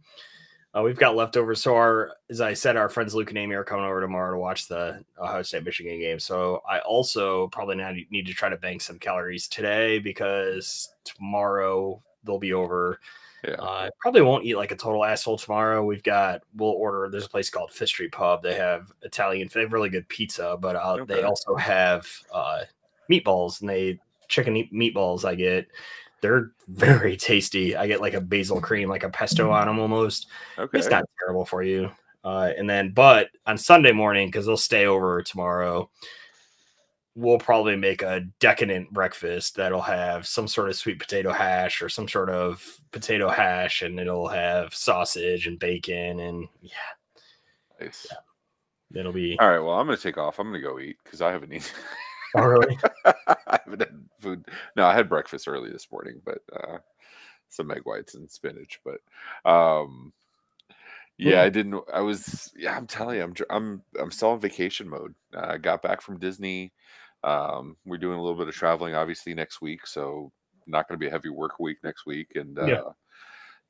Uh, 0.76 0.84
we've 0.84 1.00
got 1.00 1.16
leftovers. 1.16 1.62
So 1.62 1.76
our, 1.76 2.12
as 2.30 2.42
I 2.42 2.54
said, 2.54 2.78
our 2.78 2.90
friends 2.90 3.16
Luke 3.16 3.30
and 3.30 3.38
Amy 3.40 3.56
are 3.56 3.64
coming 3.64 3.86
over 3.86 4.02
tomorrow 4.02 4.34
to 4.34 4.40
watch 4.40 4.68
the 4.68 5.04
Ohio 5.20 5.42
State 5.42 5.64
Michigan 5.64 6.00
game. 6.00 6.20
So 6.20 6.62
I 6.70 6.80
also 6.80 7.48
probably 7.48 7.76
now 7.76 7.92
need 8.12 8.28
to 8.28 8.34
try 8.34 8.50
to 8.50 8.58
bank 8.58 8.82
some 8.82 9.00
calories 9.00 9.48
today 9.48 9.98
because 9.98 10.94
tomorrow 11.04 12.02
they'll 12.24 12.38
be 12.38 12.54
over. 12.54 13.00
yeah. 13.44 13.56
Uh, 13.56 13.66
I 13.66 13.90
probably 14.00 14.22
won't 14.22 14.46
eat 14.46 14.58
like 14.58 14.72
a 14.72 14.76
total 14.76 15.04
asshole 15.04 15.38
tomorrow. 15.40 15.84
We've 15.84 16.04
got 16.04 16.42
we'll 16.56 16.70
order. 16.72 17.10
There's 17.10 17.26
a 17.26 17.30
place 17.30 17.50
called 17.50 17.72
Fifth 17.72 17.90
Street 17.90 18.12
Pub. 18.12 18.44
They 18.44 18.56
have 18.56 18.92
Italian. 19.02 19.50
They 19.52 19.62
have 19.62 19.74
really 19.74 19.90
good 19.90 20.08
pizza, 20.08 20.56
but 20.60 20.76
uh, 20.76 21.04
they 21.06 21.24
also 21.24 21.56
have 21.56 22.08
uh, 22.32 22.62
meatballs 23.10 23.62
and 23.62 23.70
they 23.70 24.00
chicken 24.28 24.56
eat 24.56 24.72
meatballs. 24.72 25.26
I 25.26 25.34
get. 25.34 25.68
They're 26.22 26.52
very 26.68 27.16
tasty. 27.18 27.76
I 27.76 27.88
get 27.88 28.02
like 28.02 28.14
a 28.14 28.22
basil 28.22 28.60
cream, 28.62 28.90
like 28.90 29.04
a 29.04 29.10
pesto 29.10 29.52
on 29.52 29.68
them 29.68 29.80
almost. 29.80 30.28
okay. 30.58 30.78
It's 30.78 30.90
not 30.90 31.04
terrible 31.20 31.46
for 31.46 31.64
you. 31.64 31.92
Uh, 32.24 32.52
and 32.58 32.70
then, 32.70 32.92
but 32.92 33.30
on 33.46 33.58
Sunday 33.58 33.92
morning, 33.94 34.28
because 34.28 34.46
they'll 34.46 34.58
stay 34.58 34.86
over 34.86 35.22
tomorrow, 35.24 35.90
we'll 37.16 37.38
probably 37.40 37.76
make 37.76 38.02
a 38.02 38.26
decadent 38.40 38.92
breakfast 38.92 39.56
that'll 39.56 39.82
have 39.82 40.28
some 40.28 40.48
sort 40.48 40.70
of 40.70 40.76
sweet 40.76 41.00
potato 41.00 41.32
hash 41.32 41.82
or 41.82 41.90
some 41.90 42.08
sort 42.08 42.30
of 42.30 42.62
potato 42.92 43.30
hash, 43.30 43.82
and 43.82 44.00
it'll 44.00 44.28
have 44.28 44.74
sausage 44.76 45.48
and 45.48 45.60
bacon, 45.60 46.20
and 46.20 46.48
yeah, 46.62 46.72
Nice. 47.80 48.06
it'll 48.94 49.14
be. 49.14 49.38
All 49.40 49.50
right. 49.50 49.60
Well, 49.60 49.80
I'm 49.80 49.88
gonna 49.88 49.98
take 49.98 50.18
off. 50.18 50.40
I'm 50.40 50.48
gonna 50.48 50.60
go 50.60 50.80
eat 50.80 50.98
because 51.04 51.22
I 51.22 51.32
haven't 51.32 51.54
eaten. 51.54 51.70
Oh, 52.36 52.44
really? 52.44 52.78
I 53.06 53.60
haven't 53.66 53.80
had 53.82 54.06
food. 54.20 54.46
No, 54.76 54.86
I 54.86 54.94
had 54.94 55.10
breakfast 55.10 55.48
early 55.48 55.72
this 55.72 55.88
morning, 55.92 56.22
but 56.26 56.40
uh, 56.54 56.78
some 57.50 57.72
egg 57.72 57.82
whites 57.86 58.16
and 58.16 58.30
spinach. 58.30 58.80
But 58.86 59.00
um, 59.50 60.14
yeah, 61.18 61.32
Yeah. 61.38 61.42
I 61.44 61.50
didn't. 61.50 61.82
I 61.94 62.02
was. 62.02 62.52
Yeah, 62.56 62.76
I'm 62.78 62.88
telling 62.88 63.18
you, 63.18 63.24
I'm. 63.24 63.34
I'm. 63.50 63.82
I'm 64.00 64.12
still 64.12 64.34
in 64.34 64.40
vacation 64.40 64.90
mode. 64.90 65.16
Uh, 65.36 65.48
I 65.50 65.58
got 65.58 65.82
back 65.82 66.02
from 66.02 66.20
Disney. 66.20 66.72
Um, 67.24 67.76
we're 67.86 67.98
doing 67.98 68.18
a 68.18 68.22
little 68.22 68.38
bit 68.38 68.48
of 68.48 68.54
traveling, 68.56 68.96
obviously 68.96 69.34
next 69.34 69.62
week, 69.62 69.86
so 69.86 70.32
not 70.68 70.88
going 70.88 70.98
to 70.98 71.04
be 71.04 71.08
a 71.08 71.12
heavy 71.12 71.30
work 71.30 71.60
week 71.60 71.78
next 71.84 72.06
week, 72.06 72.28
and 72.36 72.58
uh, 72.58 72.66
Yeah. 72.66 72.82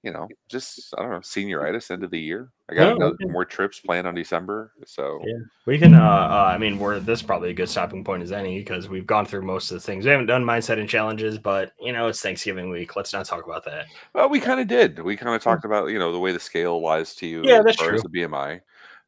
You 0.03 0.12
know, 0.12 0.27
just 0.47 0.93
I 0.97 1.01
don't 1.01 1.12
know, 1.12 1.17
senioritis 1.19 1.91
end 1.91 2.03
of 2.03 2.12
the 2.12 2.19
year. 2.19 2.49
I 2.69 2.75
got 2.75 2.97
No, 2.97 3.07
another, 3.07 3.17
more 3.27 3.43
trips 3.43 3.79
planned 3.81 4.07
on 4.07 4.15
December, 4.15 4.71
so 4.85 5.21
Yeah. 5.25 5.39
We 5.65 5.77
can. 5.77 5.93
Uh, 5.93 5.99
uh, 6.01 6.51
I 6.53 6.57
mean, 6.57 6.79
we're 6.79 6.99
this 6.99 7.19
is 7.19 7.25
probably 7.25 7.49
a 7.49 7.53
good 7.53 7.67
stopping 7.67 8.03
point 8.03 8.23
as 8.23 8.31
any 8.31 8.59
because 8.59 8.88
we've 8.88 9.05
gone 9.07 9.25
through 9.25 9.41
most 9.41 9.71
of 9.71 9.75
the 9.75 9.81
things. 9.81 10.05
We 10.05 10.12
haven't 10.12 10.27
done 10.27 10.43
mindset 10.45 10.79
and 10.79 10.88
challenges, 10.88 11.38
but 11.38 11.73
you 11.81 11.91
know, 11.91 12.07
it's 12.07 12.21
Thanksgiving 12.21 12.69
week. 12.69 12.95
Let's 12.95 13.12
not 13.12 13.25
talk 13.25 13.45
about 13.45 13.65
that. 13.65 13.88
Well, 14.13 14.29
we 14.29 14.39
kind 14.39 14.59
of 14.62 14.67
did. 14.67 14.99
We 14.99 15.17
kind 15.17 15.35
of 15.35 15.41
talked 15.41 15.65
about 15.65 15.88
you 15.89 15.99
know 15.99 16.12
the 16.13 16.19
way 16.19 16.31
the 16.31 16.39
scale 16.39 16.81
lies 16.81 17.13
to 17.15 17.27
you. 17.27 17.43
Yeah, 17.43 17.59
as 17.59 17.65
that's 17.65 17.77
far 17.77 17.93
as 17.93 18.01
true. 18.01 18.09
the 18.12 18.19
BMI. 18.21 18.62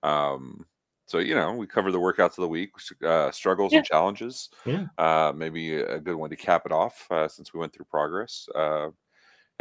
Um, 0.04 0.65
so 1.06 1.19
you 1.19 1.36
know 1.36 1.54
we 1.54 1.67
cover 1.67 1.91
the 1.91 1.99
workouts 1.99 2.38
of 2.38 2.41
the 2.41 2.47
week, 2.47 2.71
uh, 3.06 3.32
struggles 3.32 3.71
Yeah. 3.71 3.80
and 3.80 3.86
challenges. 3.88 4.49
Yeah. 4.65 4.88
Uh, 4.97 5.32
maybe 5.36 5.75
a 5.75 5.99
good 5.99 6.15
one 6.15 6.30
to 6.32 6.36
cap 6.36 6.63
it 6.65 6.71
off 6.71 7.08
uh, 7.12 7.27
since 7.27 7.54
we 7.54 7.60
went 7.60 7.71
through 7.73 7.86
progress. 7.86 8.47
Uh, 8.56 8.89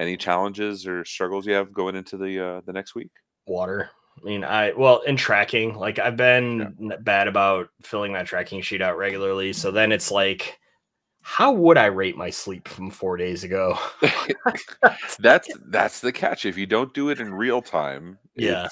any 0.01 0.17
challenges 0.17 0.87
or 0.87 1.05
struggles 1.05 1.47
you 1.47 1.53
have 1.53 1.73
going 1.73 1.95
into 1.95 2.17
the 2.17 2.45
uh, 2.45 2.61
the 2.65 2.73
next 2.73 2.95
week? 2.95 3.11
Water. 3.47 3.91
I 4.21 4.25
mean, 4.25 4.45
I 4.45 4.73
well 4.73 5.01
in 5.03 5.17
tracking, 5.17 5.75
like 5.75 5.99
I've 5.99 6.17
been 6.17 6.75
yeah. 6.79 6.97
bad 7.01 7.29
about 7.29 7.69
filling 7.83 8.13
that 8.15 8.27
tracking 8.27 8.63
sheet 8.63 8.83
out 8.83 8.97
regularly. 8.97 9.53
So 9.53 9.71
then 9.71 9.93
it's 9.93 10.11
like, 10.11 10.59
how 11.23 11.53
would 11.53 11.79
I 11.79 11.87
rate 11.87 12.17
my 12.17 12.31
sleep 12.31 12.67
from 12.67 12.91
four 12.91 13.17
days 13.17 13.45
ago? 13.45 13.79
that's 15.19 15.49
that's 15.67 16.01
the 16.01 16.13
catch. 16.13 16.45
If 16.45 16.57
you 16.57 16.67
don't 16.67 16.93
do 16.95 17.11
it 17.11 17.21
in 17.21 17.33
real 17.33 17.63
time, 17.63 18.19
yeah. 18.35 18.69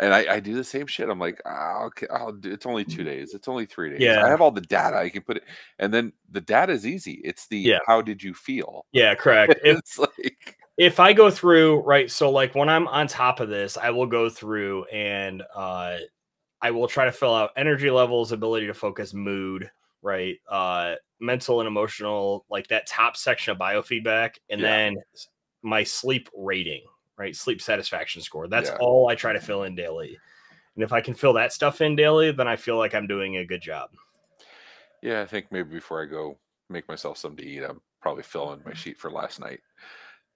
And 0.00 0.14
I, 0.14 0.34
I 0.34 0.40
do 0.40 0.54
the 0.54 0.64
same 0.64 0.86
shit. 0.86 1.08
I'm 1.08 1.18
like, 1.18 1.40
oh, 1.44 1.84
okay, 1.86 2.06
I'll 2.10 2.32
do, 2.32 2.50
it's 2.50 2.66
only 2.66 2.84
two 2.84 3.04
days. 3.04 3.34
It's 3.34 3.48
only 3.48 3.66
three 3.66 3.90
days. 3.90 4.00
Yeah. 4.00 4.24
I 4.24 4.28
have 4.28 4.40
all 4.40 4.50
the 4.50 4.60
data. 4.62 4.96
I 4.96 5.10
can 5.10 5.22
put 5.22 5.36
it, 5.36 5.44
and 5.78 5.92
then 5.92 6.12
the 6.30 6.40
data 6.40 6.72
is 6.72 6.86
easy. 6.86 7.20
It's 7.24 7.46
the 7.46 7.58
yeah. 7.58 7.78
how 7.86 8.00
did 8.00 8.22
you 8.22 8.34
feel? 8.34 8.86
Yeah, 8.92 9.14
correct. 9.16 9.54
it's 9.62 9.98
like 9.98 10.56
if 10.78 10.98
I 10.98 11.12
go 11.12 11.30
through 11.30 11.80
right, 11.80 12.10
so 12.10 12.30
like 12.30 12.54
when 12.54 12.68
I'm 12.68 12.88
on 12.88 13.06
top 13.06 13.40
of 13.40 13.48
this, 13.48 13.76
I 13.76 13.90
will 13.90 14.06
go 14.06 14.28
through 14.30 14.84
and 14.86 15.42
uh, 15.54 15.98
I 16.60 16.70
will 16.70 16.88
try 16.88 17.04
to 17.04 17.12
fill 17.12 17.34
out 17.34 17.50
energy 17.56 17.90
levels, 17.90 18.32
ability 18.32 18.66
to 18.68 18.74
focus, 18.74 19.12
mood, 19.12 19.70
right, 20.00 20.36
uh, 20.48 20.94
mental 21.20 21.60
and 21.60 21.66
emotional, 21.66 22.46
like 22.48 22.68
that 22.68 22.86
top 22.86 23.16
section 23.16 23.52
of 23.52 23.58
biofeedback, 23.58 24.36
and 24.48 24.60
yeah. 24.60 24.68
then 24.68 24.96
my 25.62 25.84
sleep 25.84 26.28
rating, 26.36 26.82
right, 27.18 27.34
sleep 27.36 27.60
satisfaction 27.60 28.22
score. 28.22 28.48
That's 28.48 28.70
yeah. 28.70 28.78
all 28.80 29.08
I 29.08 29.14
try 29.14 29.32
to 29.32 29.40
fill 29.40 29.64
in 29.64 29.74
daily. 29.74 30.18
And 30.74 30.82
if 30.82 30.92
I 30.92 31.00
can 31.00 31.14
fill 31.14 31.34
that 31.34 31.52
stuff 31.52 31.80
in 31.80 31.96
daily, 31.96 32.32
then 32.32 32.48
I 32.48 32.56
feel 32.56 32.78
like 32.78 32.94
I'm 32.94 33.06
doing 33.06 33.36
a 33.36 33.44
good 33.44 33.60
job. 33.60 33.90
Yeah, 35.02 35.20
I 35.20 35.26
think 35.26 35.46
maybe 35.50 35.70
before 35.70 36.02
I 36.02 36.06
go 36.06 36.38
make 36.70 36.88
myself 36.88 37.18
something 37.18 37.44
to 37.44 37.50
eat, 37.50 37.62
I'm 37.62 37.80
probably 38.00 38.22
filling 38.22 38.62
my 38.64 38.72
sheet 38.72 38.98
for 38.98 39.10
last 39.10 39.40
night. 39.40 39.60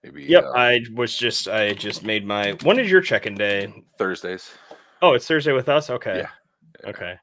Maybe. 0.02 0.24
Yep, 0.24 0.44
uh, 0.44 0.50
I 0.50 0.80
was 0.94 1.16
just 1.16 1.48
I 1.48 1.72
just 1.72 2.04
made 2.04 2.26
my. 2.26 2.52
When 2.62 2.78
is 2.78 2.90
your 2.90 3.00
check-in 3.00 3.34
day? 3.34 3.72
Thursdays. 3.98 4.50
Oh, 5.02 5.14
it's 5.14 5.26
Thursday 5.26 5.52
with 5.52 5.68
us. 5.68 5.88
Okay. 5.88 6.18
Yeah. 6.18 6.28
yeah. 6.82 6.90
Okay. 6.90 7.14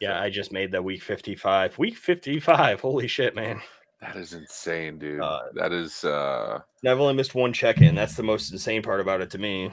Yeah, 0.00 0.20
I 0.20 0.28
just 0.28 0.52
made 0.52 0.72
the 0.72 0.82
week 0.82 1.02
fifty-five. 1.02 1.78
Week 1.78 1.96
fifty-five. 1.96 2.80
Holy 2.80 3.06
shit, 3.06 3.34
man. 3.34 3.60
That 4.00 4.16
is 4.16 4.34
insane, 4.34 4.98
dude. 4.98 5.20
Uh, 5.20 5.40
that 5.54 5.72
is. 5.72 6.04
uh 6.04 6.60
I've 6.86 7.00
only 7.00 7.14
missed 7.14 7.34
one 7.34 7.52
check-in. 7.52 7.94
That's 7.94 8.14
the 8.14 8.22
most 8.22 8.52
insane 8.52 8.82
part 8.82 9.00
about 9.00 9.20
it 9.20 9.30
to 9.30 9.38
me. 9.38 9.70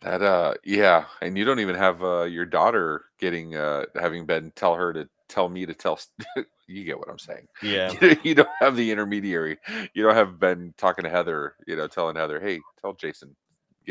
That 0.00 0.22
uh 0.22 0.54
yeah, 0.64 1.04
and 1.20 1.38
you 1.38 1.44
don't 1.44 1.60
even 1.60 1.76
have 1.76 2.02
uh 2.02 2.24
your 2.24 2.44
daughter 2.44 3.04
getting 3.18 3.56
uh 3.56 3.84
having 3.94 4.26
been 4.26 4.50
tell 4.54 4.74
her 4.74 4.92
to 4.92 5.08
tell 5.28 5.48
me 5.48 5.64
to 5.64 5.74
tell 5.74 5.98
you 6.66 6.84
get 6.84 6.98
what 6.98 7.08
I'm 7.08 7.18
saying. 7.18 7.46
Yeah. 7.62 7.92
you 8.22 8.34
don't 8.34 8.48
have 8.60 8.76
the 8.76 8.90
intermediary. 8.90 9.58
You 9.94 10.02
don't 10.02 10.14
have 10.14 10.38
Ben 10.38 10.74
talking 10.76 11.04
to 11.04 11.10
Heather, 11.10 11.54
you 11.66 11.76
know, 11.76 11.86
telling 11.86 12.16
Heather, 12.16 12.40
hey, 12.40 12.60
tell 12.80 12.94
Jason. 12.94 13.34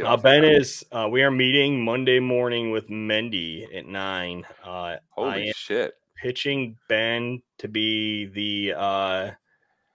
Uh, 0.03 0.17
ben 0.17 0.43
is 0.43 0.85
uh, 0.91 1.07
we 1.11 1.21
are 1.21 1.31
meeting 1.31 1.83
Monday 1.83 2.19
morning 2.19 2.71
with 2.71 2.87
Mendy 2.89 3.75
at 3.75 3.85
nine. 3.85 4.45
Uh 4.63 4.97
Holy 5.11 5.51
shit. 5.55 5.93
Pitching 6.21 6.77
Ben 6.87 7.41
to 7.57 7.67
be 7.67 8.25
the 8.25 8.73
uh 8.77 9.31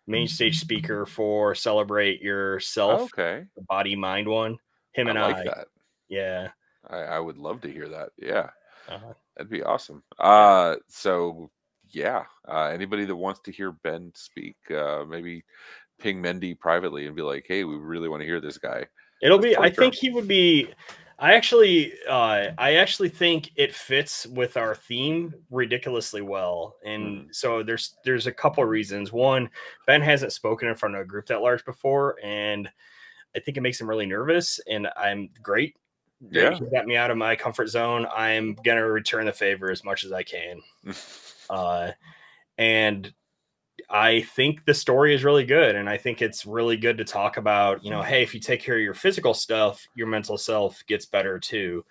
main 0.06 0.28
stage 0.28 0.58
speaker 0.60 1.06
for 1.06 1.54
celebrate 1.54 2.20
yourself. 2.20 3.02
Okay. 3.02 3.44
The 3.56 3.62
body 3.62 3.94
mind 3.94 4.28
one. 4.28 4.58
Him 4.92 5.08
and 5.08 5.18
I. 5.18 5.26
Like 5.26 5.36
I. 5.36 5.44
That. 5.44 5.66
Yeah. 6.08 6.48
I, 6.88 6.96
I 6.98 7.20
would 7.20 7.38
love 7.38 7.60
to 7.62 7.72
hear 7.72 7.88
that. 7.88 8.10
Yeah. 8.16 8.50
Uh-huh. 8.88 9.12
That'd 9.36 9.50
be 9.50 9.62
awesome. 9.62 10.02
Uh 10.18 10.76
so 10.88 11.50
yeah, 11.90 12.24
uh, 12.48 12.64
anybody 12.64 13.04
that 13.04 13.16
wants 13.16 13.40
to 13.40 13.52
hear 13.52 13.72
Ben 13.72 14.12
speak, 14.14 14.56
uh, 14.70 15.04
maybe 15.08 15.44
ping 15.98 16.22
Mendy 16.22 16.58
privately 16.58 17.06
and 17.06 17.16
be 17.16 17.22
like, 17.22 17.44
"Hey, 17.46 17.64
we 17.64 17.76
really 17.76 18.08
want 18.08 18.20
to 18.22 18.26
hear 18.26 18.40
this 18.40 18.58
guy." 18.58 18.86
It'll 19.22 19.38
Let's 19.38 19.56
be. 19.56 19.56
I 19.56 19.70
think 19.70 19.94
he 19.94 20.10
would 20.10 20.28
be. 20.28 20.68
I 21.18 21.32
actually, 21.34 21.94
uh, 22.08 22.48
I 22.58 22.74
actually 22.74 23.08
think 23.08 23.50
it 23.56 23.74
fits 23.74 24.26
with 24.26 24.56
our 24.58 24.74
theme 24.74 25.34
ridiculously 25.50 26.20
well, 26.20 26.76
and 26.84 27.04
mm. 27.04 27.34
so 27.34 27.62
there's 27.62 27.96
there's 28.04 28.26
a 28.26 28.32
couple 28.32 28.62
reasons. 28.64 29.12
One, 29.12 29.48
Ben 29.86 30.02
hasn't 30.02 30.32
spoken 30.32 30.68
in 30.68 30.74
front 30.74 30.94
of 30.94 31.00
a 31.00 31.06
group 31.06 31.26
that 31.26 31.40
large 31.40 31.64
before, 31.64 32.16
and 32.22 32.68
I 33.34 33.40
think 33.40 33.56
it 33.56 33.62
makes 33.62 33.80
him 33.80 33.88
really 33.88 34.04
nervous. 34.04 34.60
And 34.68 34.88
I'm 34.94 35.30
great. 35.42 35.76
Yeah, 36.30 36.54
he 36.54 36.64
got 36.66 36.86
me 36.86 36.96
out 36.96 37.10
of 37.10 37.16
my 37.16 37.34
comfort 37.34 37.68
zone. 37.68 38.06
I'm 38.14 38.54
gonna 38.62 38.86
return 38.86 39.24
the 39.24 39.32
favor 39.32 39.70
as 39.70 39.84
much 39.84 40.04
as 40.04 40.12
I 40.12 40.22
can. 40.22 40.60
Uh, 41.48 41.92
and 42.58 43.12
I 43.88 44.22
think 44.22 44.64
the 44.64 44.74
story 44.74 45.14
is 45.14 45.22
really 45.22 45.44
good. 45.44 45.76
And 45.76 45.88
I 45.88 45.96
think 45.96 46.20
it's 46.20 46.44
really 46.44 46.76
good 46.76 46.98
to 46.98 47.04
talk 47.04 47.36
about, 47.36 47.84
you 47.84 47.90
know, 47.90 48.02
hey, 48.02 48.22
if 48.22 48.34
you 48.34 48.40
take 48.40 48.62
care 48.62 48.76
of 48.76 48.82
your 48.82 48.94
physical 48.94 49.32
stuff, 49.32 49.86
your 49.94 50.08
mental 50.08 50.36
self 50.36 50.82
gets 50.86 51.06
better 51.06 51.38
too. 51.38 51.84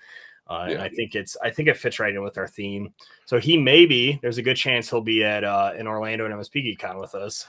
Uh, 0.48 0.66
yeah. 0.68 0.74
And 0.74 0.84
I 0.84 0.90
think 0.90 1.16
it's, 1.16 1.38
I 1.42 1.50
think 1.50 1.70
it 1.70 1.78
fits 1.78 2.00
right 2.00 2.14
in 2.14 2.22
with 2.22 2.38
our 2.38 2.48
theme. 2.48 2.94
So 3.26 3.40
he 3.40 3.58
maybe, 3.58 4.20
there's 4.22 4.38
a 4.38 4.44
good 4.44 4.58
chance 4.58 4.90
he'll 4.90 5.02
be 5.02 5.24
at 5.24 5.44
uh, 5.44 5.72
in 5.78 5.88
Orlando 5.88 6.26
and 6.26 6.34
MSP 6.34 6.78
Con 6.78 7.00
with 7.00 7.16
us. 7.16 7.48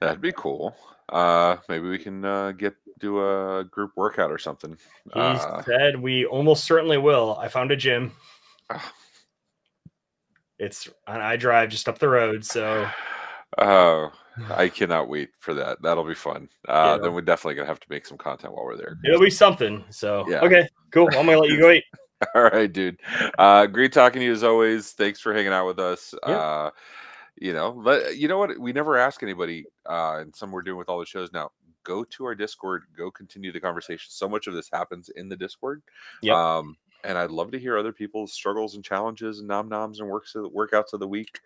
That'd 0.00 0.20
be 0.20 0.32
cool. 0.32 0.76
Uh, 1.08 1.56
maybe 1.68 1.88
we 1.88 1.98
can 1.98 2.24
uh, 2.24 2.52
get 2.52 2.74
do 2.98 3.20
a 3.20 3.64
group 3.64 3.92
workout 3.96 4.30
or 4.30 4.38
something. 4.38 4.76
He 5.12 5.20
uh, 5.20 5.62
said 5.62 6.00
we 6.00 6.24
almost 6.24 6.64
certainly 6.64 6.98
will. 6.98 7.36
I 7.38 7.48
found 7.48 7.70
a 7.70 7.76
gym. 7.76 8.12
Ah, 8.70 8.92
it's 10.58 10.88
I 11.06 11.36
drive 11.36 11.68
just 11.68 11.88
up 11.88 11.98
the 11.98 12.08
road, 12.08 12.44
so. 12.44 12.88
Oh, 13.58 14.12
I 14.50 14.68
cannot 14.68 15.08
wait 15.08 15.30
for 15.38 15.54
that. 15.54 15.80
That'll 15.82 16.04
be 16.04 16.14
fun. 16.14 16.48
Uh, 16.68 16.96
yeah. 16.96 17.02
Then 17.02 17.14
we're 17.14 17.22
definitely 17.22 17.54
gonna 17.54 17.68
have 17.68 17.80
to 17.80 17.86
make 17.88 18.06
some 18.06 18.18
content 18.18 18.54
while 18.54 18.64
we're 18.64 18.76
there. 18.76 18.98
It'll 19.04 19.20
be 19.20 19.30
something. 19.30 19.84
So 19.90 20.24
yeah. 20.28 20.40
okay, 20.40 20.68
cool. 20.90 21.08
I'm 21.16 21.26
gonna 21.26 21.38
let 21.38 21.50
you 21.50 21.58
go 21.58 21.70
eat. 21.70 21.84
All 22.34 22.44
right, 22.44 22.72
dude. 22.72 22.98
Uh, 23.38 23.66
great 23.66 23.92
talking 23.92 24.20
to 24.20 24.26
you 24.26 24.32
as 24.32 24.44
always. 24.44 24.92
Thanks 24.92 25.20
for 25.20 25.34
hanging 25.34 25.52
out 25.52 25.66
with 25.66 25.78
us. 25.78 26.14
Yeah. 26.26 26.36
Uh, 26.36 26.70
you 27.38 27.52
know, 27.52 27.72
but 27.72 28.16
you 28.16 28.28
know 28.28 28.38
what? 28.38 28.58
We 28.58 28.72
never 28.72 28.96
ask 28.96 29.22
anybody, 29.22 29.64
uh, 29.88 30.18
and 30.20 30.34
some 30.34 30.50
we're 30.50 30.62
doing 30.62 30.78
with 30.78 30.88
all 30.88 30.98
the 30.98 31.06
shows 31.06 31.30
now. 31.32 31.50
Go 31.84 32.02
to 32.04 32.24
our 32.24 32.34
Discord. 32.34 32.84
Go 32.96 33.10
continue 33.10 33.52
the 33.52 33.60
conversation. 33.60 34.06
So 34.08 34.28
much 34.28 34.46
of 34.46 34.54
this 34.54 34.68
happens 34.72 35.10
in 35.10 35.28
the 35.28 35.36
Discord. 35.36 35.82
Yeah. 36.22 36.34
Um, 36.34 36.76
and 37.06 37.16
I'd 37.16 37.30
love 37.30 37.50
to 37.52 37.58
hear 37.58 37.78
other 37.78 37.92
people's 37.92 38.32
struggles 38.32 38.74
and 38.74 38.84
challenges 38.84 39.38
and 39.38 39.48
nom 39.48 39.68
noms 39.68 40.00
and 40.00 40.08
works 40.08 40.34
of, 40.34 40.52
workouts 40.52 40.92
of 40.92 41.00
the 41.00 41.08
week. 41.08 41.40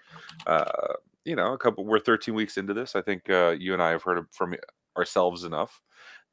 Uh, 0.47 0.95
you 1.25 1.37
know, 1.37 1.53
a 1.53 1.59
couple. 1.59 1.85
We're 1.85 2.01
13 2.01 2.35
weeks 2.35 2.57
into 2.57 2.75
this. 2.75 2.97
I 2.97 3.03
think 3.03 3.29
uh, 3.31 3.55
you 3.59 3.75
and 3.75 3.83
I 3.83 3.91
have 3.91 4.03
heard 4.03 4.27
from 4.33 4.55
ourselves 4.97 5.45
enough. 5.45 5.81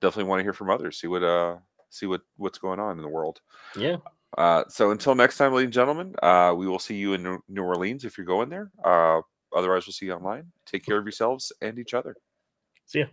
Definitely 0.01 0.29
want 0.29 0.39
to 0.39 0.43
hear 0.43 0.53
from 0.53 0.69
others. 0.69 0.99
See 0.99 1.07
what 1.07 1.23
uh 1.23 1.57
see 1.89 2.05
what 2.05 2.21
what's 2.37 2.57
going 2.57 2.79
on 2.79 2.97
in 2.97 3.03
the 3.03 3.09
world. 3.09 3.41
Yeah. 3.75 3.97
Uh, 4.37 4.63
so 4.67 4.91
until 4.91 5.15
next 5.15 5.37
time, 5.37 5.53
ladies 5.53 5.67
and 5.67 5.73
gentlemen, 5.73 6.13
uh, 6.21 6.53
we 6.55 6.67
will 6.67 6.79
see 6.79 6.95
you 6.95 7.13
in 7.13 7.39
New 7.47 7.63
Orleans 7.63 8.05
if 8.05 8.17
you're 8.17 8.25
going 8.25 8.49
there. 8.49 8.71
Uh, 8.83 9.21
otherwise, 9.55 9.87
we'll 9.87 9.93
see 9.93 10.07
you 10.07 10.13
online. 10.13 10.51
Take 10.65 10.85
care 10.85 10.97
of 10.97 11.05
yourselves 11.05 11.51
and 11.61 11.79
each 11.79 11.93
other. 11.93 12.15
See 12.85 12.99
ya. 12.99 13.05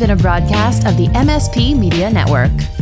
Been 0.00 0.10
a 0.12 0.16
broadcast 0.16 0.86
of 0.86 0.96
the 0.96 1.08
MSP 1.08 1.78
Media 1.78 2.10
Network. 2.10 2.79